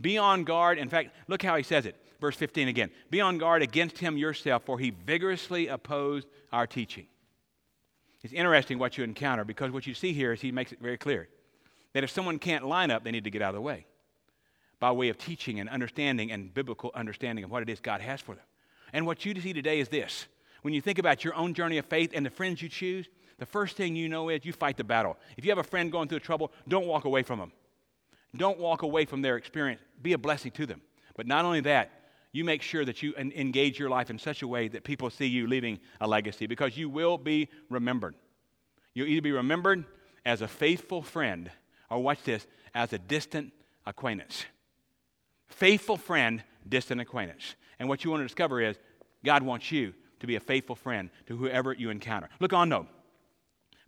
Be 0.00 0.18
on 0.18 0.44
guard. 0.44 0.78
In 0.78 0.88
fact, 0.88 1.10
look 1.28 1.42
how 1.42 1.56
he 1.56 1.62
says 1.62 1.86
it. 1.86 1.96
Verse 2.20 2.36
15 2.36 2.68
again. 2.68 2.90
Be 3.10 3.20
on 3.20 3.38
guard 3.38 3.62
against 3.62 3.98
him 3.98 4.16
yourself, 4.16 4.64
for 4.64 4.78
he 4.78 4.90
vigorously 4.90 5.68
opposed 5.68 6.26
our 6.52 6.66
teaching. 6.66 7.06
It's 8.22 8.32
interesting 8.32 8.78
what 8.78 8.96
you 8.96 9.04
encounter 9.04 9.44
because 9.44 9.70
what 9.70 9.86
you 9.86 9.92
see 9.92 10.14
here 10.14 10.32
is 10.32 10.40
he 10.40 10.50
makes 10.50 10.72
it 10.72 10.80
very 10.80 10.96
clear 10.96 11.28
that 11.92 12.02
if 12.02 12.10
someone 12.10 12.38
can't 12.38 12.66
line 12.66 12.90
up, 12.90 13.04
they 13.04 13.10
need 13.10 13.24
to 13.24 13.30
get 13.30 13.42
out 13.42 13.50
of 13.50 13.56
the 13.56 13.60
way 13.60 13.86
by 14.80 14.90
way 14.92 15.08
of 15.08 15.18
teaching 15.18 15.60
and 15.60 15.68
understanding 15.68 16.32
and 16.32 16.52
biblical 16.52 16.90
understanding 16.94 17.44
of 17.44 17.50
what 17.50 17.62
it 17.62 17.68
is 17.68 17.80
God 17.80 18.00
has 18.00 18.20
for 18.20 18.34
them. 18.34 18.44
And 18.92 19.06
what 19.06 19.24
you 19.24 19.38
see 19.40 19.52
today 19.52 19.80
is 19.80 19.88
this 19.88 20.26
when 20.62 20.74
you 20.74 20.80
think 20.80 20.98
about 20.98 21.24
your 21.24 21.34
own 21.34 21.54
journey 21.54 21.78
of 21.78 21.86
faith 21.86 22.10
and 22.14 22.24
the 22.24 22.30
friends 22.30 22.62
you 22.62 22.68
choose, 22.68 23.08
the 23.38 23.46
first 23.46 23.76
thing 23.76 23.96
you 23.96 24.08
know 24.08 24.28
is 24.28 24.44
you 24.44 24.52
fight 24.52 24.76
the 24.76 24.84
battle. 24.84 25.16
If 25.36 25.44
you 25.44 25.50
have 25.50 25.58
a 25.58 25.64
friend 25.64 25.90
going 25.90 26.08
through 26.08 26.20
trouble, 26.20 26.52
don't 26.68 26.86
walk 26.86 27.04
away 27.04 27.22
from 27.22 27.38
them. 27.38 27.52
Don't 28.36 28.58
walk 28.58 28.82
away 28.82 29.04
from 29.04 29.22
their 29.22 29.36
experience. 29.36 29.80
Be 30.02 30.12
a 30.12 30.18
blessing 30.18 30.50
to 30.52 30.66
them. 30.66 30.80
But 31.16 31.26
not 31.26 31.44
only 31.44 31.60
that, 31.62 31.90
you 32.32 32.44
make 32.44 32.62
sure 32.62 32.84
that 32.84 33.02
you 33.02 33.14
engage 33.14 33.78
your 33.78 33.88
life 33.88 34.10
in 34.10 34.18
such 34.18 34.42
a 34.42 34.48
way 34.48 34.66
that 34.68 34.82
people 34.82 35.08
see 35.08 35.26
you 35.26 35.46
leaving 35.46 35.78
a 36.00 36.08
legacy 36.08 36.46
because 36.46 36.76
you 36.76 36.88
will 36.88 37.16
be 37.16 37.48
remembered. 37.70 38.16
You'll 38.92 39.06
either 39.06 39.22
be 39.22 39.32
remembered 39.32 39.84
as 40.26 40.40
a 40.40 40.48
faithful 40.48 41.02
friend 41.02 41.50
or, 41.90 42.02
watch 42.02 42.22
this, 42.24 42.46
as 42.74 42.92
a 42.92 42.98
distant 42.98 43.52
acquaintance. 43.86 44.46
Faithful 45.46 45.96
friend, 45.96 46.42
distant 46.68 47.00
acquaintance. 47.00 47.54
And 47.78 47.88
what 47.88 48.02
you 48.02 48.10
want 48.10 48.22
to 48.22 48.24
discover 48.24 48.60
is 48.60 48.76
God 49.24 49.42
wants 49.42 49.70
you 49.70 49.94
to 50.20 50.26
be 50.26 50.34
a 50.34 50.40
faithful 50.40 50.74
friend 50.74 51.10
to 51.26 51.36
whoever 51.36 51.72
you 51.72 51.90
encounter. 51.90 52.28
Look 52.40 52.52
on, 52.52 52.68
though. 52.68 52.88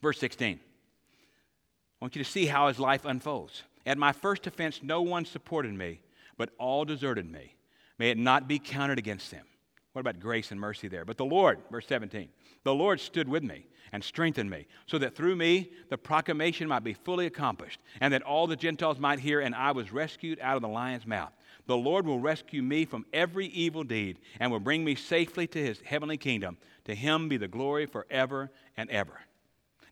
Verse 0.02 0.18
16. 0.18 0.58
I 0.58 2.04
want 2.04 2.14
you 2.14 2.22
to 2.22 2.30
see 2.30 2.46
how 2.46 2.68
his 2.68 2.78
life 2.78 3.04
unfolds. 3.04 3.62
At 3.86 3.98
my 3.98 4.12
first 4.12 4.46
offense, 4.46 4.80
no 4.82 5.02
one 5.02 5.24
supported 5.24 5.72
me, 5.72 6.00
but 6.36 6.50
all 6.58 6.84
deserted 6.84 7.30
me. 7.30 7.54
May 7.98 8.10
it 8.10 8.18
not 8.18 8.48
be 8.48 8.58
counted 8.58 8.98
against 8.98 9.30
them. 9.30 9.46
What 9.92 10.00
about 10.00 10.20
grace 10.20 10.50
and 10.50 10.60
mercy 10.60 10.88
there? 10.88 11.06
But 11.06 11.16
the 11.16 11.24
Lord, 11.24 11.58
verse 11.70 11.86
17, 11.86 12.28
the 12.64 12.74
Lord 12.74 13.00
stood 13.00 13.28
with 13.28 13.42
me 13.42 13.66
and 13.92 14.04
strengthened 14.04 14.50
me, 14.50 14.66
so 14.86 14.98
that 14.98 15.14
through 15.14 15.36
me 15.36 15.70
the 15.88 15.96
proclamation 15.96 16.68
might 16.68 16.84
be 16.84 16.92
fully 16.92 17.24
accomplished, 17.24 17.80
and 18.00 18.12
that 18.12 18.22
all 18.22 18.46
the 18.46 18.56
Gentiles 18.56 18.98
might 18.98 19.20
hear, 19.20 19.40
and 19.40 19.54
I 19.54 19.70
was 19.70 19.92
rescued 19.92 20.38
out 20.40 20.56
of 20.56 20.62
the 20.62 20.68
lion's 20.68 21.06
mouth. 21.06 21.32
The 21.66 21.76
Lord 21.76 22.06
will 22.06 22.20
rescue 22.20 22.62
me 22.62 22.84
from 22.84 23.06
every 23.12 23.46
evil 23.46 23.84
deed 23.84 24.18
and 24.38 24.52
will 24.52 24.60
bring 24.60 24.84
me 24.84 24.94
safely 24.96 25.46
to 25.48 25.64
his 25.64 25.80
heavenly 25.80 26.16
kingdom. 26.16 26.58
To 26.84 26.94
him 26.94 27.28
be 27.28 27.36
the 27.36 27.48
glory 27.48 27.86
forever 27.86 28.50
and 28.76 28.90
ever. 28.90 29.18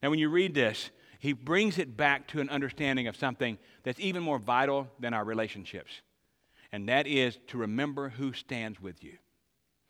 Now, 0.04 0.10
when 0.10 0.18
you 0.18 0.28
read 0.28 0.52
this, 0.52 0.90
he 1.18 1.32
brings 1.32 1.78
it 1.78 1.96
back 1.96 2.28
to 2.28 2.40
an 2.40 2.50
understanding 2.50 3.06
of 3.06 3.16
something 3.16 3.56
that's 3.84 3.98
even 3.98 4.22
more 4.22 4.38
vital 4.38 4.86
than 5.00 5.14
our 5.14 5.24
relationships, 5.24 6.02
and 6.72 6.86
that 6.90 7.06
is 7.06 7.38
to 7.46 7.56
remember 7.56 8.10
who 8.10 8.34
stands 8.34 8.78
with 8.82 9.02
you. 9.02 9.14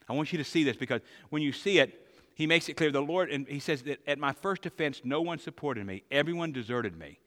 I 0.09 0.13
want 0.13 0.31
you 0.31 0.39
to 0.39 0.45
see 0.45 0.63
this 0.63 0.77
because 0.77 1.01
when 1.31 1.43
you 1.43 1.51
see 1.51 1.81
it, 1.81 2.07
he 2.37 2.47
makes 2.47 2.69
it 2.69 2.75
clear 2.75 2.93
the 2.93 3.03
Lord, 3.03 3.29
and 3.29 3.49
he 3.49 3.59
says 3.59 3.83
that 3.83 3.99
at 4.07 4.21
my 4.21 4.33
first 4.33 4.65
offense, 4.67 5.01
no 5.03 5.21
one 5.21 5.41
supported 5.41 5.85
me, 5.85 6.05
everyone 6.13 6.53
deserted 6.53 6.97
me. 6.97 7.19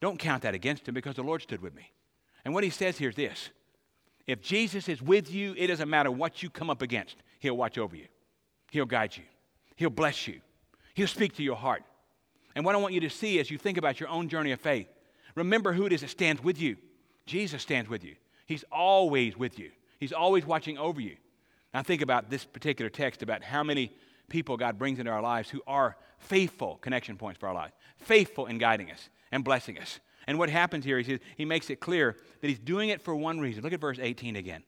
Don't 0.00 0.18
count 0.18 0.44
that 0.44 0.54
against 0.54 0.88
him 0.88 0.94
because 0.94 1.16
the 1.16 1.22
Lord 1.22 1.42
stood 1.42 1.60
with 1.60 1.74
me. 1.74 1.92
And 2.46 2.54
what 2.54 2.64
he 2.64 2.70
says 2.70 2.96
here 2.96 3.10
is 3.10 3.16
this 3.16 3.50
if 4.26 4.40
Jesus 4.40 4.88
is 4.88 5.02
with 5.02 5.30
you, 5.30 5.54
it 5.58 5.66
doesn't 5.66 5.90
matter 5.90 6.10
what 6.10 6.42
you 6.42 6.48
come 6.48 6.70
up 6.70 6.80
against, 6.80 7.16
He'll 7.40 7.58
watch 7.58 7.76
over 7.76 7.94
you, 7.94 8.06
He'll 8.70 8.86
guide 8.86 9.18
you, 9.18 9.24
He'll 9.76 9.90
bless 9.90 10.26
you, 10.26 10.40
He'll 10.94 11.06
speak 11.06 11.36
to 11.36 11.42
your 11.42 11.56
heart. 11.56 11.82
And 12.60 12.64
what 12.66 12.74
I 12.74 12.78
want 12.78 12.92
you 12.92 13.00
to 13.00 13.08
see 13.08 13.40
as 13.40 13.50
you 13.50 13.56
think 13.56 13.78
about 13.78 14.00
your 14.00 14.10
own 14.10 14.28
journey 14.28 14.52
of 14.52 14.60
faith, 14.60 14.86
remember 15.34 15.72
who 15.72 15.86
it 15.86 15.94
is 15.94 16.02
that 16.02 16.10
stands 16.10 16.44
with 16.44 16.60
you. 16.60 16.76
Jesus 17.24 17.62
stands 17.62 17.88
with 17.88 18.04
you, 18.04 18.16
He's 18.44 18.66
always 18.70 19.34
with 19.34 19.58
you, 19.58 19.70
He's 19.98 20.12
always 20.12 20.44
watching 20.44 20.76
over 20.76 21.00
you. 21.00 21.16
Now, 21.72 21.82
think 21.82 22.02
about 22.02 22.28
this 22.28 22.44
particular 22.44 22.90
text 22.90 23.22
about 23.22 23.42
how 23.42 23.62
many 23.62 23.94
people 24.28 24.58
God 24.58 24.76
brings 24.78 24.98
into 24.98 25.10
our 25.10 25.22
lives 25.22 25.48
who 25.48 25.62
are 25.66 25.96
faithful 26.18 26.76
connection 26.82 27.16
points 27.16 27.40
for 27.40 27.48
our 27.48 27.54
life, 27.54 27.72
faithful 27.96 28.44
in 28.44 28.58
guiding 28.58 28.90
us 28.90 29.08
and 29.32 29.42
blessing 29.42 29.78
us. 29.78 29.98
And 30.26 30.38
what 30.38 30.50
happens 30.50 30.84
here, 30.84 30.98
he 30.98 31.04
says, 31.04 31.20
he 31.38 31.46
makes 31.46 31.70
it 31.70 31.80
clear 31.80 32.14
that 32.42 32.46
he's 32.46 32.58
doing 32.58 32.90
it 32.90 33.00
for 33.00 33.16
one 33.16 33.40
reason. 33.40 33.62
Look 33.62 33.72
at 33.72 33.80
verse 33.80 33.98
18 33.98 34.36
again. 34.36 34.64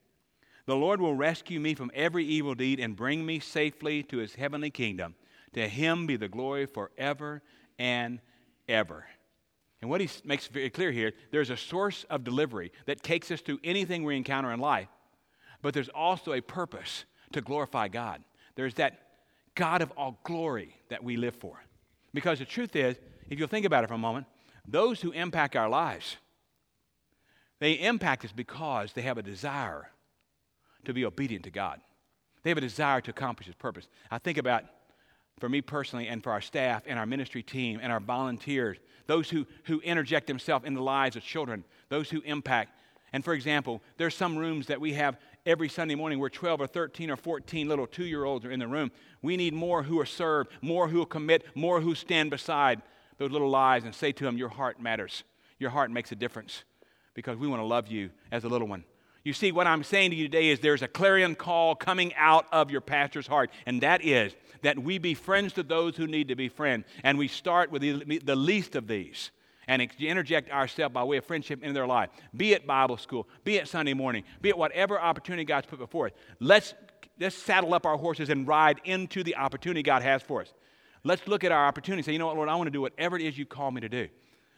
The 0.64 0.76
Lord 0.76 0.98
will 0.98 1.14
rescue 1.14 1.60
me 1.60 1.74
from 1.74 1.90
every 1.94 2.24
evil 2.24 2.54
deed 2.54 2.80
and 2.80 2.96
bring 2.96 3.26
me 3.26 3.38
safely 3.38 4.02
to 4.04 4.16
his 4.16 4.36
heavenly 4.36 4.70
kingdom. 4.70 5.14
To 5.52 5.68
him 5.68 6.06
be 6.06 6.16
the 6.16 6.28
glory 6.28 6.64
forever 6.64 7.42
and 7.78 8.20
ever. 8.68 9.04
And 9.80 9.90
what 9.90 10.00
he 10.00 10.08
makes 10.24 10.46
very 10.46 10.70
clear 10.70 10.92
here, 10.92 11.12
there's 11.30 11.50
a 11.50 11.56
source 11.56 12.04
of 12.08 12.24
delivery 12.24 12.72
that 12.86 13.02
takes 13.02 13.30
us 13.30 13.40
through 13.40 13.58
anything 13.64 14.04
we 14.04 14.16
encounter 14.16 14.52
in 14.52 14.60
life, 14.60 14.88
but 15.60 15.74
there's 15.74 15.88
also 15.88 16.32
a 16.32 16.40
purpose 16.40 17.04
to 17.32 17.40
glorify 17.40 17.88
God. 17.88 18.22
There's 18.54 18.74
that 18.74 19.00
God 19.54 19.82
of 19.82 19.90
all 19.96 20.20
glory 20.24 20.76
that 20.88 21.02
we 21.02 21.16
live 21.16 21.34
for. 21.34 21.62
Because 22.14 22.38
the 22.38 22.44
truth 22.44 22.76
is, 22.76 22.96
if 23.28 23.38
you'll 23.38 23.48
think 23.48 23.66
about 23.66 23.84
it 23.84 23.88
for 23.88 23.94
a 23.94 23.98
moment, 23.98 24.26
those 24.66 25.00
who 25.00 25.10
impact 25.12 25.56
our 25.56 25.68
lives, 25.68 26.16
they 27.58 27.72
impact 27.72 28.24
us 28.24 28.32
because 28.32 28.92
they 28.92 29.02
have 29.02 29.18
a 29.18 29.22
desire 29.22 29.90
to 30.84 30.92
be 30.92 31.04
obedient 31.04 31.44
to 31.44 31.50
God. 31.50 31.80
They 32.42 32.50
have 32.50 32.58
a 32.58 32.62
desire 32.62 33.00
to 33.00 33.10
accomplish 33.10 33.46
His 33.46 33.54
purpose. 33.54 33.88
I 34.10 34.18
think 34.18 34.38
about, 34.38 34.64
for 35.42 35.48
me 35.48 35.60
personally, 35.60 36.06
and 36.06 36.22
for 36.22 36.30
our 36.30 36.40
staff 36.40 36.84
and 36.86 37.00
our 37.00 37.04
ministry 37.04 37.42
team 37.42 37.80
and 37.82 37.90
our 37.90 37.98
volunteers, 37.98 38.78
those 39.08 39.28
who, 39.28 39.44
who 39.64 39.80
interject 39.80 40.28
themselves 40.28 40.64
in 40.64 40.72
the 40.72 40.80
lives 40.80 41.16
of 41.16 41.24
children, 41.24 41.64
those 41.88 42.08
who 42.08 42.20
impact. 42.20 42.78
And 43.12 43.24
for 43.24 43.34
example, 43.34 43.82
there's 43.96 44.14
some 44.14 44.36
rooms 44.36 44.68
that 44.68 44.80
we 44.80 44.92
have 44.92 45.16
every 45.44 45.68
Sunday 45.68 45.96
morning 45.96 46.20
where 46.20 46.30
12 46.30 46.60
or 46.60 46.68
13 46.68 47.10
or 47.10 47.16
14 47.16 47.66
little 47.66 47.88
two 47.88 48.04
year 48.04 48.22
olds 48.22 48.44
are 48.44 48.52
in 48.52 48.60
the 48.60 48.68
room. 48.68 48.92
We 49.20 49.36
need 49.36 49.52
more 49.52 49.82
who 49.82 49.98
are 49.98 50.06
served, 50.06 50.52
more 50.60 50.86
who 50.86 50.98
will 50.98 51.06
commit, 51.06 51.44
more 51.56 51.80
who 51.80 51.96
stand 51.96 52.30
beside 52.30 52.80
those 53.18 53.32
little 53.32 53.50
lives 53.50 53.84
and 53.84 53.92
say 53.92 54.12
to 54.12 54.22
them, 54.22 54.38
Your 54.38 54.48
heart 54.48 54.80
matters. 54.80 55.24
Your 55.58 55.70
heart 55.70 55.90
makes 55.90 56.12
a 56.12 56.14
difference 56.14 56.62
because 57.14 57.36
we 57.36 57.48
want 57.48 57.60
to 57.60 57.66
love 57.66 57.88
you 57.88 58.10
as 58.30 58.44
a 58.44 58.48
little 58.48 58.68
one. 58.68 58.84
You 59.24 59.32
see, 59.32 59.52
what 59.52 59.66
I'm 59.66 59.84
saying 59.84 60.10
to 60.10 60.16
you 60.16 60.24
today 60.24 60.48
is 60.48 60.60
there's 60.60 60.82
a 60.82 60.88
clarion 60.88 61.36
call 61.36 61.76
coming 61.76 62.12
out 62.16 62.46
of 62.50 62.70
your 62.70 62.80
pastor's 62.80 63.26
heart, 63.26 63.50
and 63.66 63.80
that 63.82 64.04
is 64.04 64.34
that 64.62 64.78
we 64.78 64.98
be 64.98 65.14
friends 65.14 65.52
to 65.54 65.62
those 65.62 65.96
who 65.96 66.06
need 66.06 66.28
to 66.28 66.36
be 66.36 66.48
friends. 66.48 66.86
And 67.04 67.18
we 67.18 67.28
start 67.28 67.70
with 67.70 67.82
the, 67.82 68.34
least 68.34 68.74
of 68.74 68.88
these 68.88 69.30
and 69.68 69.80
interject 70.00 70.50
ourselves 70.50 70.92
by 70.92 71.04
way 71.04 71.18
of 71.18 71.24
friendship 71.24 71.62
into 71.62 71.74
their 71.74 71.86
life, 71.86 72.10
be 72.36 72.52
it 72.52 72.66
Bible 72.66 72.96
school, 72.96 73.28
be 73.44 73.56
it 73.56 73.68
Sunday 73.68 73.94
morning, 73.94 74.24
be 74.40 74.48
it 74.48 74.58
whatever 74.58 75.00
opportunity 75.00 75.44
God's 75.44 75.66
put 75.66 75.78
before 75.78 76.06
us. 76.06 76.12
Let's, 76.40 76.74
let's 77.20 77.36
saddle 77.36 77.74
up 77.74 77.86
our 77.86 77.96
horses 77.96 78.28
and 78.28 78.46
ride 78.46 78.80
into 78.84 79.22
the 79.22 79.36
opportunity 79.36 79.82
God 79.84 80.02
has 80.02 80.22
for 80.22 80.40
us. 80.40 80.52
Let's 81.04 81.26
look 81.28 81.44
at 81.44 81.52
our 81.52 81.66
opportunity 81.66 82.00
and 82.00 82.06
say, 82.06 82.12
you 82.12 82.18
know 82.18 82.26
what, 82.26 82.36
Lord, 82.36 82.48
I 82.48 82.56
want 82.56 82.66
to 82.66 82.72
do 82.72 82.80
whatever 82.80 83.16
it 83.16 83.22
is 83.22 83.38
you 83.38 83.46
call 83.46 83.70
me 83.70 83.80
to 83.80 83.88
do. 83.88 84.08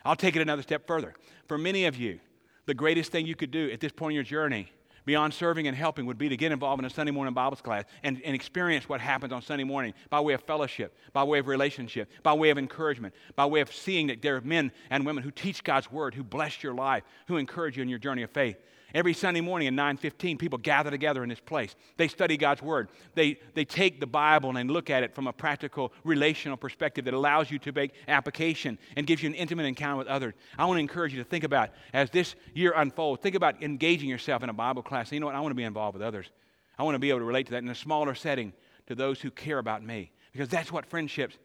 I'll 0.05 0.17
take 0.17 0.37
it 0.37 0.43
another 0.43 0.63
step 0.63 0.87
further. 0.87 1.15
For 1.49 1.57
many 1.57 1.87
of 1.87 1.97
you, 1.97 2.21
the 2.67 2.75
greatest 2.75 3.13
thing 3.13 3.27
you 3.27 3.35
could 3.35 3.51
do 3.51 3.71
at 3.71 3.81
this 3.81 3.93
point 3.93 4.13
in 4.13 4.15
your 4.15 4.25
journey, 4.25 4.71
beyond 5.05 5.35
serving 5.35 5.67
and 5.67 5.77
helping, 5.77 6.07
would 6.07 6.19
be 6.19 6.29
to 6.29 6.37
get 6.37 6.51
involved 6.51 6.81
in 6.81 6.87
a 6.87 6.91
Sunday 6.91 7.13
morning 7.13 7.35
Bible 7.35 7.57
class 7.57 7.85
and, 8.03 8.21
and 8.25 8.35
experience 8.35 8.89
what 8.89 9.01
happens 9.01 9.33
on 9.33 9.43
Sunday 9.43 9.65
morning 9.65 9.93
by 10.09 10.21
way 10.21 10.33
of 10.33 10.43
fellowship, 10.43 10.97
by 11.13 11.23
way 11.23 11.39
of 11.39 11.47
relationship, 11.47 12.11
by 12.23 12.33
way 12.33 12.51
of 12.51 12.59
encouragement, 12.59 13.15
by 13.37 13.45
way 13.45 13.61
of 13.61 13.73
seeing 13.73 14.07
that 14.07 14.23
there 14.23 14.37
are 14.37 14.41
men 14.41 14.73
and 14.91 15.05
women 15.05 15.23
who 15.23 15.31
teach 15.31 15.63
God's 15.63 15.91
word, 15.93 16.15
who 16.15 16.25
bless 16.25 16.63
your 16.63 16.75
life, 16.75 17.03
who 17.27 17.37
encourage 17.37 17.77
you 17.77 17.83
in 17.83 17.89
your 17.89 17.99
journey 17.99 18.23
of 18.23 18.31
faith. 18.31 18.57
Every 18.95 19.13
Sunday 19.13 19.41
morning 19.41 19.67
at 19.67 19.75
9:15, 19.75 20.39
people 20.39 20.57
gather 20.57 20.89
together 20.89 21.25
in 21.25 21.29
this 21.29 21.41
place. 21.41 21.75
They 21.97 22.07
study 22.07 22.37
God's 22.37 22.63
Word. 22.63 22.91
They, 23.15 23.41
they 23.55 23.65
take 23.65 23.99
the 23.99 24.07
Bible 24.07 24.57
and 24.57 24.71
look 24.71 24.89
at 24.89 25.03
it 25.03 25.17
from 25.17 25.27
a 25.27 25.33
practical, 25.33 25.93
relational 26.05 26.57
perspective 26.57 27.05
that 27.07 27.15
allows 27.15 27.51
you 27.51 27.59
to 27.59 27.73
make 27.73 27.93
application 28.07 28.79
and 28.97 29.05
gives 29.05 29.21
you 29.21 29.29
an 29.29 29.35
intimate 29.35 29.65
encounter 29.65 29.97
with 29.97 30.07
others. 30.07 30.35
I 30.57 30.65
want 30.67 30.77
to 30.77 30.81
encourage 30.81 31.13
you 31.13 31.19
to 31.19 31.29
think 31.29 31.43
about 31.43 31.71
as 31.93 32.09
this 32.11 32.37
year 32.55 32.73
unfolds, 32.77 33.21
think 33.21 33.35
about 33.35 33.61
engaging 33.65 34.09
yourself 34.09 34.45
in 34.45 34.49
a 34.49 34.55
Bible 34.55 34.83
class. 34.83 35.11
you 35.11 35.19
know 35.19 35.27
what? 35.27 35.35
I 35.35 35.41
want 35.41 35.51
to 35.51 35.57
be 35.57 35.65
involved 35.65 35.95
with 35.95 36.03
others. 36.03 36.31
I 36.79 36.85
want 36.85 36.95
to 36.95 37.01
be 37.01 37.09
able 37.09 37.19
to 37.19 37.25
relate 37.25 37.47
to 37.47 37.53
that 37.53 37.65
in 37.65 37.69
a 37.69 37.75
smaller 37.75 38.15
setting 38.15 38.53
to 38.87 38.95
those 38.95 39.21
who 39.21 39.33
care 39.33 39.59
about 39.59 39.83
me. 39.83 40.13
Because 40.31 40.49
that's 40.49 40.71
what 40.71 40.87
friendships 40.87 41.37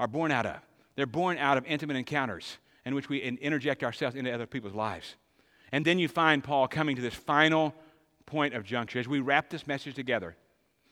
are 0.00 0.08
born 0.08 0.30
out 0.30 0.46
of. 0.46 0.56
They're 0.96 1.06
born 1.06 1.36
out 1.36 1.58
of 1.58 1.66
intimate 1.66 1.96
encounters 1.96 2.56
in 2.86 2.94
which 2.94 3.10
we 3.10 3.18
interject 3.18 3.82
ourselves 3.82 4.16
into 4.16 4.32
other 4.32 4.46
people's 4.46 4.74
lives. 4.74 5.16
And 5.74 5.84
then 5.84 5.98
you 5.98 6.06
find 6.06 6.44
Paul 6.44 6.68
coming 6.68 6.94
to 6.94 7.02
this 7.02 7.14
final 7.14 7.74
point 8.26 8.54
of 8.54 8.62
juncture 8.62 9.00
as 9.00 9.08
we 9.08 9.18
wrap 9.18 9.50
this 9.50 9.66
message 9.66 9.96
together. 9.96 10.36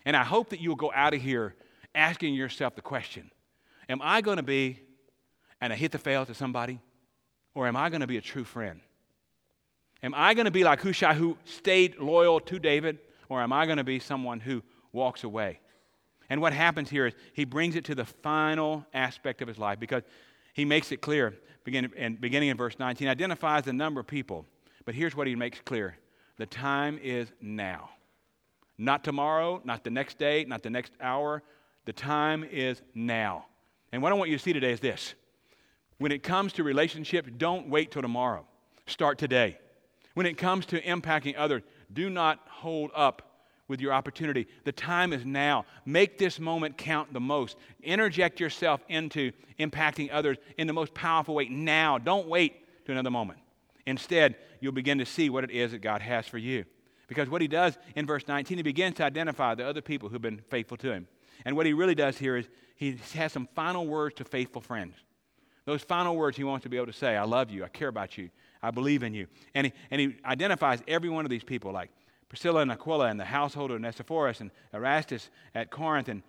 And 0.05 0.17
I 0.17 0.25
hope 0.25 0.49
that 0.49 0.61
you'll 0.61 0.75
go 0.75 0.91
out 0.93 1.15
of 1.15 1.23
here 1.23 1.55
asking 1.95 2.35
yourself 2.35 2.75
the 2.75 2.83
question 2.83 3.31
Am 3.89 4.01
I 4.03 4.23
going 4.23 4.39
to 4.39 4.43
be 4.43 4.81
an 5.61 5.71
Ahithophel 5.71 6.01
to 6.01 6.05
fail 6.05 6.27
to 6.27 6.35
somebody? 6.35 6.81
Or 7.55 7.69
am 7.69 7.77
I 7.77 7.91
going 7.91 8.01
to 8.01 8.09
be 8.09 8.17
a 8.17 8.21
true 8.21 8.43
friend? 8.43 8.81
Am 10.03 10.15
I 10.17 10.35
going 10.35 10.47
to 10.47 10.51
be 10.51 10.65
like 10.65 10.81
Hushai 10.81 11.15
who 11.15 11.39
stayed 11.45 12.01
loyal 12.01 12.41
to 12.41 12.59
David? 12.59 12.99
Or 13.29 13.41
am 13.41 13.53
I 13.53 13.67
going 13.67 13.79
to 13.79 13.85
be 13.85 14.01
someone 14.01 14.41
who 14.41 14.65
walks 14.91 15.23
away? 15.23 15.61
And 16.29 16.41
what 16.41 16.53
happens 16.53 16.91
here 16.91 17.07
is 17.07 17.15
he 17.35 17.45
brings 17.45 17.77
it 17.77 17.85
to 17.85 17.95
the 17.95 18.05
final 18.05 18.85
aspect 18.93 19.43
of 19.43 19.47
his 19.47 19.59
life 19.59 19.79
because 19.79 20.03
he 20.55 20.65
makes 20.65 20.91
it 20.91 21.01
clear, 21.01 21.39
beginning 21.63 21.93
in, 21.97 22.17
beginning 22.17 22.49
in 22.49 22.57
verse 22.57 22.81
19, 22.81 23.07
identifies 23.07 23.63
the 23.63 23.73
number 23.73 24.01
of 24.01 24.09
people 24.09 24.45
but 24.85 24.95
here's 24.95 25.15
what 25.15 25.27
he 25.27 25.35
makes 25.35 25.61
clear 25.61 25.97
the 26.39 26.47
time 26.47 26.99
is 27.03 27.31
now. 27.41 27.91
Not 28.79 29.05
tomorrow, 29.05 29.61
not 29.65 29.85
the 29.85 29.91
next 29.91 30.19
day, 30.19 30.45
not 30.45 30.63
the 30.63 30.71
next 30.71 30.93
hour. 31.01 31.43
The 31.85 31.93
time 31.93 32.45
is 32.45 32.81
now. 32.95 33.47
And 33.93 34.03
what 34.03 34.13
I 34.13 34.15
want 34.15 34.31
you 34.31 34.37
to 34.37 34.43
see 34.43 34.53
today 34.53 34.73
is 34.73 34.81
this 34.81 35.15
when 35.99 36.11
it 36.11 36.23
comes 36.23 36.55
to 36.55 36.65
relationships, 36.65 37.29
don't 37.37 37.69
wait 37.69 37.93
till 37.93 38.03
tomorrow. 38.03 38.45
Start 38.87 39.19
today. 39.19 39.59
When 40.15 40.27
it 40.27 40.37
comes 40.37 40.67
to 40.67 40.81
impacting 40.81 41.35
others, 41.39 41.63
do 41.93 42.11
not 42.11 42.41
hold 42.49 42.91
up 42.95 43.33
with 43.69 43.81
your 43.81 43.93
opportunity. 43.93 44.49
The 44.65 44.73
time 44.73 45.13
is 45.13 45.25
now. 45.25 45.65
Make 45.87 46.19
this 46.19 46.39
moment 46.39 46.77
count 46.77 47.13
the 47.13 47.21
most. 47.21 47.57
Interject 47.83 48.41
yourself 48.41 48.83
into 48.89 49.33
impacting 49.59 50.11
others 50.13 50.39
in 50.59 50.67
the 50.67 50.73
most 50.73 50.93
powerful 50.93 51.37
way 51.37 51.49
now. 51.49 51.99
Don't 51.99 52.27
wait 52.27 52.85
to 52.87 52.93
another 52.93 53.11
moment. 53.11 53.39
Instead, 53.87 54.37
you'll 54.61 54.73
begin 54.73 54.99
to 54.99 55.07
see 55.07 55.31
what 55.31 55.45
it 55.45 55.51
is 55.51 55.73
that 55.73 55.81
God 55.81 56.03
has 56.03 56.27
for 56.27 56.39
you. 56.39 56.65
Because 57.09 57.29
what 57.29 57.43
he 57.43 57.49
does 57.49 57.77
in 57.95 58.07
verse 58.07 58.27
19, 58.27 58.57
he 58.57 58.63
begins 58.63 58.97
to 58.97 59.05
identify 59.05 59.55
the 59.55 59.67
other 59.67 59.83
people 59.83 60.09
who've 60.09 60.23
been 60.23 60.41
faithful 60.49 60.77
to 60.79 60.93
him. 60.93 61.09
And 61.45 61.57
what 61.57 61.67
he 61.67 61.73
really 61.73 61.95
does 61.95 62.19
here 62.19 62.37
is 62.37 62.49
he 62.77 62.99
has 63.15 63.33
some 63.33 63.49
final 63.55 63.87
words 63.87 64.15
to 64.17 64.25
faithful 64.25 64.63
friends. 64.63 64.95
Those 65.65 65.83
final 65.83 66.17
words 66.17 66.37
he 66.37 66.45
wants 66.45 66.63
to 66.65 66.69
be 66.69 66.77
able 66.77 66.87
to 66.87 66.93
say, 66.93 67.17
I 67.17 67.25
love 67.25 67.51
you, 67.51 67.65
I 67.65 67.69
care 67.69 67.89
about 67.89 68.19
you, 68.19 68.31
I 68.63 68.71
believe 68.71 69.03
in 69.03 69.15
you. 69.15 69.27
And 69.55 69.67
he, 69.67 69.73
and 69.91 70.01
he 70.01 70.17
identifies 70.25 70.83
every 70.89 71.09
one 71.09 71.25
of 71.25 71.31
these 71.31 71.45
people, 71.45 71.73
like 71.73 71.91
Priscilla 72.29 72.63
and 72.63 72.73
Aquila 72.73 73.09
and 73.09 73.21
the 73.21 73.25
household 73.25 73.71
of 73.71 73.77
Onesiphorus 73.77 74.41
and 74.41 74.51
Erastus 74.73 75.31
at 75.55 75.71
Corinth 75.71 76.09
and 76.09 76.23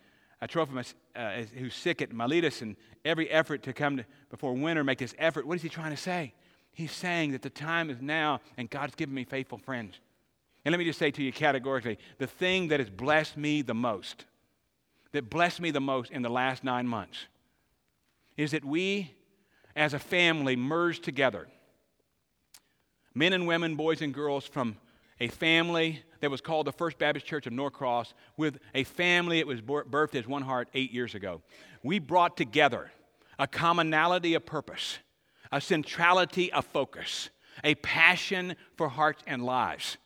Trophimus, 0.47 0.93
uh, 1.16 1.43
who's 1.58 1.74
sick 1.74 2.01
at 2.01 2.12
Miletus, 2.12 2.62
and 2.62 2.76
every 3.06 3.30
effort 3.30 3.64
to 3.64 3.74
come 3.74 3.97
to, 3.97 4.06
before 4.30 4.54
winter, 4.54 4.84
make 4.84 4.99
this 4.99 5.16
effort. 5.18 5.47
What 5.47 5.56
is 5.56 5.62
he 5.62 5.70
trying 5.70 5.91
to 5.91 5.97
say? 5.97 6.34
He's 6.74 6.91
saying 6.91 7.32
that 7.32 7.41
the 7.41 7.49
time 7.49 7.89
is 7.89 8.01
now 8.01 8.41
and 8.57 8.69
God's 8.69 8.95
given 8.95 9.13
me 9.13 9.24
faithful 9.24 9.57
friends. 9.59 9.99
And 10.65 10.71
let 10.71 10.80
me 10.80 10.86
just 10.86 10.99
say 10.99 11.11
to 11.11 11.24
you 11.24 11.32
categorically 11.32 11.99
the 12.17 12.28
thing 12.28 12.69
that 12.69 12.80
has 12.80 12.89
blessed 12.89 13.38
me 13.38 13.61
the 13.61 13.76
most, 13.76 14.26
that 15.11 15.30
blessed 15.30 15.61
me 15.61 15.71
the 15.71 15.82
most 15.82 16.11
in 16.11 16.21
the 16.21 16.30
last 16.30 16.63
nine 16.63 16.88
months, 16.88 17.28
is 18.38 18.51
that 18.51 18.65
we 18.65 19.13
as 19.76 19.93
a 19.93 19.99
family 19.99 20.55
merged 20.55 21.03
together. 21.03 21.47
Men 23.13 23.34
and 23.34 23.45
women, 23.45 23.76
boys 23.76 24.01
and 24.01 24.13
girls 24.13 24.45
from 24.47 24.78
a 25.19 25.28
family 25.28 26.01
that 26.21 26.32
was 26.32 26.41
called 26.41 26.65
the 26.65 26.71
First 26.71 26.97
Baptist 26.97 27.26
Church 27.26 27.45
of 27.45 27.53
Norcross 27.53 28.13
with 28.38 28.57
a 28.74 28.84
family 28.84 29.39
that 29.39 29.47
was 29.47 29.61
birthed 29.61 30.15
as 30.15 30.28
one 30.28 30.41
heart 30.41 30.69
eight 30.74 30.91
years 30.91 31.13
ago. 31.13 31.41
We 31.84 31.99
brought 31.99 32.36
together 32.36 32.91
a 33.38 33.45
commonality 33.45 34.34
of 34.34 34.45
purpose, 34.45 34.97
a 35.54 35.62
centrality 35.62 36.51
of 36.51 36.66
focus, 36.66 37.30
a 37.64 37.76
passion 37.76 38.56
for 38.76 38.89
hearts 38.89 39.24
and 39.28 39.45
lives. 39.45 39.97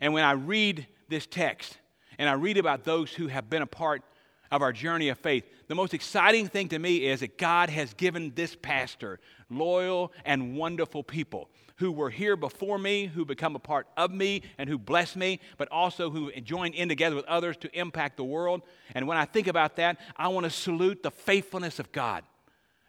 And 0.00 0.12
when 0.12 0.24
I 0.24 0.32
read 0.32 0.86
this 1.08 1.24
text 1.24 1.78
and 2.18 2.28
I 2.28 2.32
read 2.32 2.58
about 2.58 2.84
those 2.84 3.12
who 3.12 3.28
have 3.28 3.48
been 3.48 3.62
a 3.62 3.66
part 3.66 4.02
of 4.50 4.60
our 4.60 4.72
journey 4.72 5.08
of 5.08 5.18
faith, 5.18 5.44
the 5.68 5.76
most 5.76 5.94
exciting 5.94 6.48
thing 6.48 6.68
to 6.70 6.78
me 6.80 7.06
is 7.06 7.20
that 7.20 7.38
God 7.38 7.70
has 7.70 7.94
given 7.94 8.32
this 8.34 8.56
pastor 8.60 9.20
loyal 9.48 10.12
and 10.24 10.56
wonderful 10.56 11.04
people 11.04 11.48
who 11.76 11.92
were 11.92 12.10
here 12.10 12.34
before 12.34 12.76
me, 12.76 13.06
who 13.06 13.24
become 13.24 13.54
a 13.54 13.60
part 13.60 13.86
of 13.96 14.10
me, 14.10 14.42
and 14.58 14.68
who 14.68 14.78
bless 14.78 15.14
me, 15.14 15.38
but 15.58 15.68
also 15.70 16.10
who 16.10 16.32
join 16.40 16.72
in 16.72 16.88
together 16.88 17.14
with 17.14 17.24
others 17.26 17.56
to 17.58 17.78
impact 17.78 18.16
the 18.16 18.24
world. 18.24 18.62
And 18.96 19.06
when 19.06 19.16
I 19.16 19.26
think 19.26 19.46
about 19.46 19.76
that, 19.76 20.00
I 20.16 20.26
want 20.26 20.42
to 20.42 20.50
salute 20.50 21.04
the 21.04 21.12
faithfulness 21.12 21.78
of 21.78 21.92
God. 21.92 22.24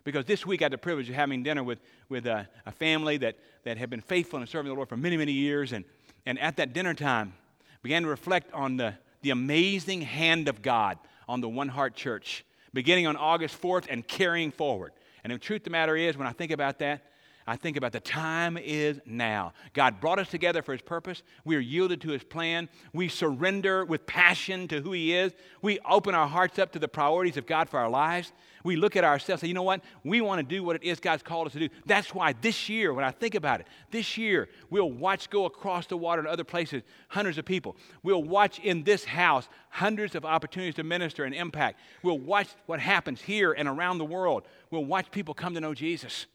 Because 0.04 0.26
this 0.26 0.46
week 0.46 0.62
I 0.62 0.66
had 0.66 0.72
the 0.72 0.78
privilege 0.78 1.10
of 1.10 1.16
having 1.16 1.44
dinner 1.44 1.64
with, 1.64 1.80
with 2.08 2.26
a, 2.26 2.48
a 2.66 2.72
family 2.72 3.18
that, 3.18 3.36
that 3.64 3.78
had 3.78 3.90
been 3.90 4.02
faithful 4.02 4.40
in 4.40 4.48
serving 4.48 4.70
the 4.70 4.76
Lord 4.76 4.90
for 4.90 4.98
many, 4.98 5.18
many 5.18 5.34
years. 5.34 5.74
And, 5.74 5.86
and 6.26 6.40
at 6.40 6.58
that 6.58 6.74
dinner 6.74 6.94
time, 6.94 7.34
began 7.82 8.04
to 8.04 8.10
reflect 8.10 8.52
on 8.54 8.78
the, 8.78 8.96
the 9.22 9.30
amazing 9.30 10.02
hand 10.02 10.48
of 10.48 10.62
God 10.62 10.98
on 11.28 11.42
the 11.42 11.50
One 11.50 11.68
Heart 11.68 11.96
Church, 11.96 12.44
beginning 12.74 13.08
on 13.08 13.16
August 13.16 13.62
4th 13.62 13.86
and 13.90 14.08
carrying 14.08 14.52
forward. 14.52 14.94
And 15.24 15.34
the 15.34 15.38
truth 15.38 15.62
of 15.62 15.66
the 15.66 15.70
matter 15.72 15.96
is, 15.96 16.18
when 16.18 16.28
I 16.28 16.32
think 16.32 16.52
about 16.52 16.80
that, 16.80 17.04
I 17.50 17.56
think 17.56 17.78
about 17.78 17.94
the 17.94 18.00
time 18.00 18.60
is 18.60 19.00
now. 19.08 19.54
God 19.74 20.00
brought 20.00 20.20
us 20.20 20.30
together 20.30 20.62
for 20.62 20.72
His 20.72 20.84
purpose. 20.84 21.24
We 21.44 21.56
are 21.56 21.60
yielded 21.60 22.00
to 22.02 22.10
His 22.10 22.24
plan. 22.24 22.70
We 22.94 23.08
surrender 23.08 23.86
with 23.86 24.06
passion 24.06 24.68
to 24.68 24.82
who 24.82 24.92
He 24.92 25.16
is. 25.16 25.34
We 25.64 25.80
open 25.80 26.14
our 26.14 26.28
hearts 26.28 26.60
up 26.60 26.72
to 26.74 26.80
the 26.80 26.88
priorities 26.88 27.38
of 27.38 27.48
God 27.48 27.68
for 27.68 27.80
our 27.80 27.90
lives. 27.90 28.34
We 28.64 28.76
look 28.76 28.96
at 28.96 29.04
ourselves 29.04 29.42
and 29.42 29.48
say, 29.48 29.50
you 29.50 29.56
know 29.56 29.64
what? 29.64 29.82
We 30.04 30.22
want 30.22 30.40
to 30.40 30.56
do 30.56 30.64
what 30.64 30.76
it 30.76 30.84
is 30.84 31.00
God's 31.00 31.24
called 31.24 31.48
us 31.48 31.54
to 31.54 31.60
do. 31.60 31.70
That's 31.88 32.14
why 32.14 32.34
this 32.34 32.70
year, 32.70 32.94
when 32.94 33.04
I 33.04 33.10
think 33.10 33.34
about 33.34 33.62
it, 33.62 33.68
this 33.90 34.16
year, 34.16 34.48
we'll 34.70 34.92
watch 34.92 35.32
go 35.32 35.46
across 35.46 35.88
the 35.88 35.98
water 35.98 36.22
to 36.22 36.30
other 36.30 36.44
places 36.44 36.84
hundreds 37.08 37.40
of 37.40 37.46
people. 37.46 37.76
We'll 38.04 38.24
watch 38.24 38.60
in 38.60 38.84
this 38.84 39.06
house 39.06 39.50
hundreds 39.72 40.14
of 40.14 40.24
opportunities 40.24 40.76
to 40.76 40.84
minister 40.84 41.24
and 41.24 41.34
impact. 41.34 41.80
We'll 42.04 42.20
watch 42.20 42.50
what 42.68 42.80
happens 42.80 43.24
here 43.24 43.54
and 43.54 43.68
around 43.68 43.98
the 43.98 44.06
world. 44.06 44.44
We'll 44.70 44.86
watch 44.86 45.10
people 45.10 45.34
come 45.34 45.56
to 45.56 45.62
know 45.62 45.74
Jesus. 45.74 46.28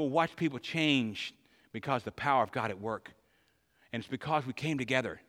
We'll 0.00 0.08
watch 0.08 0.34
people 0.34 0.58
change 0.58 1.34
because 1.72 2.04
the 2.04 2.12
power 2.12 2.42
of 2.42 2.50
God 2.52 2.70
at 2.70 2.80
work. 2.80 3.12
And 3.92 4.00
it's 4.00 4.08
because 4.08 4.46
we 4.46 4.54
came 4.54 4.78
together, 4.78 5.20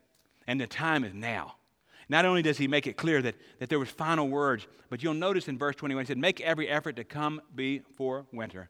and 0.48 0.62
the 0.62 0.66
time 0.66 1.04
is 1.04 1.14
now. 1.14 1.56
Not 2.08 2.24
only 2.24 2.42
does 2.42 2.58
he 2.58 2.70
make 2.70 2.88
it 2.88 2.96
clear 2.96 3.22
that, 3.22 3.36
that 3.60 3.68
there 3.68 3.80
was 3.80 3.90
final 3.90 4.30
words, 4.30 4.66
but 4.90 5.04
you'll 5.04 5.14
notice 5.14 5.50
in 5.50 5.58
verse 5.58 5.76
21, 5.76 6.06
he 6.06 6.08
said, 6.08 6.18
Make 6.18 6.40
every 6.40 6.70
effort 6.70 6.96
to 6.96 7.04
come 7.04 7.42
before 7.54 8.26
winter. 8.32 8.70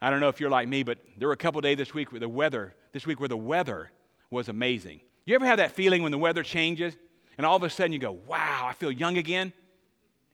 I 0.00 0.08
don't 0.08 0.20
know 0.20 0.30
if 0.30 0.40
you're 0.40 0.48
like 0.48 0.68
me, 0.68 0.82
but 0.82 0.98
there 1.18 1.28
were 1.28 1.34
a 1.34 1.38
couple 1.38 1.60
days 1.60 1.76
this 1.76 1.92
week 1.92 2.10
where 2.10 2.20
the 2.20 2.28
weather, 2.28 2.74
this 2.92 3.06
week 3.06 3.20
where 3.20 3.28
the 3.28 3.36
weather 3.36 3.90
was 4.30 4.48
amazing. 4.48 5.02
You 5.26 5.34
ever 5.34 5.44
have 5.44 5.58
that 5.58 5.72
feeling 5.72 6.02
when 6.02 6.12
the 6.12 6.18
weather 6.18 6.42
changes 6.42 6.96
and 7.36 7.46
all 7.46 7.56
of 7.56 7.62
a 7.62 7.68
sudden 7.68 7.92
you 7.92 7.98
go, 7.98 8.12
wow, 8.12 8.66
I 8.66 8.72
feel 8.72 8.90
young 8.90 9.18
again? 9.18 9.52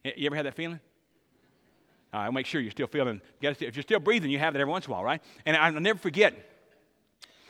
You 0.03 0.27
ever 0.27 0.35
had 0.37 0.45
that 0.45 0.55
feeling? 0.55 0.79
Uh, 2.13 2.17
I'll 2.17 2.31
make 2.31 2.45
sure 2.45 2.61
you're 2.61 2.71
still 2.71 2.87
feeling, 2.87 3.21
if 3.41 3.75
you're 3.75 3.83
still 3.83 3.99
breathing, 3.99 4.29
you 4.29 4.39
have 4.39 4.53
that 4.53 4.59
every 4.59 4.71
once 4.71 4.85
in 4.85 4.91
a 4.91 4.93
while, 4.93 5.03
right? 5.03 5.21
And 5.45 5.57
I'll 5.57 5.71
never 5.73 5.97
forget, 5.97 6.35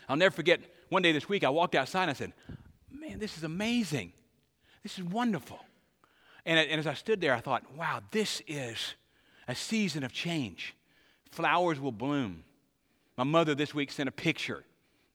I'll 0.08 0.16
never 0.16 0.34
forget 0.34 0.62
one 0.90 1.02
day 1.02 1.12
this 1.12 1.28
week, 1.28 1.44
I 1.44 1.50
walked 1.50 1.76
outside 1.76 2.04
and 2.04 2.12
I 2.12 2.14
said, 2.14 2.34
Man, 2.92 3.20
this 3.20 3.38
is 3.38 3.44
amazing. 3.44 4.14
This 4.84 4.98
is 4.98 5.04
wonderful. 5.04 5.60
And, 6.46 6.60
and 6.60 6.80
as 6.80 6.88
I 6.88 6.94
stood 6.94 7.22
there, 7.22 7.34
I 7.34 7.40
thought, 7.40 7.64
wow, 7.76 8.02
this 8.12 8.42
is 8.48 8.96
a 9.48 9.56
season 9.56 10.04
of 10.04 10.12
change. 10.12 10.76
Flowers 11.32 11.80
will 11.80 11.92
bloom. 11.92 12.44
My 13.18 13.24
mother 13.24 13.56
this 13.56 13.74
week 13.74 13.92
sent 13.92 14.10
a 14.10 14.12
picture 14.12 14.64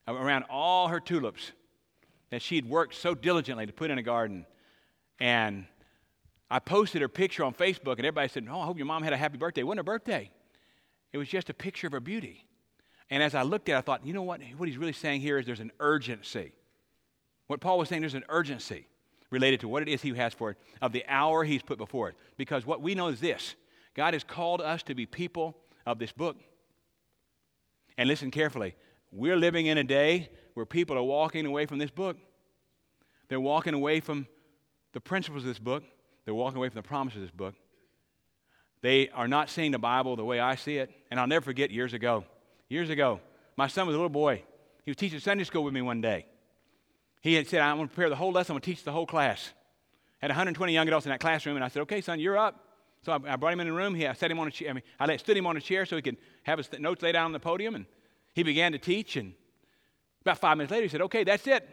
around 0.07 0.45
all 0.51 0.89
her 0.89 1.01
tulips 1.01 1.53
that 2.31 2.43
she 2.43 2.57
had 2.57 2.69
worked 2.69 2.95
so 2.95 3.15
diligently 3.15 3.67
to 3.67 3.73
put 3.73 3.91
in 3.91 3.99
a 3.99 4.03
garden. 4.03 4.47
And 5.21 5.67
I 6.51 6.59
posted 6.59 7.03
her 7.03 7.09
picture 7.09 7.45
on 7.45 7.53
Facebook, 7.53 7.97
and 7.97 8.01
everybody 8.01 8.29
said, 8.29 8.47
Oh, 8.51 8.61
I 8.61 8.65
hope 8.65 8.79
your 8.79 8.87
mom 8.87 9.03
had 9.03 9.13
a 9.13 9.17
happy 9.17 9.37
birthday. 9.37 9.61
It 9.61 9.65
wasn't 9.65 9.81
her 9.81 9.85
birthday, 9.85 10.31
it 11.13 11.19
was 11.19 11.29
just 11.29 11.51
a 11.51 11.55
picture 11.55 11.87
of 11.87 11.93
her 11.93 12.01
beauty. 12.01 12.45
And 13.11 13.23
as 13.23 13.35
I 13.35 13.43
looked 13.43 13.71
at 13.71 13.75
it, 13.75 13.79
I 13.79 13.81
thought, 13.81 14.07
you 14.07 14.13
know 14.13 14.23
what? 14.23 14.43
What 14.59 14.69
he's 14.69 14.77
really 14.77 14.93
saying 14.93 15.23
here 15.23 15.39
is 15.39 15.47
there's 15.47 15.61
an 15.61 15.73
urgency. 15.81 16.53
What 17.47 17.61
Paul 17.61 17.79
was 17.79 17.89
saying, 17.89 18.03
there's 18.03 18.13
an 18.13 18.25
urgency 18.29 18.87
related 19.31 19.61
to 19.61 19.69
what 19.69 19.83
it 19.83 19.89
is 19.89 20.03
he 20.03 20.15
has 20.15 20.35
for 20.35 20.51
it, 20.51 20.59
of 20.83 20.93
the 20.93 21.05
hour 21.09 21.45
he's 21.45 21.63
put 21.63 21.79
before 21.79 22.11
it. 22.11 22.17
Because 22.37 22.67
what 22.67 22.83
we 22.83 22.95
know 22.95 23.09
is 23.09 23.21
this 23.21 23.55
God 23.95 24.15
has 24.15 24.25
called 24.25 24.61
us 24.61 24.83
to 24.85 24.95
be 24.95 25.07
people 25.07 25.57
of 25.87 25.99
this 25.99 26.13
book. 26.13 26.37
And 27.97 28.09
listen 28.09 28.31
carefully. 28.31 28.75
We're 29.11 29.37
living 29.37 29.67
in 29.67 29.79
a 29.79 29.85
day 29.85 30.29
where 30.55 30.67
people 30.67 30.97
are 30.99 31.03
walking 31.03 31.47
away 31.47 31.67
from 31.67 31.79
this 31.79 31.91
book. 31.91 32.17
They're 33.29 33.41
walking 33.41 33.75
away 33.75 34.01
from 34.01 34.27
the 34.93 35.01
principles 35.01 35.43
of 35.43 35.49
this 35.49 35.59
book. 35.59 35.83
They're 36.29 36.35
walking 36.35 36.59
away 36.59 36.69
from 36.69 36.77
the 36.77 36.87
promise 36.87 37.15
of 37.15 37.23
this 37.23 37.31
book. 37.31 37.55
They 38.83 39.09
are 39.09 39.27
not 39.27 39.49
seeing 39.49 39.71
the 39.71 39.79
Bible 39.79 40.15
the 40.15 40.27
way 40.27 40.41
I 40.41 40.57
see 40.57 40.77
it. 40.77 40.91
And 41.11 41.19
I'll 41.19 41.27
never 41.27 41.43
forget 41.43 41.71
years 41.71 41.95
ago. 41.95 42.23
Years 42.69 42.91
ago, 42.91 43.21
my 43.57 43.67
son 43.67 43.87
was 43.87 43.95
a 43.95 43.99
little 43.99 44.11
boy. 44.11 44.43
He 44.85 44.91
was 44.91 44.99
teaching 44.99 45.21
Sunday 45.21 45.45
school 45.45 45.65
with 45.65 45.73
me 45.73 45.81
one 45.81 46.03
day. 46.03 46.27
He 47.23 47.33
had 47.33 47.47
said, 47.47 47.63
I'm 47.63 47.77
going 47.79 47.89
to 47.89 47.95
prepare 47.95 48.11
the 48.11 48.17
whole 48.17 48.31
lesson. 48.31 48.53
I'm 48.53 48.57
going 48.57 48.61
to 48.61 48.71
teach 48.73 48.85
the 48.85 48.93
whole 48.93 49.07
class. 49.07 49.55
Had 50.19 50.29
120 50.29 50.71
young 50.71 50.87
adults 50.87 51.07
in 51.07 51.11
that 51.13 51.21
classroom, 51.21 51.57
and 51.57 51.65
I 51.65 51.69
said, 51.69 51.81
okay, 51.81 52.03
son, 52.03 52.21
you're 52.21 52.37
up. 52.37 52.63
So 53.07 53.13
I, 53.13 53.33
I 53.33 53.37
brought 53.37 53.55
him 53.55 53.61
in 53.61 53.67
the 53.69 53.73
room. 53.73 53.95
He, 53.95 54.07
I 54.07 54.13
set 54.13 54.31
him 54.31 54.39
on 54.39 54.49
a 54.49 54.51
chair. 54.51 54.69
I, 54.69 54.73
mean, 54.75 54.83
I 55.01 55.17
stood 55.17 55.35
him 55.35 55.47
on 55.47 55.57
a 55.57 55.63
chair 55.63 55.87
so 55.87 55.97
he 55.97 56.03
could 56.03 56.19
have 56.43 56.59
his 56.59 56.69
notes 56.79 57.03
laid 57.03 57.17
out 57.17 57.25
on 57.25 57.33
the 57.33 57.41
podium, 57.41 57.75
and 57.75 57.87
he 58.35 58.43
began 58.43 58.73
to 58.73 58.79
teach. 58.79 59.17
And 59.17 59.33
about 60.21 60.37
five 60.37 60.59
minutes 60.59 60.73
later, 60.73 60.83
he 60.83 60.91
said, 60.91 61.01
okay, 61.01 61.25
that's 61.25 61.47
it 61.47 61.67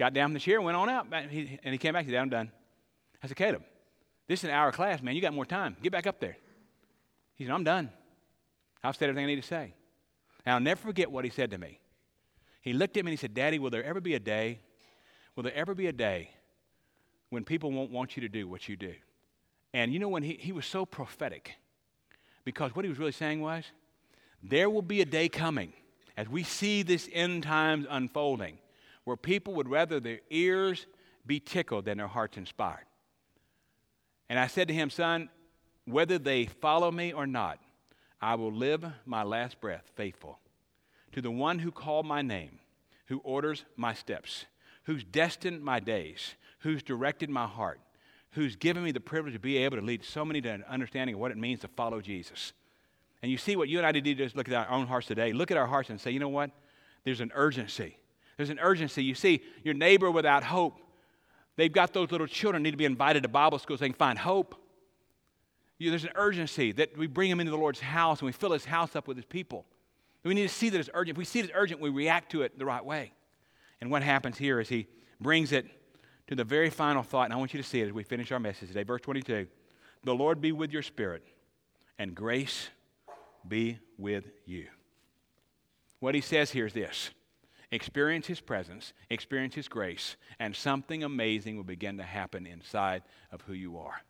got 0.00 0.14
down 0.14 0.28
from 0.28 0.34
the 0.34 0.40
chair 0.40 0.56
and 0.56 0.64
went 0.64 0.78
on 0.78 0.88
out. 0.88 1.06
And 1.12 1.30
he 1.30 1.78
came 1.78 1.92
back 1.92 2.04
and 2.04 2.10
said, 2.10 2.18
I'm 2.18 2.30
done. 2.30 2.50
I 3.22 3.26
said, 3.26 3.36
Caleb, 3.36 3.62
this 4.26 4.40
is 4.40 4.44
an 4.44 4.50
hour 4.50 4.72
class, 4.72 5.02
man. 5.02 5.14
You 5.14 5.20
got 5.20 5.34
more 5.34 5.44
time. 5.44 5.76
Get 5.82 5.92
back 5.92 6.06
up 6.06 6.18
there. 6.18 6.38
He 7.34 7.44
said, 7.44 7.52
I'm 7.52 7.64
done. 7.64 7.90
I've 8.82 8.96
said 8.96 9.10
everything 9.10 9.26
I 9.26 9.28
need 9.28 9.42
to 9.42 9.46
say. 9.46 9.74
And 10.46 10.54
I'll 10.54 10.60
never 10.60 10.80
forget 10.80 11.10
what 11.10 11.26
he 11.26 11.30
said 11.30 11.50
to 11.50 11.58
me. 11.58 11.80
He 12.62 12.72
looked 12.72 12.96
at 12.96 13.04
me 13.04 13.10
and 13.10 13.18
he 13.18 13.20
said, 13.20 13.34
Daddy, 13.34 13.58
will 13.58 13.68
there 13.68 13.84
ever 13.84 14.00
be 14.00 14.14
a 14.14 14.18
day, 14.18 14.60
will 15.36 15.42
there 15.42 15.54
ever 15.54 15.74
be 15.74 15.86
a 15.86 15.92
day 15.92 16.30
when 17.28 17.44
people 17.44 17.70
won't 17.70 17.90
want 17.90 18.16
you 18.16 18.22
to 18.22 18.28
do 18.28 18.48
what 18.48 18.70
you 18.70 18.76
do? 18.76 18.94
And 19.74 19.92
you 19.92 19.98
know, 19.98 20.08
when 20.08 20.22
he, 20.22 20.32
he 20.40 20.52
was 20.52 20.64
so 20.64 20.86
prophetic, 20.86 21.56
because 22.44 22.74
what 22.74 22.86
he 22.86 22.88
was 22.88 22.98
really 22.98 23.12
saying 23.12 23.42
was, 23.42 23.64
there 24.42 24.70
will 24.70 24.80
be 24.80 25.02
a 25.02 25.04
day 25.04 25.28
coming 25.28 25.74
as 26.16 26.26
we 26.26 26.42
see 26.42 26.82
this 26.82 27.06
end 27.12 27.42
times 27.42 27.86
unfolding 27.88 28.56
where 29.10 29.16
people 29.16 29.54
would 29.54 29.68
rather 29.68 29.98
their 29.98 30.20
ears 30.30 30.86
be 31.26 31.40
tickled 31.40 31.84
than 31.84 31.98
their 31.98 32.06
hearts 32.06 32.36
inspired. 32.36 32.86
And 34.28 34.38
I 34.38 34.46
said 34.46 34.68
to 34.68 34.74
him, 34.74 34.88
Son, 34.88 35.28
whether 35.84 36.16
they 36.16 36.46
follow 36.46 36.92
me 36.92 37.12
or 37.12 37.26
not, 37.26 37.58
I 38.20 38.36
will 38.36 38.52
live 38.52 38.84
my 39.04 39.24
last 39.24 39.60
breath 39.60 39.90
faithful 39.96 40.38
to 41.10 41.20
the 41.20 41.30
one 41.32 41.58
who 41.58 41.72
called 41.72 42.06
my 42.06 42.22
name, 42.22 42.60
who 43.06 43.18
orders 43.24 43.64
my 43.76 43.94
steps, 43.94 44.44
who's 44.84 45.02
destined 45.02 45.60
my 45.60 45.80
days, 45.80 46.36
who's 46.60 46.84
directed 46.84 47.30
my 47.30 47.48
heart, 47.48 47.80
who's 48.30 48.54
given 48.54 48.84
me 48.84 48.92
the 48.92 49.00
privilege 49.00 49.34
to 49.34 49.40
be 49.40 49.56
able 49.56 49.76
to 49.76 49.82
lead 49.84 50.04
so 50.04 50.24
many 50.24 50.40
to 50.40 50.50
an 50.50 50.64
understanding 50.68 51.16
of 51.16 51.20
what 51.20 51.32
it 51.32 51.36
means 51.36 51.58
to 51.58 51.68
follow 51.68 52.00
Jesus. 52.00 52.52
And 53.22 53.32
you 53.32 53.38
see 53.38 53.56
what 53.56 53.68
you 53.68 53.78
and 53.78 53.86
I 53.88 53.90
did 53.90 54.20
is 54.20 54.36
look 54.36 54.48
at 54.48 54.54
our 54.54 54.72
own 54.72 54.86
hearts 54.86 55.08
today. 55.08 55.32
Look 55.32 55.50
at 55.50 55.56
our 55.56 55.66
hearts 55.66 55.90
and 55.90 56.00
say, 56.00 56.12
you 56.12 56.20
know 56.20 56.28
what? 56.28 56.52
There's 57.02 57.20
an 57.20 57.32
urgency. 57.34 57.96
There's 58.40 58.48
an 58.48 58.58
urgency. 58.58 59.04
You 59.04 59.14
see, 59.14 59.42
your 59.64 59.74
neighbor 59.74 60.10
without 60.10 60.42
hope, 60.42 60.80
they've 61.56 61.70
got 61.70 61.92
those 61.92 62.10
little 62.10 62.26
children 62.26 62.62
need 62.62 62.70
to 62.70 62.78
be 62.78 62.86
invited 62.86 63.22
to 63.24 63.28
Bible 63.28 63.58
school 63.58 63.76
so 63.76 63.82
they 63.82 63.90
can 63.90 63.98
find 63.98 64.18
hope. 64.18 64.54
You, 65.76 65.90
there's 65.90 66.04
an 66.04 66.12
urgency 66.14 66.72
that 66.72 66.96
we 66.96 67.06
bring 67.06 67.28
them 67.28 67.40
into 67.40 67.50
the 67.50 67.58
Lord's 67.58 67.80
house 67.80 68.20
and 68.20 68.24
we 68.24 68.32
fill 68.32 68.52
his 68.52 68.64
house 68.64 68.96
up 68.96 69.06
with 69.06 69.18
his 69.18 69.26
people. 69.26 69.66
We 70.24 70.32
need 70.32 70.48
to 70.48 70.54
see 70.54 70.70
that 70.70 70.78
it's 70.78 70.88
urgent. 70.94 71.16
If 71.16 71.18
we 71.18 71.26
see 71.26 71.40
it 71.40 71.44
as 71.44 71.50
urgent, 71.52 71.82
we 71.82 71.90
react 71.90 72.32
to 72.32 72.40
it 72.40 72.58
the 72.58 72.64
right 72.64 72.82
way. 72.82 73.12
And 73.82 73.90
what 73.90 74.02
happens 74.02 74.38
here 74.38 74.58
is 74.58 74.70
he 74.70 74.86
brings 75.20 75.52
it 75.52 75.66
to 76.28 76.34
the 76.34 76.42
very 76.42 76.70
final 76.70 77.02
thought, 77.02 77.24
and 77.24 77.34
I 77.34 77.36
want 77.36 77.52
you 77.52 77.60
to 77.60 77.68
see 77.68 77.82
it 77.82 77.88
as 77.88 77.92
we 77.92 78.04
finish 78.04 78.32
our 78.32 78.40
message 78.40 78.68
today. 78.68 78.84
Verse 78.84 79.02
22 79.02 79.48
The 80.04 80.14
Lord 80.14 80.40
be 80.40 80.52
with 80.52 80.72
your 80.72 80.80
spirit, 80.80 81.24
and 81.98 82.14
grace 82.14 82.70
be 83.46 83.80
with 83.98 84.24
you. 84.46 84.68
What 85.98 86.14
he 86.14 86.22
says 86.22 86.50
here 86.52 86.64
is 86.64 86.72
this 86.72 87.10
experience 87.70 88.26
his 88.26 88.40
presence, 88.40 88.92
experience 89.10 89.54
his 89.54 89.68
grace, 89.68 90.16
and 90.38 90.54
something 90.54 91.04
amazing 91.04 91.56
will 91.56 91.64
begin 91.64 91.98
to 91.98 92.02
happen 92.02 92.46
inside 92.46 93.02
of 93.30 93.42
who 93.42 93.52
you 93.52 93.78
are. 93.78 94.02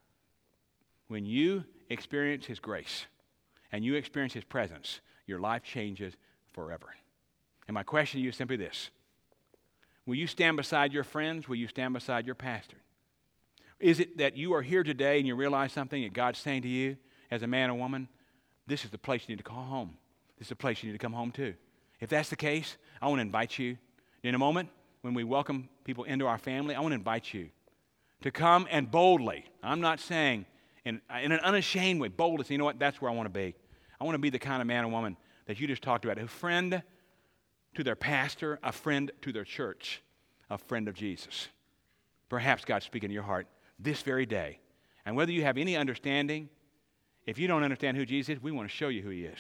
When 1.09 1.27
you 1.27 1.65
experience 1.89 2.47
his 2.47 2.61
grace 2.61 3.07
and 3.73 3.85
you 3.85 3.95
experience 3.95 4.33
his 4.33 4.45
presence, 4.45 5.01
your 5.27 5.41
life 5.41 5.63
changes 5.63 6.15
forever. 6.53 6.95
And 7.67 7.75
my 7.75 7.83
question 7.83 8.19
to 8.19 8.23
you 8.23 8.31
is 8.31 8.37
simply 8.37 8.57
this 8.57 8.91
Will 10.07 10.17
you 10.17 10.27
stand 10.27 10.57
beside 10.57 10.93
your 10.93 11.05
friends? 11.05 11.49
Will 11.49 11.57
you 11.57 11.69
stand 11.69 11.95
beside 11.95 12.27
your 12.27 12.35
pastor? 12.35 12.79
Is 13.79 14.01
it 14.01 14.19
that 14.19 14.37
you 14.37 14.55
are 14.55 14.63
here 14.63 14.83
today 14.83 15.19
and 15.19 15.27
you 15.27 15.35
realize 15.35 15.73
something 15.73 16.03
that 16.03 16.13
God's 16.13 16.39
saying 16.39 16.63
to 16.63 16.69
you 16.69 16.97
as 17.31 17.43
a 17.43 17.47
man 17.47 17.71
or 17.71 17.75
woman? 17.75 18.09
This 18.67 18.85
is 18.85 18.91
the 18.91 18.99
place 18.99 19.23
you 19.27 19.35
need 19.35 19.43
to 19.43 19.49
call 19.49 19.65
home. 19.65 19.97
This 20.39 20.47
is 20.47 20.51
the 20.51 20.57
place 20.57 20.83
you 20.83 20.89
need 20.89 20.99
to 20.99 21.03
come 21.03 21.13
home 21.13 21.33
to. 21.33 21.55
If 22.01 22.11
that's 22.11 22.31
the 22.31 22.37
case, 22.37 22.77
I 23.01 23.09
want 23.09 23.19
to 23.19 23.23
invite 23.23 23.59
you 23.59 23.77
in 24.23 24.35
a 24.35 24.39
moment 24.39 24.69
when 25.03 25.15
we 25.15 25.25
welcome 25.25 25.69
people 25.85 26.05
into 26.05 26.27
our 26.27 26.39
family. 26.39 26.75
I 26.75 26.81
want 26.81 26.93
to 26.93 26.97
invite 26.97 27.33
you 27.33 27.51
to 28.23 28.31
come 28.31 28.67
and 28.71 28.91
boldly, 28.91 29.45
I'm 29.63 29.81
not 29.81 30.01
saying 30.01 30.47
in, 30.85 31.01
in 31.23 31.33
an 31.33 31.41
unashamed 31.41 32.01
way, 32.01 32.09
boldly 32.09 32.45
say, 32.45 32.55
you 32.55 32.59
know 32.59 32.65
what, 32.65 32.79
that's 32.79 33.01
where 33.01 33.11
I 33.11 33.15
want 33.15 33.27
to 33.27 33.31
be. 33.31 33.55
I 34.01 34.05
want 34.05 34.15
to 34.15 34.19
be 34.21 34.31
the 34.31 34.39
kind 34.39 34.61
of 34.61 34.67
man 34.67 34.85
or 34.85 34.89
woman 34.89 35.17
that 35.47 35.61
you 35.61 35.67
just 35.67 35.83
talked 35.83 36.05
about, 36.05 36.19
a 36.19 36.27
friend 36.27 36.83
to 37.75 37.85
their 37.85 37.97
pastor, 37.97 38.59
a 38.63 38.73
friend 38.73 39.11
to 39.23 39.33
their 39.33 39.45
church, 39.45 40.03
a 40.49 40.59
friend 40.59 40.89
of 40.89 40.95
Jesus. 40.95 41.49
Perhaps 42.29 42.65
God's 42.65 42.87
speaking 42.87 43.09
to 43.11 43.15
your 43.15 43.23
heart 43.23 43.47
this 43.79 44.03
very 44.03 44.27
day. 44.27 44.59
And 45.05 45.17
whether 45.17 45.33
you 45.33 45.43
have 45.43 45.59
any 45.59 45.77
understanding, 45.77 46.49
if 47.27 47.39
you 47.39 47.47
don't 47.47 47.63
understand 47.63 47.97
who 47.97 48.07
Jesus 48.07 48.37
is, 48.37 48.43
we 48.43 48.53
want 48.53 48.69
to 48.69 48.75
show 48.75 48.89
you 48.89 49.03
who 49.03 49.11
he 49.11 49.25
is. 49.25 49.39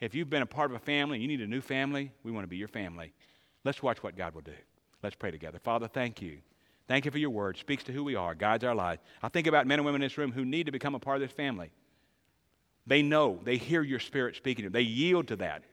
If 0.00 0.14
you've 0.14 0.30
been 0.30 0.42
a 0.42 0.46
part 0.46 0.70
of 0.70 0.76
a 0.76 0.80
family, 0.80 1.16
and 1.16 1.22
you 1.22 1.28
need 1.28 1.40
a 1.40 1.46
new 1.46 1.60
family, 1.60 2.12
we 2.22 2.30
want 2.30 2.44
to 2.44 2.48
be 2.48 2.56
your 2.56 2.68
family. 2.68 3.12
Let's 3.64 3.82
watch 3.82 4.02
what 4.02 4.16
God 4.16 4.34
will 4.34 4.42
do. 4.42 4.52
Let's 5.02 5.16
pray 5.16 5.30
together. 5.30 5.58
Father, 5.58 5.88
thank 5.88 6.20
you. 6.20 6.38
Thank 6.86 7.04
you 7.04 7.10
for 7.10 7.18
your 7.18 7.30
word. 7.30 7.56
Speaks 7.56 7.82
to 7.84 7.92
who 7.92 8.04
we 8.04 8.14
are, 8.14 8.34
guides 8.34 8.62
our 8.62 8.74
lives. 8.74 9.02
I 9.22 9.28
think 9.28 9.46
about 9.46 9.66
men 9.66 9.78
and 9.78 9.86
women 9.86 10.02
in 10.02 10.06
this 10.06 10.18
room 10.18 10.32
who 10.32 10.44
need 10.44 10.66
to 10.66 10.72
become 10.72 10.94
a 10.94 11.00
part 11.00 11.16
of 11.16 11.20
this 11.20 11.34
family. 11.34 11.70
They 12.86 13.02
know, 13.02 13.40
they 13.42 13.56
hear 13.56 13.82
your 13.82 13.98
spirit 13.98 14.36
speaking 14.36 14.62
to 14.62 14.66
them, 14.70 14.72
they 14.72 14.82
yield 14.82 15.28
to 15.28 15.36
that. 15.36 15.64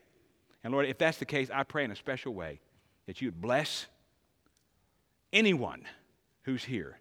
And 0.64 0.72
Lord, 0.72 0.86
if 0.86 0.98
that's 0.98 1.18
the 1.18 1.24
case, 1.24 1.50
I 1.52 1.62
pray 1.62 1.84
in 1.84 1.90
a 1.90 1.96
special 1.96 2.34
way 2.34 2.60
that 3.06 3.20
you 3.20 3.28
would 3.28 3.40
bless 3.40 3.86
anyone 5.32 5.84
who's 6.42 6.64
here 6.64 6.98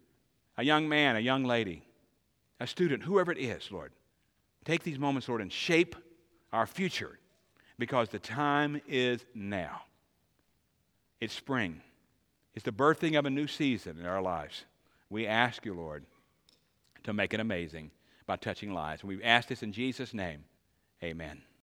a 0.55 0.63
young 0.63 0.87
man, 0.87 1.15
a 1.15 1.19
young 1.19 1.43
lady, 1.43 1.83
a 2.59 2.67
student, 2.67 3.01
whoever 3.01 3.31
it 3.31 3.39
is, 3.39 3.71
Lord. 3.71 3.91
Take 4.65 4.83
these 4.83 4.99
moments, 4.99 5.27
Lord, 5.27 5.41
and 5.41 5.51
shape 5.51 5.95
our 6.53 6.65
future 6.65 7.19
because 7.77 8.09
the 8.09 8.19
time 8.19 8.81
is 8.87 9.25
now. 9.33 9.81
It's 11.19 11.33
spring, 11.33 11.81
it's 12.53 12.65
the 12.65 12.71
birthing 12.71 13.17
of 13.17 13.25
a 13.25 13.29
new 13.29 13.47
season 13.47 13.99
in 13.99 14.05
our 14.05 14.21
lives. 14.21 14.65
We 15.09 15.27
ask 15.27 15.65
you, 15.65 15.73
Lord, 15.73 16.05
to 17.03 17.13
make 17.13 17.33
it 17.33 17.39
amazing 17.39 17.91
by 18.25 18.37
touching 18.37 18.73
lives. 18.73 19.03
We 19.03 19.21
ask 19.23 19.47
this 19.47 19.63
in 19.63 19.73
Jesus' 19.73 20.13
name. 20.13 20.43
Amen. 21.03 21.43